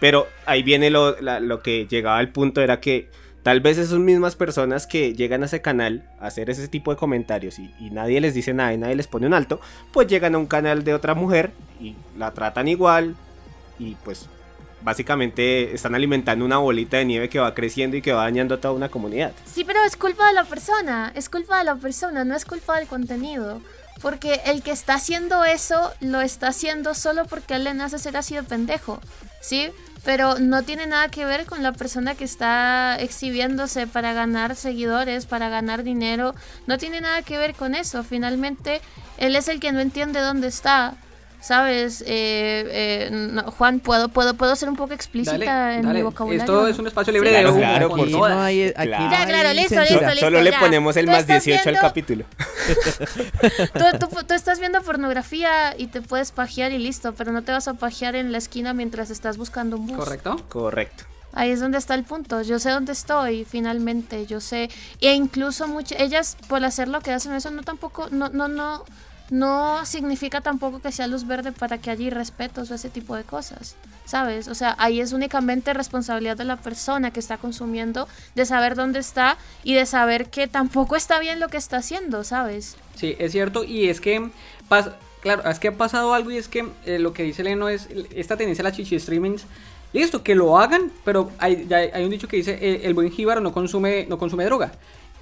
Pero 0.00 0.26
ahí 0.46 0.62
viene 0.62 0.90
lo, 0.90 1.20
lo 1.20 1.62
que 1.62 1.86
llegaba 1.86 2.18
al 2.18 2.30
punto, 2.30 2.62
era 2.62 2.80
que 2.80 3.10
tal 3.42 3.60
vez 3.60 3.76
esas 3.76 3.98
mismas 3.98 4.36
personas 4.36 4.86
que 4.86 5.14
llegan 5.14 5.42
a 5.42 5.46
ese 5.46 5.60
canal 5.60 6.08
a 6.20 6.28
hacer 6.28 6.48
ese 6.48 6.66
tipo 6.68 6.92
de 6.92 6.96
comentarios 6.96 7.58
y, 7.58 7.74
y 7.80 7.90
nadie 7.90 8.20
les 8.20 8.34
dice 8.34 8.54
nada 8.54 8.72
y 8.72 8.78
nadie 8.78 8.96
les 8.96 9.08
pone 9.08 9.26
un 9.26 9.34
alto, 9.34 9.60
pues 9.92 10.06
llegan 10.06 10.34
a 10.34 10.38
un 10.38 10.46
canal 10.46 10.84
de 10.84 10.94
otra 10.94 11.14
mujer 11.14 11.50
y 11.80 11.96
la 12.16 12.32
tratan 12.32 12.68
igual 12.68 13.16
y 13.78 13.96
pues 13.96 14.28
básicamente 14.82 15.74
están 15.74 15.94
alimentando 15.94 16.44
una 16.44 16.58
bolita 16.58 16.96
de 16.96 17.04
nieve 17.04 17.28
que 17.28 17.38
va 17.38 17.54
creciendo 17.54 17.96
y 17.96 18.02
que 18.02 18.12
va 18.12 18.22
dañando 18.22 18.54
a 18.54 18.60
toda 18.60 18.74
una 18.74 18.88
comunidad. 18.88 19.32
Sí, 19.46 19.64
pero 19.64 19.82
es 19.84 19.96
culpa 19.96 20.26
de 20.26 20.34
la 20.34 20.44
persona, 20.44 21.12
es 21.14 21.28
culpa 21.28 21.58
de 21.58 21.64
la 21.64 21.76
persona, 21.76 22.24
no 22.24 22.34
es 22.34 22.44
culpa 22.44 22.78
del 22.78 22.86
contenido. 22.86 23.60
Porque 24.00 24.40
el 24.46 24.62
que 24.62 24.72
está 24.72 24.94
haciendo 24.94 25.44
eso 25.44 25.92
lo 26.00 26.20
está 26.20 26.48
haciendo 26.48 26.94
solo 26.94 27.24
porque 27.26 27.54
él 27.54 27.64
le 27.64 27.74
nace 27.74 27.98
ser 27.98 28.16
así 28.16 28.34
de 28.34 28.42
pendejo, 28.42 29.00
¿sí? 29.40 29.70
Pero 30.04 30.40
no 30.40 30.64
tiene 30.64 30.86
nada 30.86 31.08
que 31.08 31.24
ver 31.24 31.46
con 31.46 31.62
la 31.62 31.72
persona 31.72 32.16
que 32.16 32.24
está 32.24 32.96
exhibiéndose 32.98 33.86
para 33.86 34.12
ganar 34.12 34.56
seguidores, 34.56 35.26
para 35.26 35.48
ganar 35.48 35.84
dinero. 35.84 36.34
No 36.66 36.78
tiene 36.78 37.00
nada 37.00 37.22
que 37.22 37.38
ver 37.38 37.54
con 37.54 37.76
eso. 37.76 38.02
Finalmente, 38.02 38.80
él 39.18 39.36
es 39.36 39.46
el 39.46 39.60
que 39.60 39.70
no 39.70 39.78
entiende 39.78 40.20
dónde 40.20 40.48
está. 40.48 40.96
¿Sabes? 41.42 42.02
Eh, 42.02 43.10
eh, 43.10 43.42
Juan, 43.58 43.80
¿puedo, 43.80 44.08
puedo, 44.08 44.34
¿puedo 44.34 44.54
ser 44.54 44.68
un 44.68 44.76
poco 44.76 44.94
explícita 44.94 45.74
en 45.76 45.92
mi 45.92 46.00
vocabulario? 46.00 46.40
Esto 46.40 46.68
es 46.68 46.78
un 46.78 46.86
espacio 46.86 47.12
libre 47.12 47.32
de 47.32 47.42
Claro, 47.42 47.88
por 47.88 48.08
no 48.08 48.24
hay, 48.24 48.72
claro. 48.72 49.10
Ya, 49.10 49.26
claro, 49.26 49.52
listo, 49.52 49.80
listo, 49.80 50.06
listo, 50.06 50.20
Solo 50.20 50.40
le 50.40 50.52
ponemos 50.52 50.96
el 50.96 51.08
más 51.08 51.26
18 51.26 51.68
al 51.68 51.80
capítulo. 51.80 52.24
tú, 53.98 54.06
tú, 54.24 54.34
estás 54.34 54.60
viendo 54.60 54.82
pornografía 54.82 55.74
y 55.76 55.88
te 55.88 56.00
puedes 56.00 56.30
pajear 56.30 56.70
y 56.70 56.78
listo, 56.78 57.12
pero 57.12 57.32
no 57.32 57.42
te 57.42 57.50
vas 57.50 57.66
a 57.66 57.74
pajear 57.74 58.14
en 58.14 58.30
la 58.30 58.38
esquina 58.38 58.72
mientras 58.72 59.10
estás 59.10 59.36
buscando 59.36 59.76
un 59.78 59.88
bus. 59.88 59.96
¿Correcto? 59.96 60.40
Correcto. 60.48 61.04
Ahí 61.32 61.50
es 61.50 61.58
donde 61.58 61.78
está 61.78 61.96
el 61.96 62.04
punto. 62.04 62.42
Yo 62.42 62.60
sé 62.60 62.70
dónde 62.70 62.92
estoy, 62.92 63.44
finalmente. 63.44 64.26
Yo 64.26 64.40
sé. 64.40 64.70
E 65.00 65.12
incluso 65.14 65.66
muchas. 65.66 65.98
Ellas, 66.00 66.36
por 66.46 66.64
hacer 66.64 66.86
lo 66.86 67.00
que 67.00 67.10
hacen, 67.10 67.32
eso 67.32 67.50
no 67.50 67.62
tampoco. 67.62 68.08
No, 68.10 68.28
no, 68.28 68.46
no 68.46 68.84
no 69.30 69.84
significa 69.86 70.40
tampoco 70.40 70.80
que 70.80 70.92
sea 70.92 71.06
luz 71.06 71.26
verde 71.26 71.52
para 71.52 71.78
que 71.78 71.90
haya 71.90 72.06
irrespetos 72.06 72.70
o 72.70 72.74
ese 72.74 72.90
tipo 72.90 73.16
de 73.16 73.24
cosas, 73.24 73.76
¿sabes? 74.04 74.48
O 74.48 74.54
sea, 74.54 74.74
ahí 74.78 75.00
es 75.00 75.12
únicamente 75.12 75.72
responsabilidad 75.72 76.36
de 76.36 76.44
la 76.44 76.56
persona 76.56 77.10
que 77.10 77.20
está 77.20 77.38
consumiendo 77.38 78.08
de 78.34 78.46
saber 78.46 78.74
dónde 78.74 78.98
está 78.98 79.38
y 79.64 79.74
de 79.74 79.86
saber 79.86 80.30
que 80.30 80.48
tampoco 80.48 80.96
está 80.96 81.18
bien 81.18 81.40
lo 81.40 81.48
que 81.48 81.56
está 81.56 81.78
haciendo, 81.78 82.24
¿sabes? 82.24 82.76
Sí, 82.94 83.16
es 83.18 83.32
cierto, 83.32 83.64
y 83.64 83.88
es 83.88 84.00
que 84.00 84.30
pasa, 84.68 84.96
claro, 85.20 85.48
es 85.48 85.58
que 85.58 85.68
ha 85.68 85.76
pasado 85.76 86.14
algo 86.14 86.30
y 86.30 86.36
es 86.36 86.48
que 86.48 86.68
eh, 86.84 86.98
lo 86.98 87.12
que 87.12 87.22
dice 87.22 87.42
Leno 87.42 87.68
es 87.68 87.88
esta 88.14 88.36
tendencia 88.36 88.62
a 88.62 88.64
la 88.64 88.72
chichi 88.72 88.98
streamings. 88.98 89.46
Listo, 89.94 90.22
que 90.22 90.34
lo 90.34 90.58
hagan, 90.58 90.90
pero 91.04 91.30
hay, 91.38 91.68
hay 91.70 92.02
un 92.02 92.10
dicho 92.10 92.26
que 92.26 92.38
dice 92.38 92.58
eh, 92.62 92.80
el 92.84 92.94
buen 92.94 93.10
jíbaro 93.10 93.42
no 93.42 93.52
consume, 93.52 94.06
no 94.08 94.16
consume 94.16 94.46
droga. 94.46 94.72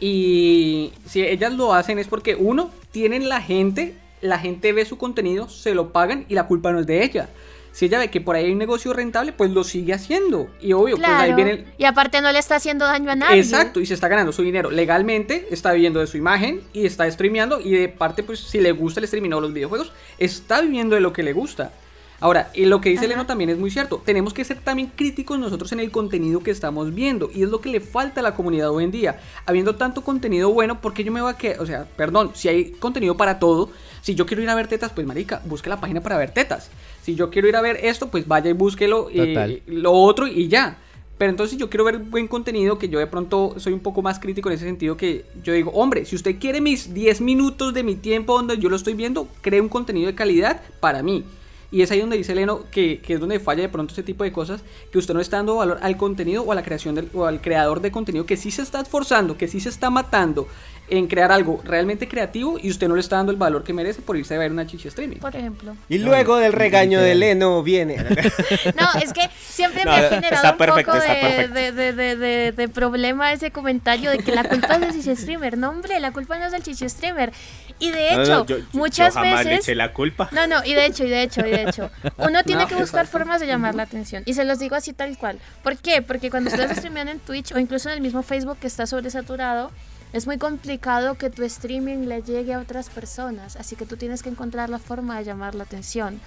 Y 0.01 0.92
si 1.07 1.22
ellas 1.22 1.53
lo 1.53 1.74
hacen 1.74 1.98
es 1.98 2.09
porque 2.09 2.34
uno, 2.34 2.70
tienen 2.90 3.28
la 3.28 3.40
gente, 3.40 3.94
la 4.20 4.38
gente 4.38 4.72
ve 4.72 4.84
su 4.84 4.98
contenido, 4.98 5.48
se 5.48 5.74
lo 5.74 5.92
pagan 5.92 6.24
y 6.28 6.34
la 6.34 6.46
culpa 6.46 6.72
no 6.72 6.80
es 6.80 6.86
de 6.86 7.05
ella. 7.05 7.28
Si 7.72 7.86
ella 7.86 7.98
ve 7.98 8.09
que 8.09 8.20
por 8.20 8.34
ahí 8.34 8.46
hay 8.46 8.53
un 8.53 8.59
negocio 8.59 8.92
rentable, 8.92 9.32
pues 9.32 9.51
lo 9.53 9.62
sigue 9.62 9.92
haciendo. 9.92 10.48
Y 10.61 10.72
obvio, 10.72 10.96
pues 10.96 11.09
ahí 11.09 11.32
viene 11.34 11.66
Y 11.78 11.84
aparte 11.84 12.20
no 12.20 12.32
le 12.32 12.38
está 12.38 12.57
haciendo 12.57 12.84
daño 12.84 13.11
a 13.11 13.16
nadie. 13.16 13.38
Exacto, 13.38 13.80
y 13.80 13.86
se 13.86 13.94
está 13.94 14.09
ganando 14.09 14.32
su 14.32 14.42
dinero 14.42 14.70
legalmente, 14.70 15.46
está 15.51 15.72
viviendo 15.72 16.01
de 16.01 16.09
su 16.09 16.16
imagen 16.16 16.62
y 16.72 16.86
está 16.86 17.09
streameando. 17.11 17.61
Y 17.61 17.72
de 17.72 17.88
parte, 17.88 18.22
pues 18.22 18.40
si 18.40 18.59
le 18.59 18.72
gusta 18.72 18.98
el 18.98 19.05
streaming 19.05 19.30
o 19.30 19.40
los 19.40 19.53
videojuegos, 19.53 19.92
está 20.18 20.61
viviendo 20.61 20.96
de 20.96 21.01
lo 21.01 21.12
que 21.12 21.22
le 21.22 21.32
gusta. 21.32 21.72
Ahora, 22.20 22.50
y 22.54 22.66
lo 22.66 22.80
que 22.80 22.90
dice 22.90 23.08
Leno 23.08 23.24
también 23.24 23.48
es 23.50 23.58
muy 23.58 23.70
cierto. 23.70 24.02
Tenemos 24.04 24.34
que 24.34 24.44
ser 24.44 24.60
también 24.60 24.92
críticos 24.94 25.38
nosotros 25.38 25.72
en 25.72 25.80
el 25.80 25.90
contenido 25.90 26.42
que 26.42 26.50
estamos 26.50 26.94
viendo. 26.94 27.30
Y 27.34 27.42
es 27.42 27.48
lo 27.48 27.60
que 27.62 27.70
le 27.70 27.80
falta 27.80 28.20
a 28.20 28.22
la 28.22 28.34
comunidad 28.34 28.70
hoy 28.70 28.84
en 28.84 28.90
día. 28.90 29.20
Habiendo 29.46 29.76
tanto 29.76 30.02
contenido 30.02 30.52
bueno, 30.52 30.80
¿por 30.80 30.92
qué 30.92 31.02
yo 31.02 31.12
me 31.12 31.22
voy 31.22 31.32
a 31.32 31.36
que, 31.36 31.56
o 31.58 31.64
sea, 31.64 31.86
perdón, 31.96 32.32
si 32.34 32.48
hay 32.48 32.72
contenido 32.72 33.16
para 33.16 33.38
todo, 33.38 33.70
si 34.02 34.14
yo 34.14 34.26
quiero 34.26 34.42
ir 34.42 34.50
a 34.50 34.54
ver 34.54 34.68
tetas, 34.68 34.92
pues 34.92 35.06
marica, 35.06 35.40
busque 35.46 35.70
la 35.70 35.80
página 35.80 36.02
para 36.02 36.18
ver 36.18 36.32
tetas. 36.32 36.70
Si 37.02 37.14
yo 37.14 37.30
quiero 37.30 37.48
ir 37.48 37.56
a 37.56 37.62
ver 37.62 37.78
esto, 37.82 38.10
pues 38.10 38.28
vaya 38.28 38.50
y 38.50 38.52
búsquelo 38.52 39.10
y 39.10 39.62
lo 39.66 39.92
otro 39.92 40.26
y 40.26 40.48
ya. 40.48 40.76
Pero 41.16 41.30
entonces 41.30 41.58
yo 41.58 41.68
quiero 41.68 41.84
ver 41.84 41.98
buen 41.98 42.28
contenido, 42.28 42.78
que 42.78 42.88
yo 42.88 42.98
de 42.98 43.06
pronto 43.06 43.54
soy 43.58 43.74
un 43.74 43.80
poco 43.80 44.00
más 44.00 44.18
crítico 44.18 44.48
en 44.48 44.54
ese 44.54 44.64
sentido, 44.64 44.96
que 44.96 45.26
yo 45.42 45.52
digo, 45.52 45.70
hombre, 45.72 46.06
si 46.06 46.16
usted 46.16 46.38
quiere 46.38 46.62
mis 46.62 46.94
10 46.94 47.20
minutos 47.20 47.74
de 47.74 47.82
mi 47.82 47.94
tiempo 47.94 48.34
donde 48.34 48.56
yo 48.56 48.70
lo 48.70 48.76
estoy 48.76 48.94
viendo, 48.94 49.28
cree 49.42 49.60
un 49.60 49.68
contenido 49.68 50.06
de 50.06 50.14
calidad 50.14 50.62
para 50.80 51.02
mí. 51.02 51.24
Y 51.72 51.82
es 51.82 51.90
ahí 51.90 52.00
donde 52.00 52.16
dice 52.16 52.34
Leno 52.34 52.64
que, 52.70 53.00
que, 53.00 53.14
es 53.14 53.20
donde 53.20 53.38
falla 53.38 53.62
de 53.62 53.68
pronto 53.68 53.92
ese 53.92 54.02
tipo 54.02 54.24
de 54.24 54.32
cosas, 54.32 54.62
que 54.90 54.98
usted 54.98 55.14
no 55.14 55.20
está 55.20 55.36
dando 55.36 55.56
valor 55.56 55.78
al 55.82 55.96
contenido 55.96 56.42
o 56.42 56.52
a 56.52 56.54
la 56.54 56.62
creación 56.62 56.94
del, 56.94 57.08
o 57.14 57.26
al 57.26 57.40
creador 57.40 57.80
de 57.80 57.92
contenido 57.92 58.26
que 58.26 58.36
sí 58.36 58.50
se 58.50 58.62
está 58.62 58.80
esforzando, 58.80 59.36
que 59.36 59.46
sí 59.46 59.60
se 59.60 59.68
está 59.68 59.90
matando 59.90 60.48
en 60.91 61.07
crear 61.07 61.30
algo 61.30 61.61
realmente 61.64 62.09
creativo 62.09 62.59
y 62.61 62.70
usted 62.70 62.88
no 62.88 62.97
le 62.97 63.01
está 63.01 63.16
dando 63.16 63.30
el 63.32 63.38
valor 63.38 63.62
que 63.62 63.72
merece 63.72 64.03
por 64.03 64.16
irse 64.16 64.34
a 64.34 64.38
ver 64.38 64.51
una 64.51 64.66
chicha 64.66 64.88
streaming. 64.88 65.18
Por 65.18 65.34
ejemplo. 65.34 65.76
Y 65.88 65.99
luego 65.99 66.36
del 66.36 66.53
regaño 66.53 67.01
de 67.01 67.14
Leno 67.14 67.62
viene. 67.62 67.97
no, 68.78 69.01
es 69.01 69.12
que 69.12 69.30
siempre 69.38 69.84
me 69.84 69.93
ha 69.93 70.09
generado 70.09 70.53
un 70.53 70.59
poco 70.59 70.99
de, 70.99 71.72
de, 71.72 72.53
de, 72.53 72.68
problema 72.68 73.32
ese 73.32 73.51
comentario 73.51 74.11
de 74.11 74.18
que 74.18 74.32
la 74.32 74.45
culpa 74.45 74.74
es 74.74 74.80
del 74.80 74.93
chicha 74.93 75.16
streamer. 75.16 75.57
No, 75.57 75.70
hombre, 75.70 76.01
la 76.01 76.12
culpa 76.12 76.38
no 76.38 76.47
es 76.47 76.53
del 76.53 76.62
chicha 76.62 76.88
streamer. 76.88 77.32
Y 77.78 77.91
de 77.91 78.14
hecho, 78.14 78.45
muchas 78.72 79.14
veces. 79.14 79.47
Le 79.47 79.55
eché 79.57 79.74
la 79.74 79.93
culpa. 79.93 80.28
No, 80.32 80.47
no, 80.47 80.62
y 80.64 80.74
de 80.74 80.86
hecho, 80.86 81.05
y 81.05 81.09
de 81.09 81.22
hecho, 81.22 81.41
y 81.47 81.51
de 81.51 81.62
hecho. 81.62 81.91
Uno 82.18 82.43
tiene 82.45 82.66
que 82.66 82.74
buscar 82.74 83.07
formas 83.07 83.41
de 83.41 83.47
llamar 83.47 83.74
la 83.74 83.84
atención. 83.84 84.22
Y 84.26 84.34
se 84.34 84.45
los 84.45 84.59
digo 84.59 84.74
así 84.74 84.93
tal 84.93 85.16
cual. 85.16 85.38
¿Por 85.62 85.76
qué? 85.78 86.03
Porque 86.03 86.30
cuando 86.30 86.51
ustedes 86.51 86.76
streamean 86.76 87.09
en 87.09 87.20
Twitch 87.20 87.53
o 87.53 87.59
incluso 87.59 87.88
en 87.88 87.95
el 87.95 88.01
mismo 88.01 88.22
Facebook 88.22 88.59
que 88.59 88.66
está 88.66 88.86
sobresaturado 88.86 89.70
es 90.12 90.26
muy 90.26 90.38
complicado 90.38 91.16
que 91.16 91.30
tu 91.30 91.42
streaming 91.44 92.06
le 92.06 92.22
llegue 92.22 92.54
a 92.54 92.58
otras 92.58 92.90
personas, 92.90 93.56
así 93.56 93.76
que 93.76 93.86
tú 93.86 93.96
tienes 93.96 94.22
que 94.22 94.28
encontrar 94.28 94.68
la 94.68 94.78
forma 94.78 95.18
de 95.18 95.24
llamar 95.24 95.54
la 95.54 95.64
atención. 95.64 96.20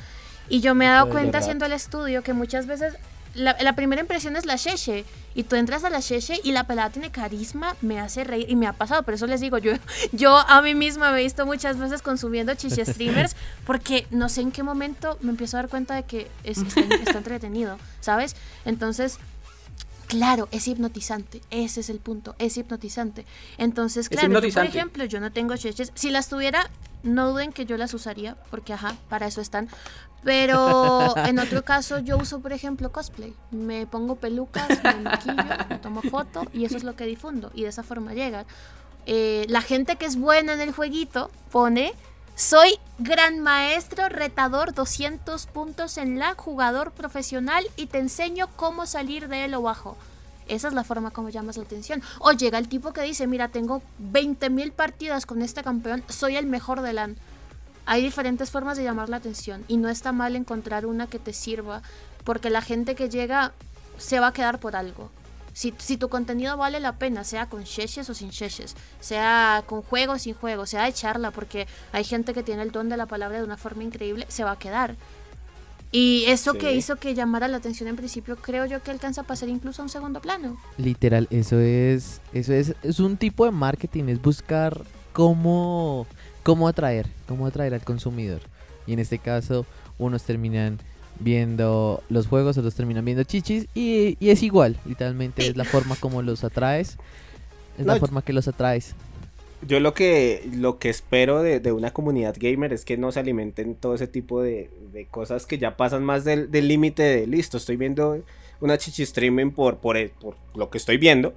Y 0.50 0.62
yo 0.62 0.76
me 0.76 0.86
he 0.86 0.90
dado 0.90 1.10
cuenta 1.10 1.38
haciendo 1.38 1.66
el 1.66 1.74
estudio 1.74 2.22
que 2.22 2.34
muchas 2.34 2.66
veces 2.68 2.96
la, 3.34 3.74
primera 3.74 4.02
impresión 4.02 4.36
es 4.36 4.46
la 4.46 4.56
Sheshe. 4.56 5.06
Y 5.36 5.44
tú 5.44 5.56
entras 5.56 5.84
a 5.84 5.90
la 5.90 6.00
Sheshe 6.00 6.40
y 6.44 6.52
la 6.52 6.66
pelada 6.66 6.92
tiene 6.92 7.10
carisma, 7.10 7.76
me 7.82 8.00
hace 8.00 8.24
reír. 8.24 8.46
Y 8.50 8.56
me 8.56 8.68
ha 8.68 8.74
pasado, 8.74 9.04
por 9.04 9.16
eso 9.16 9.26
les 9.26 9.42
digo, 9.42 9.58
yo, 9.58 9.74
yo 10.12 10.38
a 10.38 10.62
mí 10.62 10.76
misma 10.76 11.12
me 11.12 11.20
he 11.20 11.24
visto 11.24 11.46
muchas 11.46 11.78
veces 11.78 12.02
consumiendo 12.02 12.54
chiche 12.56 12.86
streamers 12.92 13.36
porque 13.66 14.06
no 14.12 14.30
sé 14.30 14.42
en 14.42 14.52
qué 14.52 14.64
momento 14.64 15.18
me 15.22 15.32
empiezo 15.32 15.58
a 15.58 15.62
dar 15.62 15.70
cuenta 15.70 15.96
de 15.96 16.04
que 16.04 16.28
es, 16.44 16.60
está, 16.60 16.82
está 16.82 17.18
entretenido, 17.18 17.78
¿sabes? 18.00 18.36
Entonces, 18.66 19.18
Claro, 20.08 20.48
es 20.52 20.68
hipnotizante. 20.68 21.42
Ese 21.50 21.82
es 21.82 21.90
el 21.90 22.00
punto. 22.00 22.36
Es 22.40 22.58
hipnotizante. 22.58 23.26
Entonces, 23.58 24.10
claro, 24.10 24.32
por 24.32 24.66
ejemplo, 24.66 25.06
yo 25.06 25.20
no 25.20 25.32
tengo 25.32 25.56
cheches. 25.58 25.92
Si 25.96 26.10
las 26.10 26.30
tuviera, 26.30 26.70
no 27.04 27.32
duden 27.32 27.52
que 27.52 27.66
yo 27.66 27.78
las 27.78 27.94
usaría, 27.94 28.36
porque 28.50 28.74
ajá, 28.74 28.96
para 29.10 29.28
eso 29.28 29.42
están. 29.42 29.70
Pero 30.24 31.16
en 31.28 31.40
otro 31.40 31.64
caso, 31.64 32.00
yo 32.00 32.18
uso, 32.18 32.40
por 32.40 32.54
ejemplo, 32.54 32.92
cosplay. 32.92 33.34
Me 33.52 33.86
pongo 33.88 34.16
pelucas, 34.16 34.70
me 34.84 34.96
maquillo, 34.96 35.44
me 35.70 35.78
tomo 35.80 36.02
foto 36.02 36.46
y 36.54 36.66
eso 36.66 36.78
es 36.78 36.84
lo 36.84 36.96
que 36.96 37.06
difundo. 37.06 37.52
Y 37.54 37.64
de 37.64 37.70
esa 37.70 37.84
forma 37.84 38.14
llega. 38.14 38.46
Eh, 39.06 39.46
la 39.50 39.62
gente 39.62 39.98
que 39.98 40.06
es 40.06 40.16
buena 40.16 40.54
en 40.54 40.62
el 40.62 40.72
jueguito 40.72 41.30
pone 41.52 41.94
soy 42.36 42.80
gran 42.98 43.40
maestro, 43.40 44.10
retador, 44.10 44.74
200 44.74 45.46
puntos 45.48 45.98
en 45.98 46.18
la 46.18 46.34
jugador 46.34 46.92
profesional 46.92 47.66
y 47.76 47.88
te 47.88 48.00
enseño 48.00 48.50
cómo 48.56 48.86
salir 48.88 49.28
de 49.28 49.46
él 49.46 49.54
o 49.54 49.62
bajo. 49.62 49.96
Esa 50.48 50.68
es 50.68 50.74
la 50.74 50.84
forma 50.84 51.12
como 51.12 51.30
llamas 51.30 51.58
la 51.58 51.64
atención. 51.64 52.02
O 52.20 52.32
llega 52.32 52.58
el 52.58 52.68
tipo 52.68 52.92
que 52.92 53.02
dice, 53.02 53.28
mira, 53.28 53.48
tengo 53.50 53.82
20.000 54.02 54.72
partidas 54.72 55.26
con 55.26 55.42
este 55.42 55.64
campeón, 55.64 56.04
soy 56.10 56.36
el 56.36 56.46
mejor 56.46 56.82
de 56.82 56.94
LAN. 56.94 57.18
Hay 57.86 58.02
diferentes 58.02 58.50
formas 58.50 58.78
de 58.78 58.84
llamar 58.84 59.10
la 59.10 59.18
atención 59.18 59.64
y 59.68 59.78
no 59.78 59.90
está 59.90 60.12
mal 60.12 60.36
encontrar 60.36 60.86
una 60.86 61.08
que 61.08 61.20
te 61.20 61.34
sirva 61.34 61.82
porque 62.24 62.50
la 62.50 62.62
gente 62.62 62.96
que 62.96 63.10
llega 63.10 63.52
se 63.98 64.20
va 64.20 64.28
a 64.28 64.34
quedar 64.34 64.60
por 64.60 64.76
algo. 64.76 65.12
Si, 65.54 65.72
tu 65.98 66.10
contenido 66.10 66.58
vale 66.58 66.80
la 66.80 66.98
pena, 66.98 67.24
sea 67.24 67.48
con 67.48 67.64
sheshes 67.64 68.10
o 68.10 68.14
sin 68.14 68.30
sheshes, 68.30 68.76
sea 69.00 69.64
con 69.68 69.84
juego 69.84 70.14
o 70.14 70.20
sin 70.20 70.34
juego, 70.34 70.66
sea 70.66 70.86
de 70.86 70.94
charla, 70.94 71.32
porque 71.32 71.68
hay 71.92 72.04
gente 72.04 72.34
que 72.34 72.44
tiene 72.44 72.64
el 72.64 72.72
don 72.72 72.90
de 72.90 72.98
la 72.98 73.06
palabra 73.06 73.38
de 73.38 73.44
una 73.44 73.58
forma 73.58 73.84
increíble, 73.84 74.26
se 74.30 74.44
va 74.44 74.52
a 74.52 74.60
quedar. 74.60 74.96
Y 75.92 76.26
eso 76.26 76.56
que 76.56 76.74
hizo 76.74 76.96
que 76.96 77.14
llamara 77.14 77.48
la 77.48 77.58
atención 77.58 77.88
en 77.88 77.96
principio, 77.96 78.36
creo 78.36 78.66
yo 78.66 78.82
que 78.82 78.90
alcanza 78.90 79.22
a 79.22 79.24
pasar 79.26 79.48
incluso 79.48 79.84
a 79.84 79.86
un 79.86 79.90
segundo 79.90 80.22
plano. 80.22 80.58
Literal, 80.80 81.28
eso 81.30 81.60
es, 81.60 82.20
eso 82.34 82.52
es, 82.52 82.74
es 82.82 83.00
un 83.00 83.16
tipo 83.16 83.46
de 83.46 83.52
marketing, 83.52 84.06
es 84.06 84.20
buscar 84.20 84.82
cómo, 85.14 86.08
cómo 86.42 86.68
atraer, 86.68 87.08
cómo 87.28 87.46
atraer 87.46 87.76
al 87.76 87.84
consumidor. 87.84 88.42
Y 88.88 88.94
en 88.94 89.00
este 89.00 89.20
caso, 89.20 89.68
unos 90.00 90.24
terminan 90.24 90.80
viendo 91.24 92.04
los 92.10 92.28
juegos, 92.28 92.58
otros 92.58 92.76
terminan 92.76 93.06
viendo 93.06 93.24
chichis 93.24 93.68
y, 93.74 94.18
es 94.20 94.44
igual, 94.44 94.78
literalmente 94.86 95.48
es 95.48 95.58
la 95.58 95.64
forma 95.64 95.96
como 95.96 96.22
los 96.22 96.44
atraes, 96.44 96.98
es 97.78 97.86
la 97.86 97.98
forma 97.98 98.22
que 98.22 98.34
los 98.34 98.48
atraes. 98.48 98.96
Yo 99.66 99.80
lo 99.80 99.94
que, 99.94 100.48
lo 100.54 100.78
que 100.78 100.90
espero 100.90 101.42
de, 101.42 101.72
una 101.72 101.92
comunidad 101.92 102.36
gamer 102.38 102.74
es 102.74 102.84
que 102.84 102.98
no 102.98 103.12
se 103.12 103.22
alimenten 103.22 103.76
todo 103.76 103.96
ese 103.96 104.08
tipo 104.08 104.42
de, 104.42 104.70
cosas 105.10 105.46
que 105.46 105.58
ya 105.58 105.78
pasan 105.78 106.04
más 106.04 106.24
del 106.26 106.50
límite 106.68 107.04
de 107.04 107.28
listo, 107.28 107.58
estoy 107.58 107.78
viendo 107.78 108.22
una 108.62 108.78
chichi 108.78 109.04
streaming 109.04 109.52
por, 109.52 109.78
por, 109.78 110.10
por 110.12 110.36
lo 110.56 110.70
que 110.70 110.78
estoy 110.78 110.98
viendo 110.98 111.34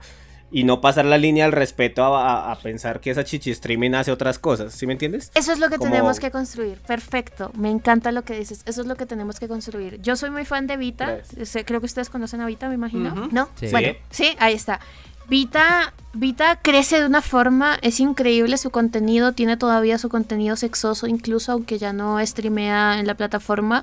y 0.51 0.65
no 0.65 0.81
pasar 0.81 1.05
la 1.05 1.19
línea 1.19 1.45
del 1.45 1.53
respeto 1.53 2.17
a, 2.17 2.57
pensar 2.63 3.01
que 3.01 3.11
esa 3.11 3.25
chichi 3.25 3.51
streaming 3.51 3.93
hace 3.93 4.13
otras 4.13 4.39
cosas, 4.39 4.73
¿sí 4.73 4.87
me 4.87 4.93
entiendes? 4.93 5.31
Eso 5.35 5.53
es 5.53 5.59
lo 5.59 5.69
que 5.69 5.79
tenemos 5.79 6.21
que 6.21 6.31
construir, 6.31 6.79
perfecto, 6.79 7.51
me 7.55 7.71
encanta 7.71 8.13
lo 8.13 8.23
que 8.23 8.39
dices, 8.39 8.63
eso 8.67 8.81
es 8.81 8.87
lo 8.87 8.97
que 8.97 9.07
tenemos 9.07 9.39
que 9.41 9.49
construir. 9.49 10.01
Yo 10.01 10.17
soy 10.17 10.31
muy 10.31 10.45
fan 10.45 10.67
de 10.67 10.77
Vita, 10.77 11.19
creo 11.65 11.81
que 11.81 11.87
ustedes 11.87 12.11
conocen 12.11 12.41
a 12.41 12.47
Vita, 12.47 12.69
me 12.69 12.75
imagino, 12.75 13.29
¿no? 13.31 13.49
Sí. 13.57 13.69
Bueno, 13.71 13.93
sí, 14.11 14.37
ahí 14.39 14.55
está. 14.55 14.81
Vita, 15.29 15.93
Vita 16.13 16.61
crece 16.63 17.01
de 17.01 17.07
una 17.07 17.21
forma, 17.21 17.79
es 17.83 17.99
increíble 17.99 18.57
su 18.59 18.71
contenido, 18.71 19.33
tiene 19.33 19.57
todavía 19.57 19.99
su 19.99 20.09
contenido 20.09 20.55
sexoso, 20.55 21.09
incluso 21.09 21.53
aunque 21.53 21.79
ya 21.79 21.93
no 21.93 22.25
streamea 22.25 23.01
en 23.01 23.07
la 23.09 23.15
plataforma, 23.15 23.83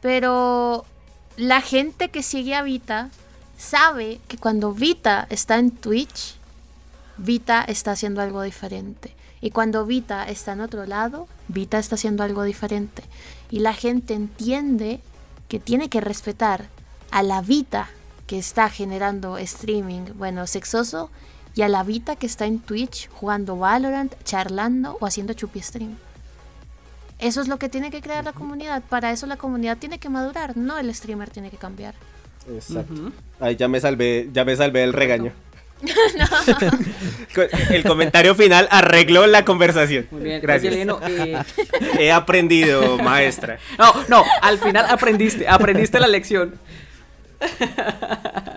pero 0.00 0.84
la 1.36 1.60
gente 1.60 2.08
que 2.08 2.22
sigue 2.22 2.56
a 2.56 2.62
Vita 2.62 3.10
sabe 3.56 4.20
que 4.28 4.38
cuando 4.38 4.72
Vita 4.72 5.26
está 5.30 5.58
en 5.58 5.70
Twitch, 5.70 6.36
Vita 7.16 7.62
está 7.62 7.92
haciendo 7.92 8.20
algo 8.20 8.42
diferente. 8.42 9.14
Y 9.40 9.50
cuando 9.50 9.84
Vita 9.84 10.24
está 10.24 10.52
en 10.52 10.60
otro 10.60 10.86
lado, 10.86 11.28
Vita 11.48 11.78
está 11.78 11.96
haciendo 11.96 12.22
algo 12.22 12.42
diferente. 12.44 13.02
Y 13.50 13.60
la 13.60 13.74
gente 13.74 14.14
entiende 14.14 15.00
que 15.48 15.60
tiene 15.60 15.88
que 15.88 16.00
respetar 16.00 16.68
a 17.10 17.22
la 17.22 17.42
Vita 17.42 17.88
que 18.26 18.38
está 18.38 18.70
generando 18.70 19.36
streaming, 19.38 20.14
bueno, 20.14 20.46
sexoso, 20.46 21.10
y 21.54 21.62
a 21.62 21.68
la 21.68 21.82
Vita 21.82 22.16
que 22.16 22.26
está 22.26 22.46
en 22.46 22.58
Twitch 22.58 23.08
jugando 23.10 23.56
Valorant, 23.56 24.14
charlando 24.24 24.96
o 25.00 25.06
haciendo 25.06 25.34
chupi 25.34 25.60
stream. 25.60 25.96
Eso 27.18 27.40
es 27.40 27.48
lo 27.48 27.58
que 27.58 27.68
tiene 27.68 27.90
que 27.90 28.02
crear 28.02 28.24
la 28.24 28.32
comunidad. 28.32 28.82
Para 28.82 29.12
eso 29.12 29.26
la 29.26 29.36
comunidad 29.36 29.78
tiene 29.78 29.98
que 29.98 30.08
madurar, 30.08 30.56
no 30.56 30.78
el 30.78 30.92
streamer 30.94 31.30
tiene 31.30 31.50
que 31.50 31.56
cambiar. 31.56 31.94
Exacto. 32.52 33.12
Ahí 33.40 33.56
ya 33.56 33.68
me 33.68 33.80
salvé, 33.80 34.28
ya 34.32 34.44
me 34.44 34.56
salvé 34.56 34.80
del 34.80 34.92
regaño. 34.92 35.32
El 37.70 37.82
comentario 37.84 38.34
final 38.34 38.68
arregló 38.70 39.26
la 39.26 39.44
conversación. 39.44 40.06
Muy 40.10 40.22
bien, 40.22 40.40
gracias. 40.40 40.74
Eh, 40.74 41.36
He 41.98 42.10
aprendido, 42.12 42.98
maestra. 42.98 43.58
No, 43.78 43.92
no, 44.08 44.24
al 44.40 44.58
final 44.58 44.86
aprendiste, 44.88 45.46
aprendiste 45.48 46.00
la 46.00 46.08
lección. 46.08 46.54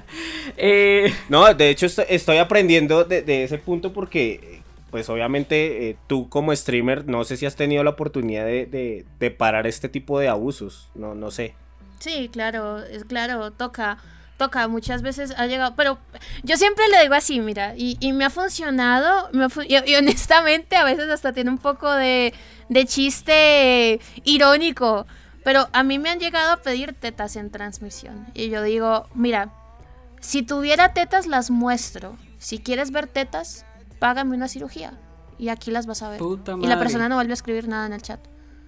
Eh, 0.60 1.14
no, 1.30 1.54
de 1.54 1.70
hecho 1.70 1.86
estoy 1.86 2.38
aprendiendo 2.38 3.04
de, 3.04 3.44
ese 3.44 3.60
punto 3.60 3.94
porque, 3.94 4.62
pues 4.90 5.08
obviamente 5.10 5.90
eh, 5.90 5.98
tú 6.08 6.30
como 6.30 6.56
streamer, 6.56 7.06
no 7.06 7.24
sé 7.26 7.38
si 7.38 7.46
has 7.46 7.56
tenido 7.56 7.84
la 7.84 7.92
oportunidad 7.92 8.46
de, 8.46 9.06
de 9.20 9.32
parar 9.32 9.68
este 9.68 9.88
tipo 9.88 10.20
de 10.20 10.30
abusos, 10.30 10.90
no, 10.96 11.14
no 11.14 11.30
sé. 11.30 11.54
Sí, 12.00 12.30
claro, 12.32 12.80
es 12.84 13.06
claro, 13.06 13.52
toca, 13.52 13.98
toca, 14.38 14.68
muchas 14.68 15.02
veces 15.02 15.34
ha 15.38 15.48
llegado, 15.48 15.76
pero 15.76 15.98
yo 16.44 16.58
siempre 16.58 16.88
le 16.90 17.02
digo 17.02 17.16
así, 17.16 17.40
mira, 17.40 17.74
y, 17.76 17.98
y 18.00 18.14
me 18.14 18.26
ha 18.26 18.30
funcionado, 18.30 19.30
y, 19.68 19.96
honestamente 19.96 20.76
a 20.76 20.84
veces 20.84 21.10
hasta 21.10 21.34
tiene 21.34 21.50
un 21.50 21.58
poco 21.58 21.92
de, 21.92 22.34
de 22.70 22.86
chiste 22.86 24.00
irónico, 24.24 25.08
pero 25.44 25.70
a 25.74 25.84
mí 25.84 25.98
me 25.98 26.10
han 26.10 26.20
llegado 26.20 26.52
a 26.52 26.58
pedir 26.58 26.94
tetas 26.94 27.36
en 27.36 27.50
transmisión, 27.50 28.28
y 28.34 28.50
yo 28.50 28.62
digo, 28.62 29.08
mira, 29.16 29.52
si 30.20 30.44
tuviera 30.44 30.94
tetas 30.94 31.26
las 31.26 31.50
muestro, 31.50 32.16
si 32.38 32.60
quieres 32.60 32.92
ver 32.92 33.08
tetas, 33.08 33.66
págame 34.00 34.36
una 34.36 34.48
cirugía, 34.48 34.94
y 35.40 35.50
aquí 35.50 35.72
las 35.72 35.88
vas 35.88 36.04
a 36.04 36.10
ver. 36.10 36.22
y 36.62 36.68
la 36.68 36.80
persona 36.80 37.10
no 37.10 37.16
vuelve 37.16 37.34
a 37.34 37.36
escribir 37.36 37.68
nada 37.68 37.86
en 37.86 37.94
el 37.94 38.02
chat. 38.02 38.20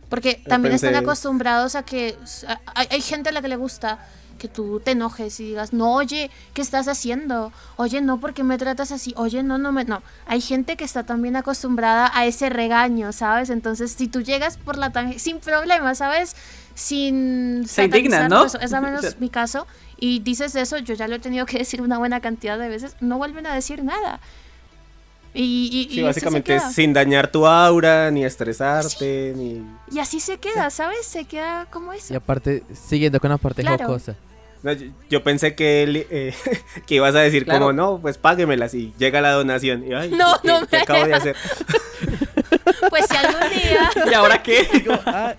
Porque 0.10 0.42
también 0.48 0.74
están 0.76 0.96
acostumbrados 0.96 1.76
a 1.76 1.84
que 1.84 2.18
hay, 2.76 3.02
gente 3.02 3.30
a 3.30 3.32
la 3.32 3.42
que 3.42 3.48
le 3.48 3.56
gusta 3.56 4.00
que 4.40 4.48
tú 4.48 4.80
te 4.80 4.92
enojes 4.92 5.40
y 5.40 5.50
digas, 5.50 5.74
no, 5.74 5.94
oye, 5.94 6.32
¿qué 6.54 6.62
estás 6.62 6.88
haciendo? 6.88 7.52
Oye, 7.76 8.02
no, 8.02 8.20
porque 8.20 8.44
me 8.44 8.58
tratas 8.58 8.92
así? 8.92 9.14
Oye, 9.18 9.44
no, 9.44 9.58
no 9.58 9.72
me... 9.72 9.84
No, 9.84 10.02
hay 10.26 10.40
gente 10.40 10.78
que 10.78 10.86
está 10.86 11.04
también 11.04 11.36
acostumbrada 11.36 12.10
a 12.14 12.26
ese 12.26 12.50
regaño, 12.50 13.12
¿sabes? 13.12 13.50
Entonces, 13.50 13.92
si 13.92 14.08
tú 14.08 14.22
llegas 14.22 14.58
por 14.58 14.78
la 14.78 14.92
tangente, 14.92 15.20
sin 15.20 15.40
problema, 15.40 15.94
¿sabes? 15.94 16.36
Sin... 16.74 17.66
Se 17.68 17.84
indigna, 17.84 18.30
¿no? 18.30 18.46
es 18.46 18.74
al 18.74 18.82
menos 18.82 19.16
mi 19.20 19.30
caso. 19.30 19.68
Y 20.00 20.20
dices 20.20 20.56
eso, 20.56 20.78
yo 20.78 20.96
ya 20.96 21.08
lo 21.08 21.16
he 21.16 21.20
tenido 21.20 21.46
que 21.46 21.58
decir 21.58 21.82
una 21.82 21.98
buena 21.98 22.22
cantidad 22.22 22.58
de 22.58 22.70
veces, 22.70 22.96
no 23.02 23.18
vuelven 23.18 23.46
a 23.46 23.54
decir 23.54 23.84
nada. 23.84 24.22
Y, 25.34 25.88
sí, 25.92 26.02
básicamente 26.02 26.60
sin 26.60 26.94
dañar 26.94 27.32
tu 27.32 27.46
aura, 27.46 28.10
ni 28.12 28.26
estresarte, 28.26 29.34
ni... 29.36 29.64
Y 29.92 30.00
así 30.00 30.20
se 30.20 30.38
queda, 30.38 30.70
¿sabes? 30.70 31.06
Se 31.06 31.26
queda 31.26 31.68
como 31.70 31.94
eso. 31.94 32.14
Y 32.14 32.18
aparte, 32.18 32.64
siguiendo 32.74 33.20
con 33.20 33.30
la 33.30 33.38
parte 33.38 33.64
jocosa. 33.64 34.16
yo, 35.10 35.24
pensé 35.24 35.56
que 35.56 35.84
él, 35.84 36.08
eh, 36.10 36.34
que 36.88 36.96
ibas 36.96 37.16
a 37.16 37.20
decir 37.20 37.46
como, 37.46 37.74
no, 37.74 38.00
pues 38.02 38.18
páguemelas 38.18 38.74
y 38.74 38.94
llega 38.98 39.22
la 39.22 39.32
donación. 39.32 39.86
Y, 39.88 39.94
Ay, 39.94 40.10
no, 40.10 40.36
no 40.44 40.66
¿qué 40.68 40.78
acabo 40.78 41.06
de 41.06 41.14
hacer? 41.14 41.36
pues 42.90 43.06
si 43.08 43.16
algún 43.16 43.50
día... 43.50 43.92
¿Y 44.10 44.14
ahora 44.14 44.42
qué? 44.42 44.68
Ah. 45.06 45.36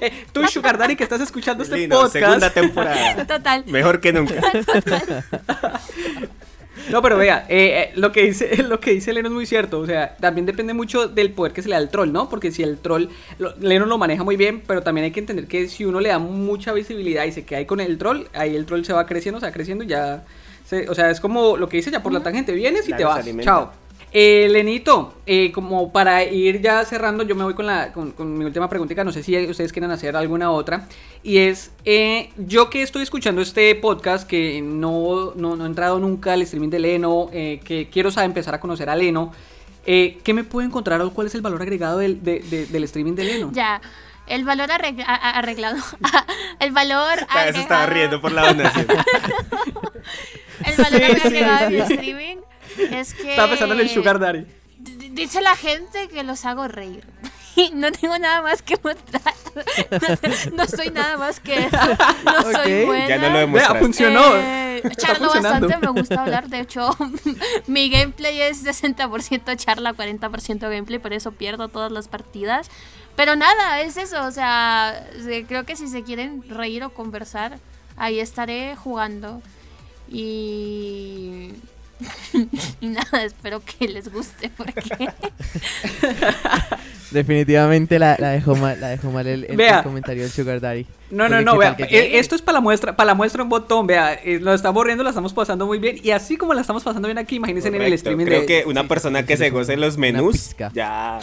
Eh, 0.00 0.26
tú, 0.32 0.46
Sugar 0.46 0.78
Daddy, 0.78 0.96
que 0.96 1.04
estás 1.04 1.20
escuchando 1.20 1.64
este 1.64 1.88
podcast. 1.88 2.12
segunda 2.12 2.50
temporada. 2.50 3.26
Total. 3.26 3.64
Mejor 3.66 4.00
que 4.00 4.12
nunca. 4.12 4.40
Total. 4.64 5.24
No, 6.90 7.02
pero 7.02 7.16
vea, 7.16 7.46
eh, 7.48 7.90
eh, 7.90 7.92
lo 7.96 8.12
que 8.12 8.22
dice 8.22 8.62
lo 8.62 8.80
que 8.80 8.92
dice 8.92 9.12
Leno 9.12 9.28
es 9.28 9.34
muy 9.34 9.46
cierto. 9.46 9.80
O 9.80 9.86
sea, 9.86 10.16
también 10.16 10.46
depende 10.46 10.74
mucho 10.74 11.08
del 11.08 11.32
poder 11.32 11.52
que 11.52 11.62
se 11.62 11.68
le 11.68 11.74
da 11.74 11.78
al 11.78 11.90
troll, 11.90 12.12
¿no? 12.12 12.28
Porque 12.28 12.50
si 12.50 12.62
el 12.62 12.78
troll, 12.78 13.06
Leno 13.60 13.86
lo 13.86 13.98
maneja 13.98 14.24
muy 14.24 14.36
bien, 14.36 14.62
pero 14.66 14.82
también 14.82 15.04
hay 15.04 15.10
que 15.10 15.20
entender 15.20 15.46
que 15.46 15.68
si 15.68 15.84
uno 15.84 16.00
le 16.00 16.08
da 16.08 16.18
mucha 16.18 16.72
visibilidad 16.72 17.24
y 17.24 17.32
se 17.32 17.44
queda 17.44 17.60
ahí 17.60 17.66
con 17.66 17.80
el 17.80 17.98
troll, 17.98 18.24
ahí 18.32 18.54
el 18.54 18.66
troll 18.66 18.84
se 18.84 18.92
va 18.92 19.06
creciendo, 19.06 19.40
se 19.40 19.46
va 19.46 19.52
creciendo 19.52 19.84
y 19.84 19.88
ya. 19.88 20.24
o 20.88 20.94
sea, 20.94 21.10
es 21.10 21.20
como 21.20 21.56
lo 21.56 21.68
que 21.68 21.76
dice 21.78 21.90
ya 21.90 22.02
por 22.02 22.12
la 22.12 22.22
tangente, 22.22 22.52
vienes 22.52 22.88
y 22.88 22.92
te 22.94 23.04
vas. 23.04 23.24
Chao. 23.40 23.81
Eh, 24.14 24.46
Lenito, 24.50 25.14
eh, 25.24 25.50
como 25.52 25.90
para 25.90 26.22
ir 26.22 26.60
ya 26.60 26.84
cerrando, 26.84 27.24
yo 27.24 27.34
me 27.34 27.44
voy 27.44 27.54
con, 27.54 27.64
la, 27.64 27.92
con, 27.92 28.36
mi 28.36 28.44
última 28.44 28.68
preguntita, 28.68 29.04
no 29.04 29.12
sé 29.12 29.22
si 29.22 29.34
ustedes 29.46 29.72
quieren 29.72 29.90
hacer 29.90 30.14
alguna 30.16 30.50
otra, 30.50 30.86
y 31.22 31.38
es, 31.38 31.70
eh, 31.86 32.30
yo 32.36 32.68
que 32.68 32.82
estoy 32.82 33.04
escuchando 33.04 33.40
este 33.40 33.74
podcast, 33.74 34.28
que 34.28 34.60
no, 34.60 35.32
no, 35.34 35.64
he 35.64 35.66
entrado 35.66 35.98
nunca 35.98 36.34
al 36.34 36.42
streaming 36.42 36.68
de 36.68 36.78
Leno, 36.80 37.30
eh, 37.32 37.60
que 37.64 37.88
quiero 37.88 38.10
saber, 38.10 38.26
empezar 38.26 38.54
a 38.54 38.60
conocer 38.60 38.90
a 38.90 38.96
Leno, 38.96 39.32
¿qué 39.82 40.32
me 40.34 40.44
puedo 40.44 40.66
encontrar 40.66 41.00
o 41.00 41.10
cuál 41.14 41.28
es 41.28 41.34
el 41.34 41.40
valor 41.40 41.62
agregado 41.62 41.98
del, 41.98 42.22
del 42.22 42.84
streaming 42.84 43.14
de 43.14 43.24
Leno? 43.24 43.50
Ya. 43.52 43.80
El 44.26 44.44
valor 44.44 44.70
arreglado. 44.70 45.78
el 46.60 46.70
valor. 46.70 47.18
Agregado... 47.28 47.52
se 47.54 47.60
estaba 47.60 47.86
riendo 47.86 48.20
por 48.20 48.30
la 48.30 48.46
donación. 48.46 48.86
el 50.64 50.76
valor 50.76 51.02
agregado 51.02 51.70
del 51.70 51.80
streaming 51.80 52.36
es 52.78 53.14
que. 53.14 53.30
Estaba 53.30 53.48
pensando 53.48 53.74
en 53.74 53.80
el 53.80 53.88
Sugar 53.88 54.18
Daddy. 54.18 54.46
Dice 55.10 55.40
la 55.40 55.56
gente 55.56 56.08
que 56.08 56.22
los 56.22 56.44
hago 56.44 56.68
reír. 56.68 57.04
no 57.74 57.92
tengo 57.92 58.18
nada 58.18 58.42
más 58.42 58.62
que 58.62 58.76
mostrar. 58.82 59.34
No, 60.54 60.66
soy 60.66 60.88
nada 60.90 61.18
más 61.18 61.38
que 61.38 61.66
eso. 61.66 61.76
No 62.24 62.52
soy 62.52 62.86
buena. 62.86 63.06
Ya 63.06 63.18
no 63.18 63.30
lo 63.30 63.38
demostraste. 63.40 63.78
funcionó. 63.80 64.22
Eh, 64.36 64.82
charlo 64.96 65.28
bastante, 65.28 65.76
me 65.76 65.88
gusta 65.88 66.22
hablar. 66.22 66.48
De 66.48 66.60
hecho, 66.60 66.96
mi 67.66 67.90
gameplay 67.90 68.40
es 68.40 68.64
60% 68.64 69.56
charla, 69.56 69.92
40% 69.92 70.58
gameplay, 70.58 70.98
por 70.98 71.12
eso 71.12 71.32
pierdo 71.32 71.68
todas 71.68 71.92
las 71.92 72.08
partidas. 72.08 72.70
Pero 73.14 73.36
nada, 73.36 73.82
es 73.82 73.98
eso. 73.98 74.24
O 74.24 74.30
sea, 74.30 75.06
creo 75.46 75.66
que 75.66 75.76
si 75.76 75.86
se 75.88 76.02
quieren 76.02 76.48
reír 76.48 76.82
o 76.84 76.90
conversar, 76.90 77.58
ahí 77.96 78.20
estaré 78.20 78.74
jugando. 78.74 79.42
Y 80.08 81.52
y 82.80 82.88
nada, 82.88 83.24
espero 83.24 83.62
que 83.64 83.88
les 83.88 84.12
guste 84.12 84.50
porque... 84.56 84.80
Definitivamente 87.10 87.98
la, 87.98 88.16
dejó 88.16 88.56
mal, 88.56 88.80
la 88.80 88.88
dejó 88.88 89.10
mal 89.10 89.26
el, 89.26 89.46
comentario 89.82 90.22
del 90.22 90.32
Sugar 90.32 90.60
Daddy. 90.60 90.86
No, 91.10 91.28
no, 91.28 91.42
no, 91.42 91.58
vea, 91.58 91.76
eh, 91.78 92.18
esto 92.18 92.34
es 92.34 92.40
para 92.40 92.54
la 92.54 92.60
muestra, 92.62 92.96
para 92.96 93.08
la 93.08 93.14
muestra 93.14 93.42
un 93.42 93.50
botón, 93.50 93.86
vea, 93.86 94.14
eh, 94.14 94.38
lo 94.40 94.54
estamos 94.54 94.82
riendo, 94.84 95.04
lo 95.04 95.10
estamos 95.10 95.34
pasando 95.34 95.66
muy 95.66 95.78
bien 95.78 95.98
y 96.02 96.10
así 96.10 96.38
como 96.38 96.54
la 96.54 96.62
estamos 96.62 96.82
pasando 96.82 97.08
bien 97.08 97.18
aquí, 97.18 97.36
imagínense 97.36 97.68
en 97.68 97.82
el 97.82 97.92
streaming 97.92 98.24
Creo 98.24 98.46
que 98.46 98.64
una 98.66 98.88
persona 98.88 99.26
que 99.26 99.36
se 99.36 99.50
goce 99.50 99.76
los 99.76 99.98
menús 99.98 100.56
ya 100.72 101.18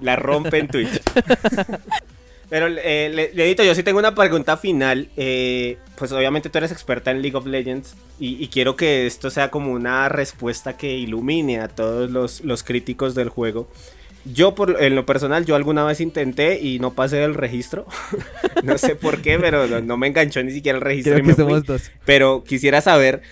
la 0.00 0.16
rompe 0.16 0.58
en 0.58 0.68
Twitch. 0.68 1.00
Pero, 2.54 2.68
eh, 2.68 3.32
Ledito, 3.34 3.64
yo 3.64 3.74
sí 3.74 3.82
tengo 3.82 3.98
una 3.98 4.14
pregunta 4.14 4.56
final. 4.56 5.08
Eh, 5.16 5.76
pues 5.96 6.12
obviamente 6.12 6.50
tú 6.50 6.58
eres 6.58 6.70
experta 6.70 7.10
en 7.10 7.20
League 7.20 7.36
of 7.36 7.46
Legends 7.46 7.96
y, 8.20 8.46
quiero 8.46 8.76
que 8.76 9.08
esto 9.08 9.28
sea 9.28 9.50
como 9.50 9.72
una 9.72 10.08
respuesta 10.08 10.76
que 10.76 10.92
ilumine 10.92 11.58
a 11.58 11.66
todos 11.66 12.12
los, 12.12 12.62
críticos 12.62 13.16
del 13.16 13.28
juego. 13.28 13.68
Yo, 14.24 14.54
por, 14.54 14.80
en 14.80 14.94
lo 14.94 15.04
personal, 15.04 15.44
yo 15.44 15.56
alguna 15.56 15.82
vez 15.82 16.00
intenté 16.00 16.60
y 16.60 16.78
no 16.78 16.94
pasé 16.94 17.24
el 17.24 17.34
registro. 17.34 17.88
no 18.62 18.78
sé 18.78 18.94
por 18.94 19.20
qué, 19.20 19.36
pero 19.36 19.66
no, 19.80 19.96
me 19.96 20.06
enganchó 20.06 20.40
ni 20.44 20.52
siquiera 20.52 20.78
el 20.78 20.84
registro. 20.84 21.16
Pero 22.04 22.44
quisiera 22.44 22.80
saber 22.80 23.22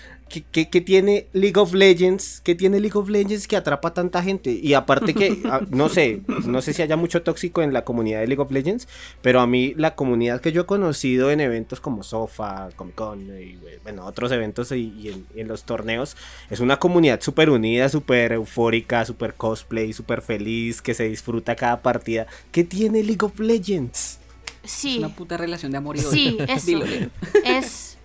¿Qué, 0.41 0.65
tiene 0.81 1.27
League 1.35 1.61
of 1.61 1.75
Legends? 1.75 2.41
¿Qué 2.43 2.55
tiene 2.55 2.81
League 2.81 2.99
of 2.99 3.11
Legends 3.11 3.47
que 3.47 3.57
atrapa 3.57 3.89
a 3.89 3.95
tanta 3.95 4.23
gente? 4.23 4.51
Y 4.51 4.73
aparte 4.73 5.13
que, 5.13 5.43
ah, 5.45 5.61
no 5.71 5.91
sé, 5.91 6.23
no 6.47 6.63
sé 6.63 6.73
si 6.73 6.81
haya 6.81 6.97
mucho 6.97 7.23
tóxico 7.23 7.61
en 7.61 7.75
la 7.75 7.85
comunidad 7.85 8.21
de 8.21 8.27
League 8.27 8.41
of 8.41 8.51
Legends, 8.51 8.89
pero 9.21 9.41
a 9.41 9.47
mí 9.47 9.75
la 9.77 9.95
comunidad 9.95 10.41
que 10.41 10.51
yo 10.51 10.63
he 10.63 10.67
conocido 10.67 11.31
en 11.31 11.41
eventos 11.41 11.81
como 11.81 12.03
Sofa, 12.03 12.71
Comic 12.77 12.95
Con 12.95 13.21
y 13.39 13.59
bueno, 13.83 14.07
otros 14.07 14.33
eventos 14.33 14.73
y, 14.73 15.27
en, 15.35 15.49
los 15.49 15.65
torneos, 15.65 16.17
es 16.49 16.61
una 16.61 16.79
comunidad 16.79 17.21
súper 17.21 17.51
unida, 17.51 17.91
súper 17.91 18.33
eufórica, 18.33 19.05
súper 19.05 19.35
cosplay, 19.35 19.93
súper 19.93 20.23
feliz, 20.23 20.81
que 20.81 20.95
se 20.95 21.05
disfruta 21.05 21.57
cada 21.57 21.83
partida. 21.83 22.27
¿Qué 22.53 22.65
tiene 22.65 23.03
League 23.03 23.25
of 23.25 23.39
Legends? 23.39 24.19
Sí. 24.65 24.93
Es 24.93 24.99
una 24.99 25.15
puta 25.15 25.37
relación 25.37 25.73
de 25.73 25.79
amor 25.79 25.97
y 25.97 26.01
odio. 26.01 26.11
Sí, 26.11 26.39
eso. 26.49 26.83
es... 27.45 27.99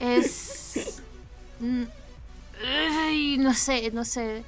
Es 0.00 1.02
no 1.60 3.54
sé, 3.54 3.90
no 3.92 4.04
sé. 4.04 4.44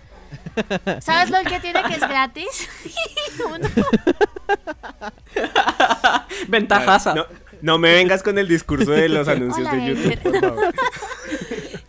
¿Sabes 1.00 1.30
lo 1.30 1.38
que 1.48 1.58
tiene 1.60 1.82
que 1.82 1.94
es 1.94 2.00
gratis? 2.00 2.68
Ventajaza. 6.48 7.14
No, 7.62 7.78
me 7.78 7.92
vengas 7.92 8.22
con 8.22 8.38
el 8.38 8.48
discurso 8.48 8.90
de 8.92 9.08
los 9.08 9.28
anuncios 9.28 9.70
de 9.70 9.86
YouTube, 9.86 10.18
por 10.22 10.40
favor. 10.40 10.74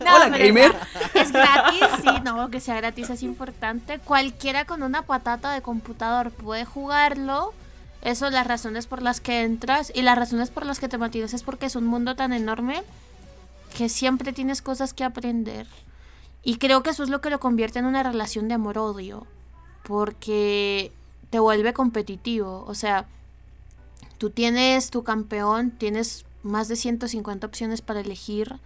Hola, 0.00 0.28
gamer. 0.28 0.74
Es 1.14 1.32
gratis, 1.32 1.84
sí, 2.02 2.10
no, 2.24 2.50
que 2.50 2.60
sea 2.60 2.74
gratis 2.76 3.08
es 3.10 3.22
importante. 3.22 3.98
Cualquiera 3.98 4.64
con 4.64 4.82
una 4.82 5.02
patata 5.02 5.52
de 5.52 5.62
computador 5.62 6.30
puede 6.30 6.64
jugarlo. 6.64 7.54
Eso, 8.02 8.28
las 8.30 8.46
razones 8.46 8.86
por 8.86 9.00
las 9.00 9.20
que 9.20 9.42
entras 9.42 9.92
y 9.94 10.02
las 10.02 10.18
razones 10.18 10.50
por 10.50 10.66
las 10.66 10.80
que 10.80 10.88
te 10.88 10.98
mantienes 10.98 11.34
es 11.34 11.44
porque 11.44 11.66
es 11.66 11.76
un 11.76 11.84
mundo 11.84 12.16
tan 12.16 12.32
enorme 12.32 12.82
que 13.72 13.88
siempre 13.88 14.32
tienes 14.32 14.62
cosas 14.62 14.94
que 14.94 15.04
aprender. 15.04 15.66
Y 16.42 16.56
creo 16.56 16.82
que 16.82 16.90
eso 16.90 17.02
es 17.02 17.08
lo 17.08 17.20
que 17.20 17.30
lo 17.30 17.40
convierte 17.40 17.78
en 17.78 17.86
una 17.86 18.02
relación 18.02 18.48
de 18.48 18.54
amor-odio, 18.54 19.26
porque 19.84 20.92
te 21.30 21.38
vuelve 21.38 21.72
competitivo. 21.72 22.64
O 22.66 22.74
sea, 22.74 23.06
tú 24.18 24.30
tienes 24.30 24.90
tu 24.90 25.04
campeón, 25.04 25.70
tienes 25.70 26.24
más 26.42 26.68
de 26.68 26.76
150 26.76 27.46
opciones 27.46 27.80
para 27.80 28.00
elegir, 28.00 28.58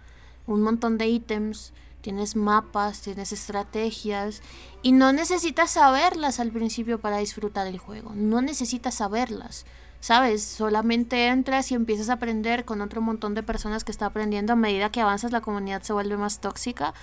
un 0.47 0.61
montón 0.61 0.97
de 0.97 1.07
ítems, 1.07 1.73
tienes 2.01 2.35
mapas, 2.35 3.01
tienes 3.01 3.31
estrategias, 3.31 4.41
y 4.81 4.91
no 4.91 5.11
necesitas 5.11 5.71
saberlas 5.71 6.39
al 6.39 6.51
principio 6.51 6.99
para 6.99 7.17
disfrutar 7.17 7.67
el 7.67 7.77
juego, 7.79 8.13
no 8.15 8.41
necesitas 8.41 8.95
saberlas. 8.95 9.65
¿Sabes? 9.99 10.43
Solamente 10.43 11.27
entras 11.27 11.71
y 11.71 11.75
empiezas 11.75 12.09
a 12.09 12.13
aprender 12.13 12.65
con 12.65 12.81
otro 12.81 13.01
montón 13.01 13.33
de 13.33 13.43
personas 13.43 13.83
que 13.83 13.91
está 13.91 14.07
aprendiendo. 14.07 14.53
A 14.53 14.55
medida 14.55 14.91
que 14.91 15.01
avanzas, 15.01 15.31
la 15.31 15.41
comunidad 15.41 15.81
se 15.81 15.93
vuelve 15.93 16.17
más 16.17 16.39
tóxica. 16.39 16.93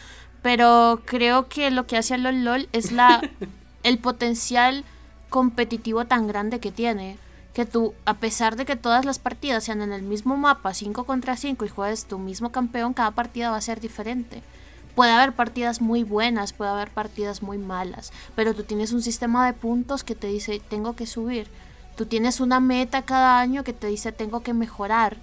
Pero 0.42 1.02
creo 1.04 1.48
que 1.48 1.70
lo 1.70 1.86
que 1.86 1.96
hace 1.96 2.14
a 2.14 2.18
LOL 2.18 2.44
LOL 2.44 2.68
es 2.72 2.92
la, 2.92 3.22
el 3.82 3.98
potencial 3.98 4.84
competitivo 5.30 6.04
tan 6.04 6.26
grande 6.26 6.60
que 6.60 6.72
tiene. 6.72 7.18
Que 7.54 7.64
tú, 7.64 7.94
a 8.04 8.14
pesar 8.14 8.56
de 8.56 8.64
que 8.64 8.74
todas 8.74 9.04
las 9.04 9.18
partidas 9.18 9.64
sean 9.64 9.80
en 9.80 9.92
el 9.92 10.02
mismo 10.02 10.36
mapa, 10.36 10.74
5 10.74 11.04
contra 11.04 11.36
5, 11.36 11.64
y 11.64 11.68
juegues 11.68 12.06
tu 12.06 12.18
mismo 12.18 12.50
campeón, 12.50 12.94
cada 12.94 13.12
partida 13.12 13.50
va 13.50 13.56
a 13.56 13.60
ser 13.60 13.80
diferente. 13.80 14.42
Puede 14.96 15.12
haber 15.12 15.34
partidas 15.34 15.80
muy 15.80 16.02
buenas, 16.02 16.52
puede 16.52 16.70
haber 16.70 16.90
partidas 16.90 17.42
muy 17.42 17.58
malas, 17.58 18.12
pero 18.36 18.54
tú 18.54 18.62
tienes 18.64 18.92
un 18.92 19.02
sistema 19.02 19.46
de 19.46 19.52
puntos 19.52 20.04
que 20.04 20.14
te 20.14 20.28
dice, 20.28 20.60
tengo 20.68 20.94
que 20.94 21.06
subir 21.06 21.48
Tú 21.96 22.06
tienes 22.06 22.40
una 22.40 22.60
meta 22.60 23.02
cada 23.02 23.38
año 23.38 23.62
que 23.62 23.72
te 23.72 23.86
dice 23.86 24.10
tengo 24.12 24.42
que 24.42 24.52
mejorar 24.52 25.16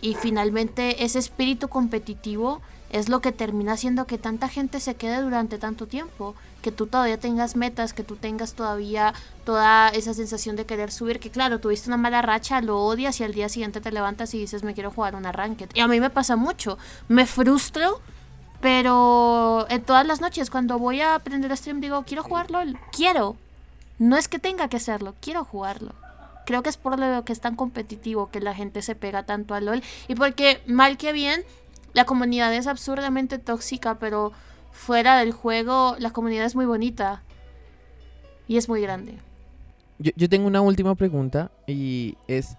y 0.00 0.14
finalmente 0.14 1.04
ese 1.04 1.18
espíritu 1.18 1.68
competitivo 1.68 2.60
es 2.90 3.08
lo 3.08 3.20
que 3.20 3.32
termina 3.32 3.72
haciendo 3.72 4.06
que 4.06 4.18
tanta 4.18 4.48
gente 4.48 4.80
se 4.80 4.94
quede 4.94 5.20
durante 5.20 5.58
tanto 5.58 5.86
tiempo, 5.86 6.34
que 6.62 6.72
tú 6.72 6.86
todavía 6.86 7.18
tengas 7.18 7.56
metas, 7.56 7.92
que 7.92 8.04
tú 8.04 8.16
tengas 8.16 8.54
todavía 8.54 9.12
toda 9.44 9.88
esa 9.88 10.14
sensación 10.14 10.56
de 10.56 10.66
querer 10.66 10.92
subir, 10.92 11.18
que 11.18 11.30
claro, 11.30 11.58
tuviste 11.58 11.88
una 11.88 11.96
mala 11.96 12.22
racha, 12.22 12.60
lo 12.60 12.80
odias 12.80 13.20
y 13.20 13.24
al 13.24 13.32
día 13.32 13.48
siguiente 13.48 13.80
te 13.80 13.92
levantas 13.92 14.34
y 14.34 14.38
dices 14.38 14.62
me 14.62 14.74
quiero 14.74 14.90
jugar 14.90 15.14
un 15.14 15.26
arranque. 15.26 15.68
Y 15.74 15.80
a 15.80 15.88
mí 15.88 16.00
me 16.00 16.10
pasa 16.10 16.36
mucho, 16.36 16.78
me 17.08 17.26
frustro, 17.26 18.00
pero 18.60 19.66
en 19.68 19.82
todas 19.82 20.06
las 20.06 20.20
noches 20.20 20.50
cuando 20.50 20.78
voy 20.78 21.00
a 21.00 21.14
aprender 21.14 21.52
a 21.52 21.56
stream 21.56 21.80
digo 21.80 22.04
quiero 22.06 22.22
jugarlo, 22.22 22.60
quiero. 22.92 23.36
No 23.98 24.16
es 24.16 24.28
que 24.28 24.38
tenga 24.38 24.68
que 24.68 24.76
hacerlo, 24.76 25.14
quiero 25.20 25.44
jugarlo. 25.44 25.94
Creo 26.46 26.62
que 26.62 26.70
es 26.70 26.76
por 26.76 26.98
lo 26.98 27.24
que 27.24 27.32
es 27.32 27.40
tan 27.40 27.56
competitivo 27.56 28.30
que 28.30 28.40
la 28.40 28.54
gente 28.54 28.80
se 28.80 28.94
pega 28.94 29.24
tanto 29.24 29.54
a 29.54 29.60
LOL. 29.60 29.82
Y 30.06 30.14
porque, 30.14 30.60
mal 30.66 30.96
que 30.96 31.12
bien, 31.12 31.42
la 31.92 32.04
comunidad 32.06 32.54
es 32.54 32.68
absurdamente 32.68 33.38
tóxica, 33.38 33.98
pero 33.98 34.32
fuera 34.70 35.18
del 35.18 35.32
juego, 35.32 35.96
la 35.98 36.12
comunidad 36.12 36.46
es 36.46 36.54
muy 36.54 36.64
bonita. 36.64 37.22
Y 38.46 38.58
es 38.58 38.68
muy 38.68 38.80
grande. 38.80 39.18
Yo, 39.98 40.12
yo 40.14 40.28
tengo 40.28 40.46
una 40.46 40.60
última 40.60 40.94
pregunta 40.94 41.50
y 41.66 42.16
es, 42.28 42.56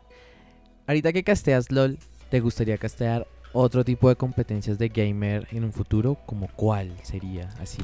ahorita 0.86 1.14
que 1.14 1.24
casteas 1.24 1.72
LOL, 1.72 1.98
¿te 2.30 2.42
gustaría 2.42 2.78
castear 2.78 3.26
otro 3.54 3.86
tipo 3.86 4.10
de 4.10 4.18
competencias 4.18 4.78
de 4.78 4.90
gamer 4.90 5.48
en 5.52 5.64
un 5.64 5.72
futuro? 5.72 6.18
¿Como 6.26 6.50
cuál 6.58 6.92
sería 7.04 7.50
así? 7.62 7.84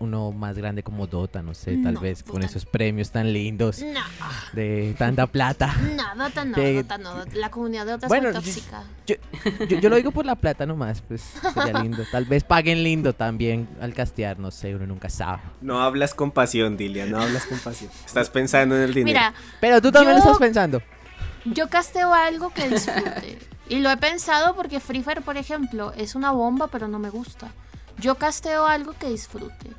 Uno 0.00 0.32
más 0.32 0.56
grande 0.56 0.82
como 0.82 1.06
Dota, 1.06 1.42
no 1.42 1.54
sé, 1.54 1.78
tal 1.82 1.98
vez 1.98 2.22
con 2.22 2.42
esos 2.42 2.66
premios 2.66 3.10
tan 3.10 3.32
lindos 3.32 3.82
de 4.52 4.94
tanta 4.98 5.26
plata. 5.26 5.74
No, 5.98 6.24
Dota 6.24 6.44
no, 6.44 6.56
Dota 6.56 6.98
no, 6.98 7.24
la 7.34 7.50
comunidad 7.50 7.86
de 7.86 7.92
Dota 7.92 8.06
es 8.06 8.22
muy 8.22 8.32
tóxica. 8.32 8.82
Yo, 9.06 9.88
lo 9.88 9.96
digo 9.96 10.10
por 10.10 10.26
la 10.26 10.36
plata 10.36 10.66
nomás, 10.66 11.00
pues 11.02 11.22
sería 11.54 11.80
lindo. 11.80 12.04
Tal 12.10 12.24
vez 12.24 12.44
paguen 12.44 12.82
lindo 12.82 13.14
también 13.14 13.68
al 13.80 13.94
castear, 13.94 14.38
no 14.38 14.50
sé, 14.50 14.74
uno 14.74 14.86
nunca 14.86 15.08
sabe. 15.08 15.42
No 15.60 15.80
hablas 15.80 16.14
con 16.14 16.30
pasión, 16.30 16.76
Dilia, 16.76 17.06
no 17.06 17.20
hablas 17.20 17.46
con 17.46 17.58
pasión. 17.58 17.90
Estás 18.04 18.30
pensando 18.30 18.76
en 18.76 18.82
el 18.82 18.94
dinero. 18.94 19.06
Mira, 19.06 19.34
pero 19.60 19.80
tú 19.80 19.90
también 19.90 20.14
lo 20.14 20.18
estás 20.18 20.38
pensando. 20.38 20.82
Yo 21.44 21.68
casteo 21.68 22.12
algo 22.12 22.50
que 22.50 22.68
disfrute. 22.68 23.38
y 23.68 23.78
lo 23.78 23.90
he 23.90 23.96
pensado 23.96 24.54
porque 24.54 24.80
Free 24.80 25.02
Fire, 25.02 25.22
por 25.22 25.36
ejemplo, 25.36 25.92
es 25.96 26.14
una 26.14 26.32
bomba, 26.32 26.68
pero 26.68 26.88
no 26.88 26.98
me 26.98 27.10
gusta. 27.10 27.50
Yo 28.00 28.14
casteo 28.14 28.66
algo 28.66 28.92
que 28.92 29.08
disfrute. 29.08 29.72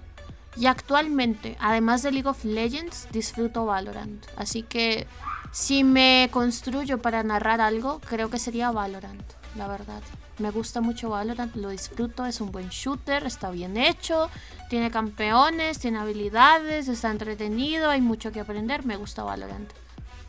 Y 0.58 0.66
actualmente, 0.66 1.56
además 1.60 2.04
de 2.04 2.12
League 2.12 2.28
of 2.28 2.44
Legends, 2.44 3.08
disfruto 3.12 3.66
Valorant. 3.66 4.26
Así 4.36 4.64
que 4.64 5.08
si 5.52 5.86
me 5.86 6.28
construyo 6.32 7.02
para 7.02 7.24
narrar 7.24 7.62
algo, 7.62 8.02
creo 8.02 8.30
que 8.30 8.38
sería 8.40 8.72
Valorant, 8.72 9.24
la 9.56 9.68
verdad. 9.68 10.02
Me 10.38 10.52
gusta 10.52 10.82
mucho 10.82 11.10
Valorant, 11.10 11.56
lo 11.56 11.70
disfruto, 11.70 12.26
es 12.26 12.42
un 12.42 12.52
buen 12.52 12.70
shooter, 12.70 13.26
está 13.26 13.52
bien 13.52 13.78
hecho, 13.78 14.30
tiene 14.70 14.92
campeones, 14.92 15.80
tiene 15.80 16.00
habilidades, 16.00 16.90
está 16.90 17.12
entretenido, 17.12 17.90
hay 17.90 18.02
mucho 18.02 18.32
que 18.32 18.42
aprender, 18.42 18.86
me 18.86 18.98
gusta 18.98 19.24
Valorant. 19.24 19.72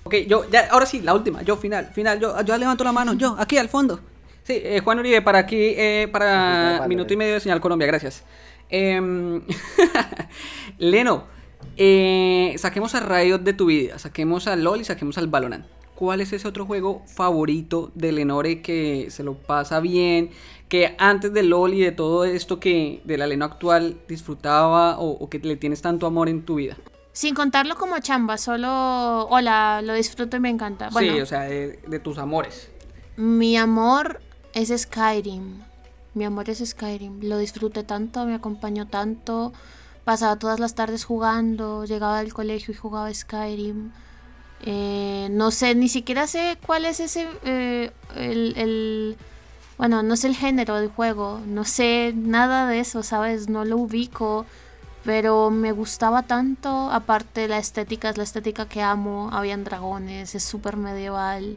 Ok, 0.05 0.15
yo, 0.29 0.49
ya, 0.49 0.69
ahora 0.71 0.87
sí, 0.87 1.01
la 1.01 1.15
última, 1.15 1.43
yo 1.43 1.57
final, 1.57 1.87
final, 1.93 2.21
yo, 2.21 2.41
yo 2.43 2.57
levanto 2.57 2.85
la 2.85 2.93
mano, 2.93 3.15
yo, 3.15 3.37
aquí 3.39 3.59
al 3.59 3.69
fondo. 3.69 4.01
Sí, 4.51 4.61
eh, 4.65 4.81
Juan 4.81 4.99
Uribe, 4.99 5.23
para 5.23 5.39
aquí, 5.39 5.55
eh, 5.57 6.09
para 6.11 6.85
minuto 6.89 7.13
y 7.15 7.17
medio 7.17 7.35
de 7.35 7.39
Señal 7.39 7.61
Colombia, 7.61 7.87
gracias. 7.87 8.25
Em, 8.69 9.43
Leno, 10.79 11.23
eh, 11.77 12.57
saquemos 12.59 12.97
a 12.97 12.99
Riot 12.99 13.39
de 13.39 13.53
tu 13.53 13.67
vida, 13.67 14.01
saquemos 14.01 14.49
a 14.49 14.57
LOL 14.57 14.81
y 14.81 14.85
saquemos 14.85 15.19
al 15.19 15.29
Valorant. 15.29 15.67
¿Cuál 15.95 16.21
es 16.21 16.33
ese 16.33 16.49
otro 16.49 16.67
juego 16.67 17.05
favorito 17.07 17.93
de 17.95 18.11
Lenore 18.11 18.61
que 18.61 19.07
se 19.11 19.23
lo 19.23 19.35
pasa 19.35 19.79
bien? 19.79 20.31
Que 20.69 20.97
antes 20.99 21.33
de 21.33 21.45
LOL 21.45 21.73
y 21.75 21.83
de 21.83 21.93
todo 21.93 22.25
esto 22.25 22.59
que 22.59 23.03
de 23.05 23.19
la 23.19 23.29
Leno 23.29 23.45
actual 23.45 24.01
disfrutaba 24.09 24.99
o, 24.99 25.31
que 25.31 25.39
le 25.39 25.55
tienes 25.59 25.81
tanto 25.81 26.09
amor 26.09 26.29
en 26.29 26.45
tu 26.45 26.57
vida. 26.57 26.77
Sin 27.13 27.37
contarlo 27.37 27.77
como 27.77 28.01
chamba, 28.01 28.37
solo, 28.37 29.29
hola, 29.29 29.81
lo 29.81 29.95
disfruto 29.95 30.37
y 30.37 30.41
me 30.41 30.51
encanta. 30.51 30.91
sí, 30.91 31.21
o 31.21 31.27
sea, 31.27 31.43
de 31.43 32.01
tus 32.03 32.19
amores. 32.19 32.69
Mi 33.17 33.57
amor 33.57 34.21
es 34.55 34.69
Skyrim. 34.77 35.63
Mi 36.15 36.25
amor 36.25 36.51
es 36.51 36.59
Skyrim. 36.59 37.21
Lo 37.23 37.39
disfruté 37.39 37.85
tanto, 37.85 38.25
me 38.27 38.35
acompañó 38.35 38.87
tanto. 38.87 39.53
Pasaba 40.05 40.37
todas 40.37 40.59
las 40.59 40.75
tardes 40.75 41.05
jugando, 41.05 41.85
llegaba 41.85 42.21
del 42.21 42.35
colegio 42.35 42.73
y 42.73 42.77
jugaba 42.77 43.13
Skyrim. 43.13 43.93
Eh, 44.63 45.29
no 45.31 45.51
sé, 45.51 45.75
ni 45.75 45.89
siquiera 45.89 46.27
sé 46.27 46.59
cuál 46.67 46.85
es 46.85 47.01
ese. 47.01 47.29
Eh, 47.45 47.93
el, 48.17 49.17
Bueno, 49.79 50.03
no 50.03 50.17
sé 50.17 50.29
el 50.29 50.37
género 50.37 50.77
del 50.77 50.89
juego. 50.91 51.41
No 51.47 51.65
sé 51.65 52.13
nada 52.17 52.67
de 52.67 52.81
eso, 52.81 53.03
¿sabes? 53.03 53.49
No 53.49 53.65
lo 53.65 53.77
ubico. 53.79 54.47
Pero 55.05 55.51
me 55.51 55.73
gustaba 55.73 56.23
tanto. 56.23 56.91
Aparte, 56.91 57.49
la 57.49 57.59
estética 57.59 58.11
es 58.11 58.19
la 58.19 58.25
estética 58.25 58.67
que 58.69 58.83
amo. 58.83 59.31
Habían 59.33 59.65
dragones, 59.65 60.35
es 60.35 60.45
súper 60.45 60.77
medieval 60.77 61.57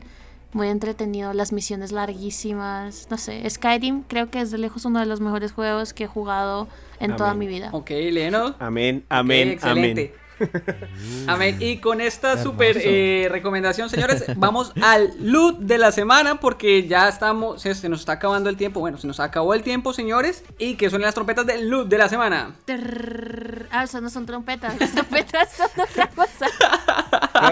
muy 0.53 0.69
entretenido, 0.69 1.33
las 1.33 1.51
misiones 1.51 1.91
larguísimas, 1.91 3.07
no 3.09 3.17
sé, 3.17 3.49
Skyrim 3.49 4.03
creo 4.03 4.29
que 4.29 4.41
es 4.41 4.51
de 4.51 4.57
lejos 4.57 4.85
uno 4.85 4.99
de 4.99 5.05
los 5.05 5.19
mejores 5.19 5.51
juegos 5.51 5.93
que 5.93 6.05
he 6.05 6.07
jugado 6.07 6.67
en 6.99 7.15
toda 7.15 7.33
mi 7.33 7.47
vida. 7.47 7.69
Ok, 7.71 7.89
Leno. 7.89 8.55
Amén, 8.59 9.03
amén, 9.09 9.59
amén. 9.61 10.11
Amén. 11.27 11.57
Y 11.59 11.77
con 11.77 12.01
esta 12.01 12.41
super 12.41 12.77
eh, 12.81 13.27
recomendación, 13.29 13.89
señores, 13.89 14.25
vamos 14.37 14.73
al 14.81 15.13
loot 15.19 15.59
de 15.59 15.77
la 15.77 15.91
semana 15.91 16.39
porque 16.39 16.87
ya 16.87 17.07
estamos, 17.07 17.61
se, 17.61 17.89
nos 17.89 18.01
está 18.01 18.13
acabando 18.13 18.49
el 18.49 18.57
tiempo. 18.57 18.79
Bueno, 18.79 18.97
se 18.97 19.07
nos 19.07 19.19
acabó 19.19 19.53
el 19.53 19.63
tiempo, 19.63 19.93
señores. 19.93 20.43
Y 20.57 20.75
que 20.75 20.89
son 20.89 21.01
las 21.01 21.13
trompetas 21.13 21.45
del 21.45 21.69
loot 21.69 21.87
de 21.87 21.97
la 21.97 22.09
semana. 22.09 22.55
ah, 23.71 23.83
eso 23.83 24.01
no 24.01 24.09
son 24.09 24.25
trompetas. 24.25 24.79
Las 24.79 24.91
trompetas 24.93 25.51
son 25.53 25.69
otra 25.79 26.07
cosa. 26.07 26.47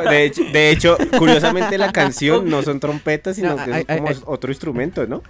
De, 0.09 0.25
hecho, 0.25 0.43
de, 0.43 0.69
hecho, 0.71 0.97
curiosamente 1.17 1.77
la 1.77 1.91
canción 1.91 2.49
no 2.49 2.61
son 2.63 2.79
trompetas, 2.79 3.35
sino 3.35 3.55
que 3.57 3.79
es 3.79 3.85
como 3.85 4.09
otro 4.25 4.51
instrumento, 4.51 5.05
¿no? 5.07 5.21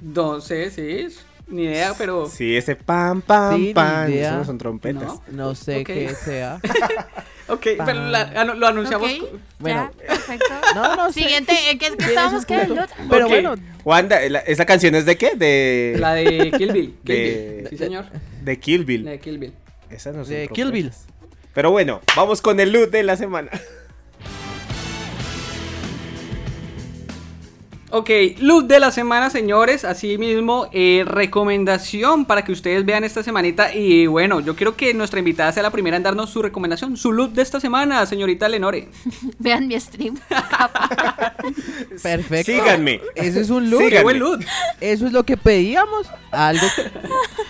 No 0.00 0.40
sé, 0.40 0.70
sí. 0.70 1.08
Ni 1.50 1.64
idea, 1.64 1.94
pero. 1.98 2.28
Sí, 2.28 2.56
ese 2.56 2.76
pam, 2.76 3.20
pam, 3.20 3.72
pam. 3.74 4.10
Eso 4.10 4.36
no 4.36 4.44
son 4.44 4.58
trompetas. 4.58 5.20
No, 5.32 5.54
sé 5.54 5.82
qué 5.82 6.14
sea. 6.14 6.60
ok, 7.48 7.66
pero 7.84 8.54
lo 8.54 8.66
anunciamos. 8.66 9.10
Bueno, 9.58 9.90
perfecto. 10.06 10.46
No, 10.74 10.94
no 10.94 11.12
sé. 11.12 11.22
Siguiente, 11.22 11.52
¿qué 11.78 11.86
es 11.86 11.96
que 11.96 12.04
estábamos 12.04 12.46
que 12.46 12.68
Pero 13.10 13.28
bueno. 13.28 13.56
Wanda, 13.84 14.22
¿esa 14.22 14.64
canción 14.64 14.94
es 14.94 15.04
de 15.04 15.16
qué? 15.16 15.34
De. 15.34 15.96
La 15.98 16.14
de 16.14 16.52
Kill 16.56 16.72
Bill. 16.72 16.96
de... 17.02 17.66
Sí, 17.68 17.76
señor. 17.76 18.04
De 18.42 18.58
Kill 18.60 18.84
Bill. 18.84 19.04
de 19.04 19.18
Kill 19.18 19.38
Bill. 19.38 19.52
Esa 19.90 20.12
no 20.12 20.24
son 20.24 20.34
De 20.34 20.48
Kill 20.48 20.70
Bill. 20.70 20.92
Pero 21.60 21.72
bueno, 21.72 22.00
vamos 22.16 22.40
con 22.40 22.58
el 22.58 22.72
loot 22.72 22.88
de 22.88 23.02
la 23.02 23.18
semana. 23.18 23.50
Ok, 27.90 28.08
look 28.38 28.66
de 28.66 28.80
la 28.80 28.90
semana, 28.90 29.28
señores. 29.28 29.84
Así 29.84 30.16
mismo, 30.16 30.70
eh, 30.72 31.04
recomendación 31.04 32.24
para 32.24 32.44
que 32.44 32.52
ustedes 32.52 32.86
vean 32.86 33.04
esta 33.04 33.22
semanita. 33.22 33.74
Y 33.74 34.06
bueno, 34.06 34.40
yo 34.40 34.56
quiero 34.56 34.74
que 34.74 34.94
nuestra 34.94 35.18
invitada 35.18 35.52
sea 35.52 35.62
la 35.62 35.70
primera 35.70 35.98
en 35.98 36.02
darnos 36.02 36.30
su 36.30 36.40
recomendación, 36.40 36.96
su 36.96 37.12
look 37.12 37.32
de 37.32 37.42
esta 37.42 37.60
semana, 37.60 38.06
señorita 38.06 38.48
Lenore. 38.48 38.88
Vean 39.38 39.68
mi 39.68 39.78
stream. 39.78 40.18
Perfecto. 42.02 42.52
Síganme. 42.52 43.02
Eso 43.14 43.38
es 43.38 43.50
un 43.50 43.68
look. 43.68 43.82
Eso 44.80 45.06
es 45.06 45.12
lo 45.12 45.24
que 45.24 45.36
pedíamos. 45.36 46.06
Algo, 46.30 46.66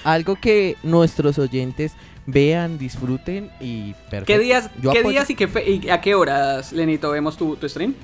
algo 0.02 0.34
que 0.34 0.76
nuestros 0.82 1.38
oyentes 1.38 1.92
vean, 2.26 2.78
disfruten 2.78 3.50
y 3.60 3.94
perfecto. 4.10 4.26
¿Qué 4.26 4.38
días, 4.38 4.70
¿qué 4.92 5.02
días 5.02 5.30
y, 5.30 5.34
qué 5.34 5.80
y, 5.82 5.90
a 5.90 6.00
qué 6.00 6.14
horas, 6.14 6.72
Lenito, 6.72 7.10
vemos 7.10 7.36
tu, 7.36 7.56
tu 7.56 7.68
stream? 7.68 7.94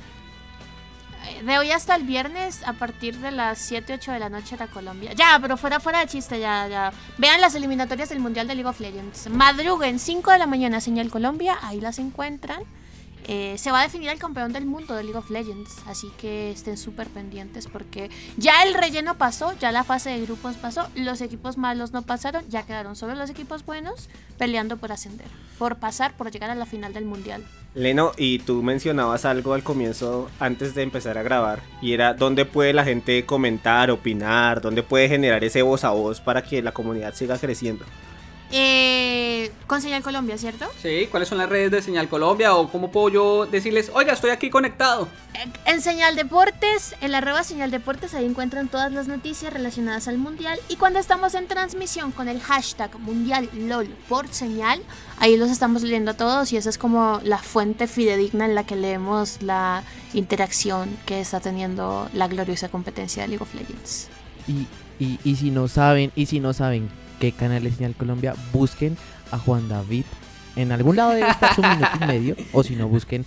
de 1.43 1.59
hoy 1.59 1.71
hasta 1.71 1.95
el 1.95 2.05
viernes 2.05 2.63
a 2.67 2.73
partir 2.73 3.19
de 3.19 3.31
las 3.31 3.59
7, 3.59 3.95
8 3.95 4.13
de 4.13 4.19
la 4.19 4.29
noche 4.29 4.57
a 4.59 4.67
Colombia. 4.67 5.13
Ya, 5.15 5.39
pero 5.41 5.57
fuera, 5.57 5.81
fuera 5.81 6.01
de 6.01 6.07
chiste, 6.07 6.41
ya, 6.41 6.67
ya. 6.69 6.93
Vean 7.19 7.41
las 7.41 7.55
eliminatorias 7.55 8.09
del 8.09 8.21
Mundial 8.21 8.49
de 8.49 8.55
League 8.55 8.69
of 8.69 8.81
Legends. 8.81 9.29
Madruguen 9.31 9.99
5 9.99 10.33
de 10.33 10.39
la 10.39 10.47
mañana, 10.47 10.81
señal 10.81 11.11
Colombia, 11.11 11.59
ahí 11.63 11.81
las 11.81 11.99
encuentran. 11.99 12.63
Eh, 13.29 13.57
se 13.59 13.73
va 13.73 13.81
a 13.81 13.83
definir 13.83 14.09
el 14.09 14.19
campeón 14.19 14.53
del 14.53 14.67
mundo 14.67 14.95
de 14.95 15.03
League 15.03 15.19
of 15.19 15.31
Legends. 15.31 15.79
Así 15.87 16.13
que 16.19 16.51
estén 16.51 16.77
súper 16.77 17.09
pendientes 17.09 17.67
porque 17.67 18.11
ya 18.37 18.63
el 18.63 18.75
relleno 18.75 19.19
pasó, 19.19 19.53
ya 19.59 19.73
la 19.73 19.85
fase 19.85 20.11
de 20.11 20.23
grupos 20.23 20.57
pasó, 20.57 20.87
los 20.95 21.21
equipos 21.21 21.59
malos 21.59 21.93
no 21.93 22.03
pasaron, 22.03 22.49
ya 22.49 22.65
quedaron 22.65 22.95
solo 22.95 23.15
los 23.15 23.29
equipos 23.29 23.65
buenos 23.67 24.09
peleando 24.39 24.77
por 24.77 24.93
ascender, 24.93 25.27
por 25.59 25.77
pasar, 25.77 26.17
por 26.17 26.31
llegar 26.31 26.51
a 26.51 26.55
la 26.55 26.67
final 26.67 26.93
del 26.93 27.05
mundial. 27.05 27.45
Leno, 27.75 28.13
y 28.17 28.39
tú 28.39 28.63
mencionabas 28.63 29.25
algo 29.25 29.53
al 29.53 29.63
comienzo 29.63 30.31
antes 30.41 30.75
de 30.75 30.83
empezar 30.83 31.19
a 31.19 31.23
grabar, 31.23 31.61
y 31.83 31.93
era 31.93 32.15
dónde 32.15 32.47
puede 32.47 32.73
la 32.73 32.85
gente 32.85 33.27
comentar, 33.27 33.91
opinar, 33.91 34.63
dónde 34.63 34.83
puede 34.83 35.09
generar 35.09 35.45
ese 35.45 35.61
voz 35.61 35.85
a 35.85 35.91
voz 35.91 36.21
para 36.21 36.43
que 36.43 36.63
la 36.63 36.73
comunidad 36.73 37.15
siga 37.15 37.39
creciendo. 37.39 37.85
Eh, 38.53 39.51
con 39.67 39.83
Señal 39.83 40.03
Colombia, 40.03 40.39
¿cierto? 40.39 40.67
Sí, 40.81 41.09
¿cuáles 41.11 41.29
son 41.29 41.39
las 41.39 41.49
redes 41.49 41.71
de 41.71 41.83
Señal 41.83 42.09
Colombia? 42.09 42.55
¿O 42.55 42.69
cómo 42.69 42.93
puedo 42.93 43.09
yo 43.09 43.47
decirles, 43.47 43.91
oiga, 43.93 44.13
estoy 44.13 44.31
aquí 44.31 44.51
conectado? 44.51 45.09
En 45.65 45.81
Señal 45.81 46.15
Deportes, 46.15 46.95
en 47.01 47.13
la 47.13 47.19
arroba 47.19 47.43
Señal 47.43 47.71
Deportes, 47.71 48.15
ahí 48.15 48.25
encuentran 48.25 48.69
todas 48.69 48.93
las 48.93 49.09
noticias 49.09 49.53
relacionadas 49.53 50.07
al 50.07 50.19
Mundial. 50.19 50.59
Y 50.69 50.77
cuando 50.77 51.01
estamos 51.01 51.35
en 51.35 51.49
transmisión 51.49 52.13
con 52.13 52.29
el 52.29 52.41
hashtag 52.41 52.97
Mundial 53.01 53.51
LOL 53.53 53.89
por 54.09 54.29
señal, 54.29 54.81
ahí 55.19 55.37
los 55.37 55.51
estamos 55.51 55.83
leyendo 55.83 56.13
a 56.13 56.15
todos 56.15 56.53
y 56.53 56.57
esa 56.57 56.71
es 56.71 56.79
como 56.79 57.21
la 57.25 57.39
fuente 57.39 57.89
fidedigna 57.89 58.45
en 58.45 58.55
la 58.55 58.65
que 58.65 58.77
leemos 58.77 59.43
la 59.43 59.83
interacción 60.15 60.97
que 61.05 61.21
está 61.21 61.41
teniendo 61.41 62.09
la 62.15 62.29
gloriosa 62.29 62.69
competencia 62.69 63.23
de 63.23 63.29
League 63.29 63.43
of 63.43 63.53
Legends. 63.55 64.09
Y, 64.47 64.67
y, 65.05 65.19
y 65.25 65.37
si 65.37 65.51
no 65.51 65.67
saben, 65.67 66.13
y 66.15 66.27
si 66.27 66.39
no 66.39 66.53
saben 66.53 66.89
qué 67.21 67.33
canal 67.33 67.63
de 67.63 67.71
Señal 67.71 67.95
Colombia, 67.95 68.35
busquen 68.53 68.97
a 69.31 69.39
Juan 69.39 69.69
David. 69.69 70.05
En 70.57 70.73
algún 70.73 70.97
lado 70.97 71.13
debe 71.13 71.29
estar 71.29 71.55
su 71.55 71.61
minuto 71.61 71.91
y 72.01 72.07
medio. 72.07 72.37
O 72.53 72.63
si 72.63 72.77
no, 72.77 72.89
busquen 72.89 73.27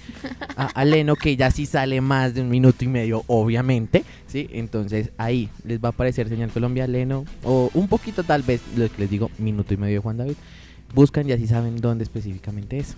a, 0.55 0.83
Leno, 0.83 1.15
que 1.15 1.35
ya 1.35 1.51
sí 1.51 1.67
sale 1.67 2.01
más 2.01 2.33
de 2.33 2.41
un 2.41 2.49
minuto 2.49 2.83
y 2.83 2.87
medio, 2.87 3.23
obviamente. 3.27 4.03
¿sí? 4.25 4.49
Entonces 4.51 5.11
ahí 5.17 5.49
les 5.63 5.79
va 5.79 5.89
a 5.89 5.91
aparecer 5.91 6.27
Señal 6.27 6.49
Colombia, 6.49 6.87
Leno. 6.87 7.25
O 7.43 7.69
un 7.75 7.87
poquito 7.87 8.23
tal 8.23 8.41
vez, 8.41 8.61
lo 8.75 8.89
que 8.89 9.01
les 9.01 9.11
digo, 9.11 9.29
minuto 9.37 9.75
y 9.75 9.77
medio 9.77 9.95
de 9.95 9.99
Juan 9.99 10.17
David. 10.17 10.35
Buscan 10.95 11.29
y 11.29 11.33
así 11.33 11.45
saben 11.45 11.77
dónde 11.77 12.03
específicamente 12.03 12.79
es. 12.79 12.95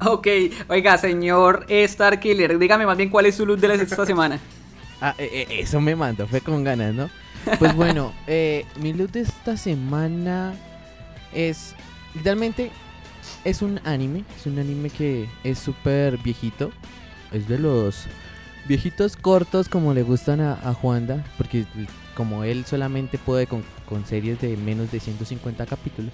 Ok, 0.00 0.28
oiga, 0.68 0.98
señor 0.98 1.64
Star 1.68 2.20
Killer, 2.20 2.58
dígame 2.58 2.84
más 2.84 2.98
bien 2.98 3.08
cuál 3.08 3.24
es 3.24 3.36
su 3.36 3.46
luz 3.46 3.60
de 3.60 3.68
la 3.68 3.74
esta 3.74 4.04
semana. 4.04 4.38
Ah, 5.00 5.14
eh, 5.18 5.46
eh, 5.50 5.60
eso 5.60 5.80
me 5.82 5.94
mandó, 5.96 6.26
fue 6.26 6.40
con 6.40 6.64
ganas, 6.64 6.94
¿no? 6.94 7.10
Pues 7.58 7.74
bueno, 7.74 8.12
eh, 8.26 8.64
mi 8.80 8.92
loot 8.92 9.12
de 9.12 9.20
esta 9.20 9.56
semana 9.56 10.54
es. 11.32 11.74
Literalmente 12.14 12.70
es 13.44 13.62
un 13.62 13.80
anime. 13.84 14.24
Es 14.38 14.46
un 14.46 14.58
anime 14.58 14.90
que 14.90 15.28
es 15.42 15.58
súper 15.58 16.18
viejito. 16.18 16.72
Es 17.32 17.48
de 17.48 17.58
los 17.58 18.04
viejitos 18.66 19.16
cortos 19.16 19.68
como 19.68 19.94
le 19.94 20.02
gustan 20.02 20.40
a, 20.40 20.56
Juanda. 20.74 21.24
Porque 21.36 21.64
como 22.14 22.44
él 22.44 22.64
solamente 22.64 23.18
puede 23.18 23.46
con, 23.46 23.64
series 24.06 24.40
de 24.40 24.56
menos 24.56 24.90
de 24.90 25.00
150 25.00 25.66
capítulos. 25.66 26.12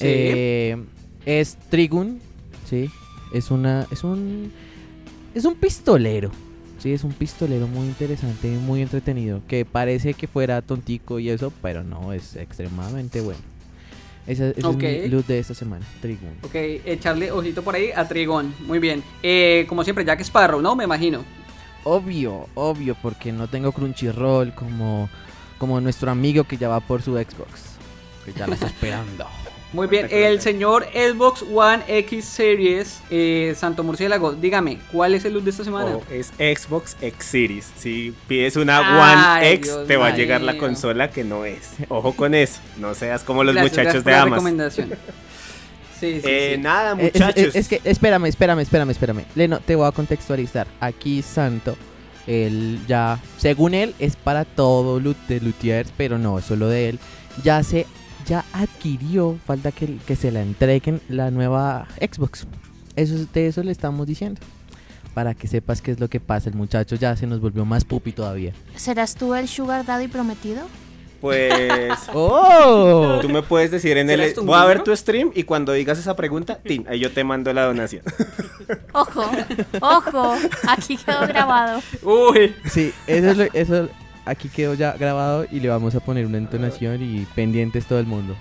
Eh, 0.00 0.76
es 1.24 1.56
Trigun. 1.70 2.20
Sí. 2.68 2.90
Es 3.32 3.50
una. 3.50 3.86
Es 3.90 4.04
un. 4.04 4.52
Es 5.34 5.44
un 5.44 5.54
pistolero. 5.54 6.30
Sí, 6.82 6.92
es 6.92 7.04
un 7.04 7.12
pistolero 7.12 7.68
muy 7.68 7.86
interesante, 7.86 8.48
muy 8.48 8.82
entretenido, 8.82 9.40
que 9.46 9.64
parece 9.64 10.14
que 10.14 10.26
fuera 10.26 10.62
tontico 10.62 11.20
y 11.20 11.30
eso, 11.30 11.52
pero 11.62 11.84
no, 11.84 12.12
es 12.12 12.34
extremadamente 12.34 13.20
bueno. 13.20 13.38
Esa, 14.26 14.48
es 14.48 14.64
mi 14.64 15.08
luz 15.08 15.24
de 15.28 15.38
esta 15.38 15.54
semana, 15.54 15.86
Trigón. 16.00 16.34
Ok, 16.42 16.56
echarle 16.56 17.30
ojito 17.30 17.62
por 17.62 17.76
ahí 17.76 17.90
a 17.94 18.08
Trigón, 18.08 18.52
muy 18.66 18.80
bien. 18.80 19.04
Eh, 19.22 19.64
como 19.68 19.84
siempre, 19.84 20.04
Jack 20.04 20.22
Sparrow, 20.22 20.60
¿no? 20.60 20.74
Me 20.74 20.82
imagino. 20.82 21.24
Obvio, 21.84 22.48
obvio, 22.56 22.96
porque 23.00 23.30
no 23.30 23.46
tengo 23.46 23.70
Crunchyroll 23.70 24.52
como, 24.52 25.08
como 25.58 25.80
nuestro 25.80 26.10
amigo 26.10 26.42
que 26.42 26.56
ya 26.56 26.68
va 26.68 26.80
por 26.80 27.00
su 27.00 27.12
Xbox, 27.14 27.76
que 28.24 28.32
ya 28.32 28.48
la 28.48 28.54
está 28.54 28.66
esperando. 28.74 29.28
Muy 29.72 29.86
bien, 29.86 30.08
el 30.10 30.40
señor 30.42 30.86
Xbox 30.92 31.42
One 31.42 31.82
X 31.88 32.26
Series, 32.26 33.00
eh, 33.10 33.54
Santo 33.56 33.82
Murciélago, 33.82 34.32
dígame, 34.32 34.78
¿cuál 34.92 35.14
es 35.14 35.24
el 35.24 35.32
loot 35.32 35.44
de 35.44 35.50
esta 35.50 35.64
semana? 35.64 35.96
Oh, 35.96 36.02
es 36.10 36.26
Xbox 36.36 36.94
X 37.00 37.24
Series. 37.24 37.72
Si 37.76 38.14
pides 38.28 38.56
una 38.56 38.80
One 39.38 39.52
X, 39.52 39.72
te 39.86 39.96
va 39.96 40.08
a 40.08 40.16
llegar 40.16 40.42
la 40.42 40.58
consola 40.58 41.10
que 41.10 41.24
no 41.24 41.46
es. 41.46 41.70
Ojo 41.88 42.12
con 42.12 42.34
eso, 42.34 42.60
no 42.78 42.94
seas 42.94 43.24
como 43.24 43.44
los 43.44 43.54
muchachos 43.54 44.04
de 44.04 44.14
Amazon. 44.14 44.32
recomendación. 44.32 44.92
Sí, 46.02 46.20
sí, 46.20 46.26
eh, 46.28 46.58
Nada, 46.60 46.96
muchachos. 46.96 47.54
Es, 47.54 47.68
que, 47.68 47.80
espérame, 47.84 48.26
espérame, 48.26 48.58
espérame, 48.58 48.90
espérame. 48.90 49.24
Leno, 49.36 49.60
te 49.60 49.76
voy 49.76 49.86
a 49.86 49.92
contextualizar. 49.92 50.66
Aquí 50.80 51.22
Santo, 51.22 51.76
él 52.26 52.80
ya, 52.88 53.20
según 53.36 53.72
él, 53.72 53.94
es 54.00 54.16
para 54.16 54.44
todo 54.44 54.98
loot 54.98 55.16
de 55.28 55.40
luthiers, 55.40 55.92
pero 55.96 56.18
no, 56.18 56.40
es 56.40 56.44
solo 56.44 56.66
de 56.66 56.88
él. 56.88 56.98
Ya 57.44 57.62
se 57.62 57.86
ya 58.26 58.44
adquirió, 58.52 59.38
falta 59.46 59.72
que, 59.72 59.96
que 60.06 60.16
se 60.16 60.30
la 60.30 60.42
entreguen 60.42 61.00
la 61.08 61.30
nueva 61.30 61.86
Xbox. 62.00 62.46
Eso, 62.96 63.26
de 63.32 63.46
eso 63.46 63.62
le 63.62 63.72
estamos 63.72 64.06
diciendo. 64.06 64.40
Para 65.14 65.34
que 65.34 65.46
sepas 65.46 65.82
qué 65.82 65.90
es 65.90 66.00
lo 66.00 66.08
que 66.08 66.20
pasa. 66.20 66.48
El 66.48 66.56
muchacho 66.56 66.96
ya 66.96 67.14
se 67.16 67.26
nos 67.26 67.40
volvió 67.40 67.64
más 67.64 67.84
pupi 67.84 68.12
todavía. 68.12 68.52
¿Serás 68.76 69.14
tú 69.14 69.34
el 69.34 69.46
Sugar 69.46 69.84
Daddy 69.84 70.08
prometido? 70.08 70.62
Pues. 71.22 71.52
¡Oh! 72.12 73.18
Tú 73.22 73.28
me 73.28 73.42
puedes 73.42 73.70
decir 73.70 73.96
en 73.96 74.10
el. 74.10 74.34
Voy 74.42 74.58
a 74.58 74.64
ver 74.64 74.82
tu 74.82 74.94
stream 74.94 75.30
y 75.34 75.44
cuando 75.44 75.72
digas 75.72 75.98
esa 75.98 76.16
pregunta, 76.16 76.58
tin, 76.58 76.84
ahí 76.88 76.98
yo 76.98 77.12
te 77.12 77.24
mando 77.24 77.52
la 77.52 77.64
donación. 77.64 78.02
Ojo, 78.92 79.30
ojo, 79.80 80.34
aquí 80.68 80.96
quedó 80.96 81.20
grabado. 81.26 81.80
Uy. 82.02 82.54
Sí, 82.68 82.92
eso 83.06 83.30
es 83.30 83.36
lo, 83.36 83.44
eso, 83.52 83.88
aquí 84.24 84.48
quedó 84.48 84.74
ya 84.74 84.92
grabado 84.92 85.46
y 85.50 85.60
le 85.60 85.68
vamos 85.68 85.94
a 85.94 86.00
poner 86.00 86.26
una 86.26 86.38
entonación 86.38 87.02
y 87.02 87.26
pendientes 87.34 87.86
todo 87.86 87.98
el 87.98 88.06
mundo. 88.06 88.36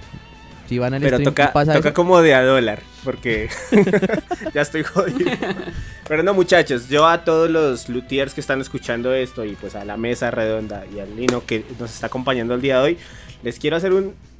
Si 0.68 0.80
van 0.80 0.94
al 0.94 1.02
Pero 1.02 1.20
toca, 1.20 1.52
toca 1.52 1.94
como 1.94 2.22
de 2.22 2.34
a 2.34 2.44
dólar, 2.44 2.82
porque 3.04 3.50
ya 4.54 4.62
estoy 4.62 4.84
jodido. 4.84 5.30
Pero 6.08 6.24
no, 6.24 6.34
muchachos, 6.34 6.88
yo 6.88 7.06
a 7.08 7.26
todos 7.26 7.50
los 7.50 7.90
luthiers 7.90 8.34
que 8.34 8.40
están 8.40 8.62
escuchando 8.62 9.14
esto 9.14 9.44
y 9.44 9.56
pues 9.56 9.76
a 9.76 9.84
la 9.84 9.98
mesa 9.98 10.32
redonda 10.32 10.86
y 10.96 11.00
al 11.00 11.14
Lino 11.18 11.46
que 11.46 11.66
nos 11.78 11.94
está 11.94 12.08
acompañando 12.08 12.54
el 12.54 12.62
día 12.62 12.78
de 12.78 12.84
hoy, 12.84 12.98
les 13.44 13.60
quiero 13.60 13.76
hacer 13.76 13.92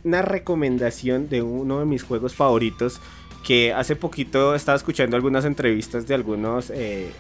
una 0.04 0.22
recomendación 0.22 1.28
de 1.28 1.42
uno 1.42 1.80
de 1.80 1.86
mis 1.86 2.04
juegos 2.04 2.34
favoritos 2.34 3.02
que 3.44 3.74
hace 3.74 3.96
poquito 3.96 4.56
estaba 4.56 4.78
escuchando 4.78 5.16
algunas 5.16 5.46
entrevistas 5.46 6.08
de 6.08 6.14
algunos, 6.14 6.70
eh, 6.70 7.12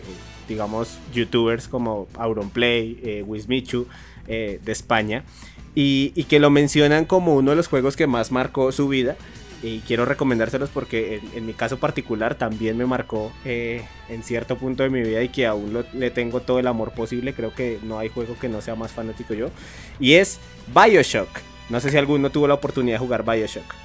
digamos, 0.48 1.00
youtubers 1.14 1.68
como 1.68 2.08
Auronplay, 2.18 3.00
eh, 3.04 3.24
Wismichu, 3.26 3.88
eh, 4.28 4.60
de 4.64 4.72
España, 4.72 5.24
y, 5.76 6.10
que 6.26 6.40
lo 6.40 6.50
mencionan 6.50 7.06
como 7.06 7.36
uno 7.36 7.52
de 7.52 7.58
los 7.58 7.68
juegos 7.68 7.96
que 7.96 8.08
más 8.08 8.32
marcó 8.32 8.72
su 8.72 8.88
vida. 8.88 9.16
Y 9.64 9.80
quiero 9.82 10.06
recomendárselos 10.06 10.72
porque 10.72 11.22
en, 11.36 11.46
mi 11.46 11.54
caso 11.54 11.78
particular 11.78 12.34
también 12.34 12.78
me 12.78 12.88
marcó 12.88 13.32
eh, 13.46 13.84
en 14.10 14.24
cierto 14.24 14.58
punto 14.58 14.82
de 14.82 14.90
mi 14.90 15.02
vida 15.02 15.22
y 15.22 15.30
que 15.30 15.46
aún 15.46 15.86
le 15.94 16.10
tengo 16.10 16.42
todo 16.42 16.58
el 16.58 16.66
amor 16.66 16.94
posible. 16.94 17.34
Creo 17.34 17.54
que 17.54 17.78
no 17.84 18.00
hay 18.00 18.10
juego 18.10 18.36
que 18.40 18.50
no 18.50 18.60
sea 18.62 18.76
más 18.76 18.92
fanático 18.92 19.36
yo. 19.36 19.50
Y 20.00 20.14
es 20.14 20.40
Bioshock. 20.74 21.30
No 21.70 21.80
sé 21.80 21.92
si 21.92 21.98
alguno 21.98 22.32
tuvo 22.32 22.48
la 22.48 22.56
oportunidad 22.56 22.96
de 22.96 23.00
jugar 23.06 23.24
Bioshock. 23.24 23.76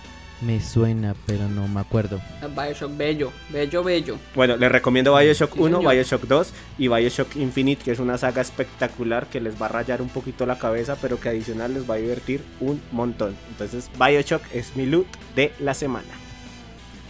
Me 0.42 0.60
suena, 0.60 1.14
pero 1.24 1.48
no 1.48 1.66
me 1.66 1.80
acuerdo. 1.80 2.20
Bioshock 2.54 2.94
bello, 2.96 3.32
bello, 3.50 3.82
bello. 3.82 4.18
Bueno, 4.34 4.56
les 4.56 4.70
recomiendo 4.70 5.16
Bioshock 5.16 5.58
1, 5.58 5.80
Bioshock 5.80 6.24
2 6.24 6.52
y 6.78 6.88
Bioshock 6.88 7.36
Infinite, 7.36 7.82
que 7.82 7.92
es 7.92 7.98
una 7.98 8.18
saga 8.18 8.42
espectacular 8.42 9.28
que 9.28 9.40
les 9.40 9.60
va 9.60 9.66
a 9.66 9.70
rayar 9.70 10.02
un 10.02 10.10
poquito 10.10 10.44
la 10.44 10.58
cabeza, 10.58 10.96
pero 11.00 11.18
que 11.18 11.30
adicional 11.30 11.72
les 11.72 11.88
va 11.88 11.94
a 11.94 11.98
divertir 11.98 12.42
un 12.60 12.82
montón. 12.92 13.34
Entonces, 13.48 13.90
Bioshock 13.98 14.42
es 14.52 14.76
mi 14.76 14.84
loot 14.84 15.06
de 15.34 15.52
la 15.58 15.72
semana. 15.72 16.08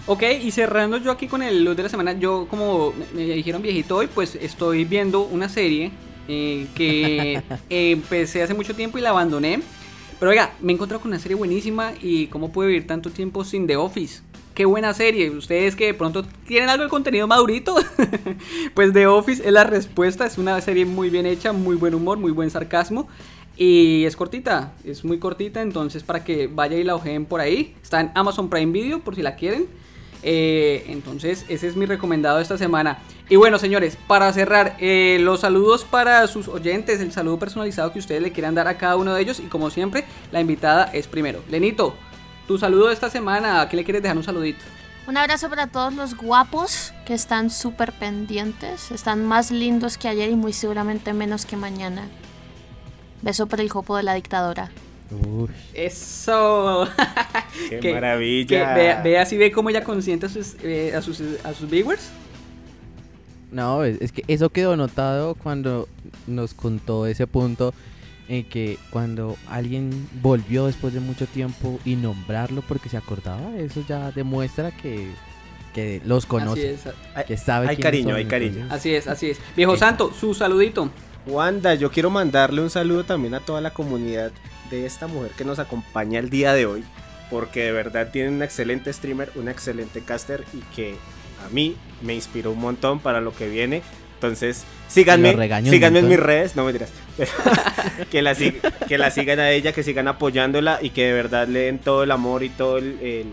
Ok, 0.06 0.22
y 0.40 0.52
cerrando 0.52 0.98
yo 0.98 1.10
aquí 1.10 1.26
con 1.26 1.42
el 1.42 1.64
loot 1.64 1.76
de 1.76 1.82
la 1.82 1.88
semana, 1.88 2.12
yo 2.12 2.46
como 2.48 2.94
me 3.12 3.22
dijeron 3.22 3.60
viejito 3.60 3.96
hoy, 3.96 4.06
pues 4.06 4.36
estoy 4.36 4.84
viendo 4.84 5.22
una 5.22 5.48
serie 5.48 5.90
eh, 6.28 6.68
que 6.76 7.42
empecé 7.70 8.44
hace 8.44 8.54
mucho 8.54 8.76
tiempo 8.76 8.98
y 8.98 9.00
la 9.00 9.10
abandoné 9.10 9.62
pero 10.18 10.30
oiga, 10.30 10.54
me 10.60 10.72
he 10.72 10.74
encontrado 10.74 11.02
con 11.02 11.10
una 11.10 11.18
serie 11.18 11.36
buenísima 11.36 11.92
y 12.00 12.28
cómo 12.28 12.50
puede 12.50 12.70
vivir 12.70 12.86
tanto 12.86 13.10
tiempo 13.10 13.44
sin 13.44 13.66
The 13.66 13.76
Office. 13.76 14.22
Qué 14.54 14.64
buena 14.64 14.94
serie. 14.94 15.28
Ustedes 15.30 15.76
que 15.76 15.86
de 15.86 15.94
pronto 15.94 16.24
tienen 16.46 16.70
algo 16.70 16.84
de 16.84 16.90
contenido 16.90 17.26
madurito, 17.26 17.76
pues 18.74 18.92
The 18.94 19.06
Office 19.06 19.46
es 19.46 19.52
la 19.52 19.64
respuesta. 19.64 20.24
Es 20.24 20.38
una 20.38 20.58
serie 20.62 20.86
muy 20.86 21.10
bien 21.10 21.26
hecha, 21.26 21.52
muy 21.52 21.76
buen 21.76 21.94
humor, 21.94 22.18
muy 22.18 22.32
buen 22.32 22.50
sarcasmo. 22.50 23.08
Y 23.58 24.04
es 24.04 24.16
cortita, 24.16 24.72
es 24.84 25.04
muy 25.04 25.18
cortita, 25.18 25.60
entonces 25.60 26.02
para 26.02 26.24
que 26.24 26.46
vaya 26.46 26.76
y 26.76 26.84
la 26.84 26.94
ojeen 26.94 27.26
por 27.26 27.40
ahí. 27.40 27.74
Está 27.82 28.00
en 28.00 28.10
Amazon 28.14 28.48
Prime 28.48 28.72
Video 28.72 29.00
por 29.00 29.14
si 29.14 29.22
la 29.22 29.36
quieren. 29.36 29.66
Eh, 30.22 30.84
entonces, 30.88 31.44
ese 31.48 31.68
es 31.68 31.76
mi 31.76 31.86
recomendado 31.86 32.40
esta 32.40 32.58
semana. 32.58 32.98
Y 33.28 33.36
bueno, 33.36 33.58
señores, 33.58 33.96
para 34.06 34.32
cerrar, 34.32 34.76
eh, 34.78 35.18
los 35.20 35.40
saludos 35.40 35.84
para 35.84 36.26
sus 36.26 36.48
oyentes, 36.48 37.00
el 37.00 37.12
saludo 37.12 37.38
personalizado 37.38 37.92
que 37.92 37.98
ustedes 37.98 38.22
le 38.22 38.32
quieran 38.32 38.54
dar 38.54 38.68
a 38.68 38.78
cada 38.78 38.96
uno 38.96 39.14
de 39.14 39.22
ellos. 39.22 39.40
Y 39.40 39.44
como 39.44 39.70
siempre, 39.70 40.04
la 40.32 40.40
invitada 40.40 40.90
es 40.92 41.06
primero. 41.08 41.42
Lenito, 41.48 41.94
tu 42.46 42.58
saludo 42.58 42.88
de 42.88 42.94
esta 42.94 43.10
semana, 43.10 43.60
¿a 43.60 43.68
qué 43.68 43.76
le 43.76 43.84
quieres 43.84 44.02
dejar 44.02 44.16
un 44.16 44.24
saludito? 44.24 44.64
Un 45.08 45.16
abrazo 45.16 45.48
para 45.48 45.68
todos 45.68 45.94
los 45.94 46.16
guapos 46.16 46.92
que 47.04 47.14
están 47.14 47.50
súper 47.50 47.92
pendientes. 47.92 48.90
Están 48.90 49.24
más 49.24 49.52
lindos 49.52 49.98
que 49.98 50.08
ayer 50.08 50.30
y 50.30 50.34
muy 50.34 50.52
seguramente 50.52 51.12
menos 51.12 51.46
que 51.46 51.56
mañana. 51.56 52.08
Beso 53.22 53.46
por 53.46 53.60
el 53.60 53.70
copo 53.70 53.96
de 53.96 54.02
la 54.02 54.14
dictadora. 54.14 54.70
Eso. 55.74 56.88
Qué 57.80 57.92
maravilla. 57.94 59.02
ve, 59.02 59.18
así, 59.18 59.36
ve 59.36 59.52
cómo 59.52 59.70
ella 59.70 59.84
consiente 59.84 60.26
a 60.26 60.28
sus, 60.28 60.56
eh, 60.62 60.92
a 60.94 61.02
sus, 61.02 61.20
a 61.44 61.54
sus 61.54 61.70
viewers. 61.70 62.10
No, 63.50 63.84
es, 63.84 64.12
que 64.12 64.24
eso 64.26 64.50
quedó 64.50 64.76
notado 64.76 65.34
cuando 65.34 65.88
nos 66.26 66.52
contó 66.54 67.06
ese 67.06 67.26
punto 67.26 67.72
en 68.28 68.44
que 68.48 68.78
cuando 68.90 69.36
alguien 69.48 70.08
volvió 70.20 70.66
después 70.66 70.92
de 70.92 71.00
mucho 71.00 71.26
tiempo 71.26 71.78
y 71.84 71.94
nombrarlo 71.94 72.62
porque 72.62 72.88
se 72.88 72.96
acordaba, 72.96 73.56
eso 73.56 73.84
ya 73.88 74.10
demuestra 74.10 74.72
que, 74.72 75.10
que 75.72 76.02
los 76.04 76.26
conoce, 76.26 76.76
que 77.26 77.36
sabe 77.36 77.68
Hay 77.68 77.76
cariño, 77.76 78.16
hay 78.16 78.24
cariño. 78.24 78.66
Así 78.68 78.92
es, 78.92 79.06
así 79.06 79.30
es. 79.30 79.38
Viejo 79.56 79.76
Santo, 79.76 80.12
su 80.12 80.34
saludito. 80.34 80.90
Wanda, 81.26 81.74
yo 81.74 81.90
quiero 81.90 82.10
mandarle 82.10 82.62
un 82.62 82.70
saludo 82.70 83.04
también 83.04 83.34
a 83.34 83.40
toda 83.40 83.60
la 83.60 83.72
comunidad 83.72 84.30
de 84.70 84.86
esta 84.86 85.06
mujer 85.06 85.32
que 85.36 85.44
nos 85.44 85.58
acompaña 85.58 86.20
el 86.20 86.30
día 86.30 86.52
de 86.52 86.66
hoy, 86.66 86.84
porque 87.30 87.64
de 87.64 87.72
verdad 87.72 88.10
tiene 88.12 88.28
un 88.28 88.42
excelente 88.42 88.92
streamer, 88.92 89.32
un 89.34 89.48
excelente 89.48 90.02
caster 90.02 90.44
y 90.52 90.58
que 90.74 90.96
a 91.44 91.48
mí 91.50 91.76
me 92.02 92.14
inspiró 92.14 92.52
un 92.52 92.60
montón 92.60 93.00
para 93.00 93.20
lo 93.20 93.34
que 93.34 93.48
viene. 93.48 93.82
Entonces, 94.14 94.64
síganme, 94.88 95.32
síganme 95.68 95.98
en 95.98 96.08
mis 96.08 96.18
redes, 96.18 96.56
no 96.56 96.64
me 96.64 96.72
dirás, 96.72 96.90
que, 98.10 98.22
la, 98.22 98.34
que 98.34 98.96
la 98.96 99.10
sigan 99.10 99.40
a 99.40 99.50
ella, 99.50 99.72
que 99.72 99.82
sigan 99.82 100.08
apoyándola 100.08 100.78
y 100.80 100.90
que 100.90 101.06
de 101.06 101.12
verdad 101.12 101.46
le 101.48 101.60
den 101.60 101.78
todo 101.78 102.02
el 102.02 102.10
amor 102.10 102.42
y 102.42 102.48
todo 102.48 102.78
el, 102.78 103.26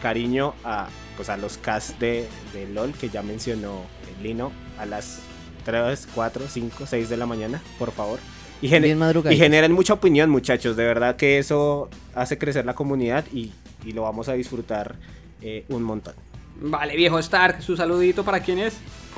cariño 0.00 0.54
a, 0.62 0.88
pues 1.16 1.28
a 1.28 1.36
los 1.36 1.58
cast 1.58 1.98
de, 1.98 2.28
de, 2.52 2.68
LOL 2.68 2.92
que 2.92 3.08
ya 3.08 3.22
mencionó 3.22 3.84
Lino 4.22 4.52
a 4.78 4.86
las 4.86 5.20
3, 5.64 6.08
4, 6.14 6.44
5, 6.48 6.86
6 6.86 7.08
de 7.08 7.16
la 7.16 7.26
mañana, 7.26 7.62
por 7.78 7.92
favor. 7.92 8.18
Y, 8.60 8.66
y 8.66 9.36
generan 9.36 9.72
mucha 9.72 9.94
opinión, 9.94 10.30
muchachos. 10.30 10.76
De 10.76 10.84
verdad 10.84 11.16
que 11.16 11.38
eso 11.38 11.88
hace 12.14 12.38
crecer 12.38 12.64
la 12.64 12.74
comunidad 12.74 13.24
y, 13.32 13.52
lo 13.92 14.02
vamos 14.02 14.28
a 14.28 14.34
disfrutar 14.34 14.96
eh, 15.40 15.64
un 15.68 15.82
montón. 15.82 16.14
Vale, 16.60 16.96
viejo 16.96 17.18
Stark, 17.20 17.62
su 17.62 17.76
saludito 17.76 18.24
para 18.24 18.40
quién 18.40 18.58
es. 18.58 18.74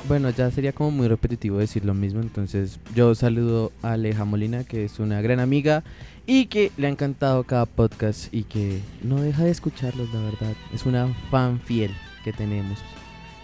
Bueno, 0.07 0.29
ya 0.29 0.49
sería 0.51 0.71
como 0.71 0.91
muy 0.91 1.07
repetitivo 1.07 1.57
decir 1.57 1.83
lo 1.85 1.93
mismo, 1.93 2.21
entonces 2.21 2.79
yo 2.95 3.13
saludo 3.15 3.71
a 3.81 3.93
Aleja 3.93 4.25
Molina, 4.25 4.63
que 4.63 4.85
es 4.85 4.99
una 4.99 5.21
gran 5.21 5.39
amiga 5.39 5.83
y 6.25 6.45
que 6.45 6.71
le 6.77 6.87
ha 6.87 6.89
encantado 6.89 7.43
cada 7.43 7.65
podcast 7.65 8.33
y 8.33 8.43
que 8.43 8.79
no 9.01 9.21
deja 9.21 9.43
de 9.43 9.51
escucharlos, 9.51 10.13
la 10.13 10.21
verdad. 10.21 10.53
Es 10.73 10.85
una 10.85 11.13
fan 11.29 11.59
fiel 11.59 11.91
que 12.23 12.31
tenemos. 12.31 12.79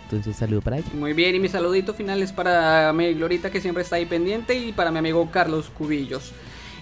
Entonces, 0.09 0.37
saludo 0.37 0.61
para 0.61 0.77
ella. 0.77 0.87
Muy 0.93 1.11
bien, 1.11 1.35
y 1.35 1.39
mi 1.39 1.49
saludito 1.49 1.93
final 1.93 2.23
es 2.23 2.31
para 2.31 2.93
mi 2.93 3.13
Glorita 3.13 3.51
que 3.51 3.59
siempre 3.59 3.83
está 3.83 3.97
ahí 3.97 4.05
pendiente 4.05 4.55
y 4.55 4.71
para 4.71 4.89
mi 4.89 4.99
amigo 4.99 5.29
Carlos 5.31 5.69
Cubillos. 5.77 6.31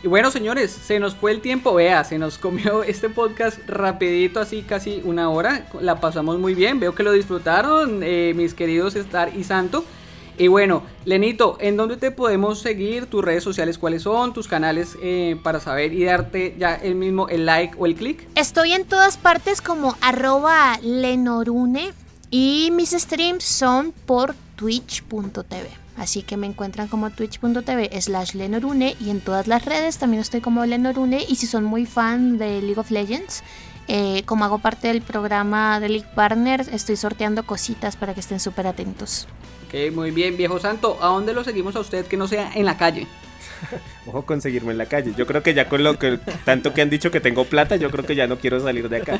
Y 0.03 0.07
bueno, 0.07 0.29
señores, 0.29 0.69
se 0.69 0.99
nos 0.99 1.15
fue 1.15 1.31
el 1.31 1.41
tiempo, 1.41 1.73
vea, 1.73 2.03
se 2.03 2.19
nos 2.19 2.37
comió 2.37 2.83
este 2.87 3.09
podcast 3.09 3.57
rapidito, 3.67 4.39
así 4.39 4.61
casi 4.61 5.01
una 5.03 5.31
hora. 5.31 5.65
La 5.81 5.99
pasamos 5.99 6.37
muy 6.37 6.53
bien, 6.53 6.79
veo 6.79 6.93
que 6.93 7.01
lo 7.01 7.11
disfrutaron, 7.11 8.01
eh, 8.03 8.33
mis 8.35 8.53
queridos 8.53 8.95
Star 8.95 9.35
y 9.35 9.43
Santo. 9.43 9.83
Y 10.37 10.47
bueno, 10.47 10.83
Lenito, 11.05 11.57
¿en 11.59 11.77
dónde 11.77 11.97
te 11.97 12.11
podemos 12.11 12.59
seguir? 12.59 13.07
¿Tus 13.07 13.25
redes 13.25 13.43
sociales 13.43 13.79
cuáles 13.79 14.03
son? 14.03 14.33
¿Tus 14.33 14.47
canales 14.47 14.95
eh, 15.01 15.39
para 15.41 15.59
saber 15.59 15.93
y 15.93 16.03
darte 16.03 16.55
ya 16.59 16.75
el 16.75 16.93
mismo 16.93 17.27
el 17.27 17.47
like 17.47 17.73
o 17.79 17.87
el 17.87 17.95
click? 17.95 18.27
Estoy 18.35 18.73
en 18.73 18.85
todas 18.85 19.17
partes 19.17 19.61
como 19.61 19.97
arroba 20.01 20.77
lenorune 20.83 21.93
y 22.29 22.69
mis 22.71 22.91
streams 22.91 23.43
son 23.43 23.93
por 24.05 24.35
twitch.tv. 24.55 25.85
Así 25.97 26.23
que 26.23 26.35
me 26.35 26.47
encuentran 26.47 26.87
como 26.87 27.09
twitch.tv 27.09 28.01
slash 28.01 28.33
lenorune 28.33 28.97
y 28.99 29.09
en 29.09 29.21
todas 29.21 29.47
las 29.47 29.63
redes 29.63 29.97
también 29.97 30.21
estoy 30.21 30.41
como 30.41 30.65
lenorune. 30.65 31.25
Y 31.27 31.35
si 31.35 31.47
son 31.47 31.63
muy 31.63 31.85
fan 31.85 32.37
de 32.37 32.61
League 32.61 32.79
of 32.79 32.91
Legends, 32.91 33.43
eh, 33.87 34.23
como 34.25 34.43
hago 34.43 34.59
parte 34.59 34.89
del 34.89 35.01
programa 35.01 35.79
de 35.79 35.89
League 35.89 36.07
Partner, 36.13 36.65
estoy 36.71 36.97
sorteando 36.97 37.45
cositas 37.45 37.95
para 37.95 38.13
que 38.13 38.19
estén 38.19 38.39
súper 38.39 38.67
atentos. 38.67 39.27
Ok, 39.67 39.93
muy 39.93 40.11
bien, 40.11 40.35
viejo 40.35 40.59
santo. 40.59 40.97
¿A 41.01 41.07
dónde 41.07 41.33
lo 41.33 41.43
seguimos 41.43 41.75
a 41.75 41.79
usted 41.79 42.05
que 42.05 42.17
no 42.17 42.27
sea 42.27 42.51
en 42.55 42.65
la 42.65 42.77
calle? 42.77 43.07
Ojo 44.07 44.25
conseguirme 44.25 44.71
en 44.71 44.77
la 44.77 44.87
calle. 44.87 45.13
Yo 45.15 45.25
creo 45.25 45.43
que 45.43 45.53
ya 45.53 45.69
con 45.69 45.83
lo 45.83 45.97
que 45.97 46.19
tanto 46.43 46.73
que 46.73 46.81
han 46.81 46.89
dicho 46.89 47.09
que 47.09 47.21
tengo 47.21 47.45
plata, 47.45 47.75
yo 47.77 47.89
creo 47.89 48.05
que 48.05 48.15
ya 48.15 48.27
no 48.27 48.37
quiero 48.37 48.59
salir 48.59 48.89
de 48.89 48.97
acá. 48.97 49.19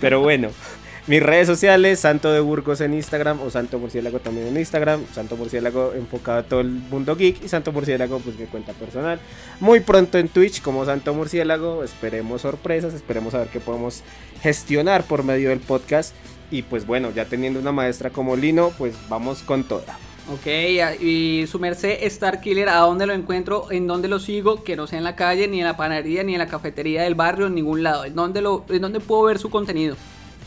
Pero 0.00 0.20
bueno, 0.20 0.50
mis 1.06 1.22
redes 1.22 1.46
sociales, 1.46 2.00
Santo 2.00 2.32
de 2.32 2.40
Burgos 2.40 2.80
en 2.80 2.94
Instagram 2.94 3.40
o 3.42 3.50
Santo 3.50 3.78
Murciélago 3.78 4.20
también 4.20 4.46
en 4.46 4.56
Instagram. 4.56 5.02
Santo 5.12 5.36
Murciélago 5.36 5.92
enfocado 5.94 6.38
a 6.38 6.42
todo 6.44 6.60
el 6.60 6.68
mundo 6.68 7.14
geek 7.14 7.44
y 7.44 7.48
Santo 7.48 7.72
Murciélago 7.72 8.20
pues 8.20 8.38
mi 8.38 8.46
cuenta 8.46 8.72
personal. 8.72 9.20
Muy 9.60 9.80
pronto 9.80 10.18
en 10.18 10.28
Twitch 10.28 10.62
como 10.62 10.84
Santo 10.84 11.12
Murciélago. 11.12 11.84
Esperemos 11.84 12.42
sorpresas, 12.42 12.94
esperemos 12.94 13.34
a 13.34 13.38
ver 13.40 13.48
qué 13.48 13.60
podemos 13.60 14.02
gestionar 14.40 15.04
por 15.04 15.24
medio 15.24 15.50
del 15.50 15.60
podcast. 15.60 16.14
Y 16.50 16.62
pues 16.62 16.86
bueno, 16.86 17.10
ya 17.14 17.26
teniendo 17.26 17.60
una 17.60 17.72
maestra 17.72 18.10
como 18.10 18.36
Lino, 18.36 18.72
pues 18.78 18.94
vamos 19.08 19.42
con 19.42 19.64
toda. 19.64 19.98
Ok, 20.32 20.46
y 21.02 21.46
su 21.46 21.58
merced 21.58 21.98
Star 22.02 22.40
Killer, 22.40 22.70
¿a 22.70 22.78
dónde 22.78 23.04
lo 23.04 23.12
encuentro? 23.12 23.70
¿En 23.70 23.86
dónde 23.86 24.08
lo 24.08 24.18
sigo? 24.18 24.64
Que 24.64 24.74
no 24.74 24.86
sea 24.86 24.96
en 24.96 25.04
la 25.04 25.16
calle, 25.16 25.48
ni 25.48 25.60
en 25.60 25.66
la 25.66 25.76
panadería, 25.76 26.22
ni 26.22 26.32
en 26.32 26.38
la 26.38 26.46
cafetería 26.46 27.02
del 27.02 27.14
barrio, 27.14 27.48
en 27.48 27.54
ningún 27.54 27.82
lado. 27.82 28.06
¿En 28.06 28.14
dónde, 28.14 28.40
lo, 28.40 28.64
en 28.70 28.80
dónde 28.80 29.00
puedo 29.00 29.24
ver 29.24 29.38
su 29.38 29.50
contenido? 29.50 29.96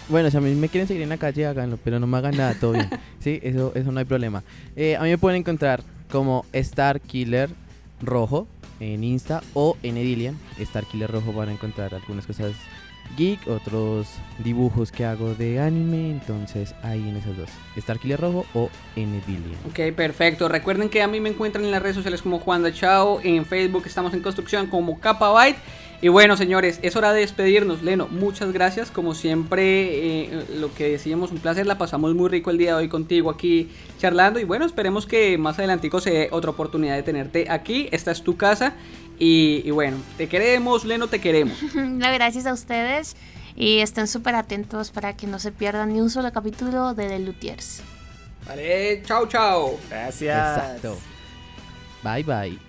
Bueno, 0.10 0.32
si 0.32 0.38
a 0.38 0.42
mí 0.42 0.56
me 0.56 0.70
quieren 0.70 0.88
seguir 0.88 1.04
en 1.04 1.10
la 1.10 1.18
calle, 1.18 1.46
háganlo, 1.46 1.78
pero 1.84 2.00
no 2.00 2.08
me 2.08 2.18
hagan 2.18 2.38
nada, 2.38 2.54
todo 2.54 2.72
bien. 2.72 2.90
sí, 3.20 3.40
eso, 3.44 3.74
eso 3.76 3.92
no 3.92 4.00
hay 4.00 4.06
problema. 4.06 4.44
Eh, 4.76 4.96
a 4.96 5.04
mí 5.04 5.10
me 5.10 5.18
pueden 5.18 5.40
encontrar 5.40 5.84
como 6.10 6.46
Star 6.54 7.02
Killer 7.02 7.50
Rojo 8.02 8.48
en 8.80 9.04
Insta 9.04 9.42
o 9.54 9.76
en 9.84 9.98
Edilian. 9.98 10.38
Star 10.60 10.86
Killer 10.86 11.12
Rojo 11.12 11.34
van 11.34 11.50
a 11.50 11.52
encontrar 11.52 11.94
algunas 11.94 12.26
cosas 12.26 12.54
geek, 13.16 13.48
otros 13.48 14.08
dibujos 14.40 14.92
que 14.92 15.06
hago 15.06 15.34
de 15.34 15.60
anime, 15.60 16.12
entonces 16.12 16.76
ahí 16.84 17.08
en 17.08 17.16
esas 17.16 17.38
dos, 17.38 17.50
Star 17.76 18.00
Killer 18.00 18.20
Rojo 18.20 18.46
o 18.54 18.70
en 18.96 19.16
Edilian. 19.16 19.58
Ok, 19.70 19.96
perfecto. 19.96 20.50
Recuerden 20.50 20.90
que 20.90 21.02
a 21.02 21.08
mí 21.08 21.20
me 21.20 21.30
encuentran 21.30 21.64
en 21.64 21.72
las 21.72 21.82
redes 21.82 21.96
sociales 21.96 22.22
como 22.22 22.40
Juan 22.40 22.70
Chao, 22.74 23.20
en 23.24 23.46
Facebook 23.46 23.84
estamos 23.86 24.14
en 24.14 24.22
construcción 24.22 24.68
como 24.68 25.00
Capabyte 25.00 25.58
Y 26.00 26.10
bueno, 26.10 26.38
señores, 26.38 26.80
es 26.84 26.96
hora 26.96 27.12
de 27.12 27.22
despedirnos. 27.22 27.82
Leno, 27.82 28.08
muchas 28.08 28.52
gracias. 28.52 28.92
Como 28.92 29.16
siempre, 29.16 30.26
eh, 30.26 30.46
lo 30.60 30.72
que 30.74 30.90
decíamos, 30.90 31.32
un 31.32 31.40
placer. 31.40 31.66
La 31.66 31.78
pasamos 31.80 32.14
muy 32.14 32.30
rico 32.30 32.52
el 32.52 32.60
día 32.60 32.76
de 32.76 32.84
hoy 32.84 32.88
contigo 32.88 33.32
aquí 33.32 33.72
charlando. 33.98 34.40
Y 34.40 34.44
bueno, 34.44 34.66
esperemos 34.66 35.08
que 35.08 35.38
más 35.40 35.58
adelantico 35.58 36.00
se 36.00 36.12
dé 36.12 36.30
otra 36.32 36.52
oportunidad 36.52 36.96
de 36.96 37.04
tenerte 37.04 37.50
aquí. 37.50 37.90
Esta 37.92 38.12
es 38.12 38.22
tu 38.22 38.38
casa. 38.38 38.74
Y, 39.20 39.72
bueno, 39.72 39.98
te 40.18 40.30
queremos, 40.30 40.86
Leno, 40.86 41.08
te 41.08 41.20
queremos. 41.20 41.58
gracias 41.74 42.46
a 42.46 42.54
ustedes. 42.54 43.16
Y 43.56 43.80
estén 43.80 44.08
súper 44.08 44.36
atentos 44.36 44.92
para 44.92 45.18
que 45.18 45.26
no 45.26 45.40
se 45.40 45.52
pierdan 45.52 45.94
ni 45.94 46.00
un 46.00 46.12
solo 46.12 46.32
capítulo 46.32 46.94
de 46.94 47.08
The 47.08 47.20
Lutiers. 47.20 47.82
Vale, 48.48 49.02
chao, 49.04 49.28
chao. 49.28 49.80
Gracias. 49.90 50.58
Exacto. 50.58 50.98
Bye, 52.04 52.24
bye. 52.24 52.67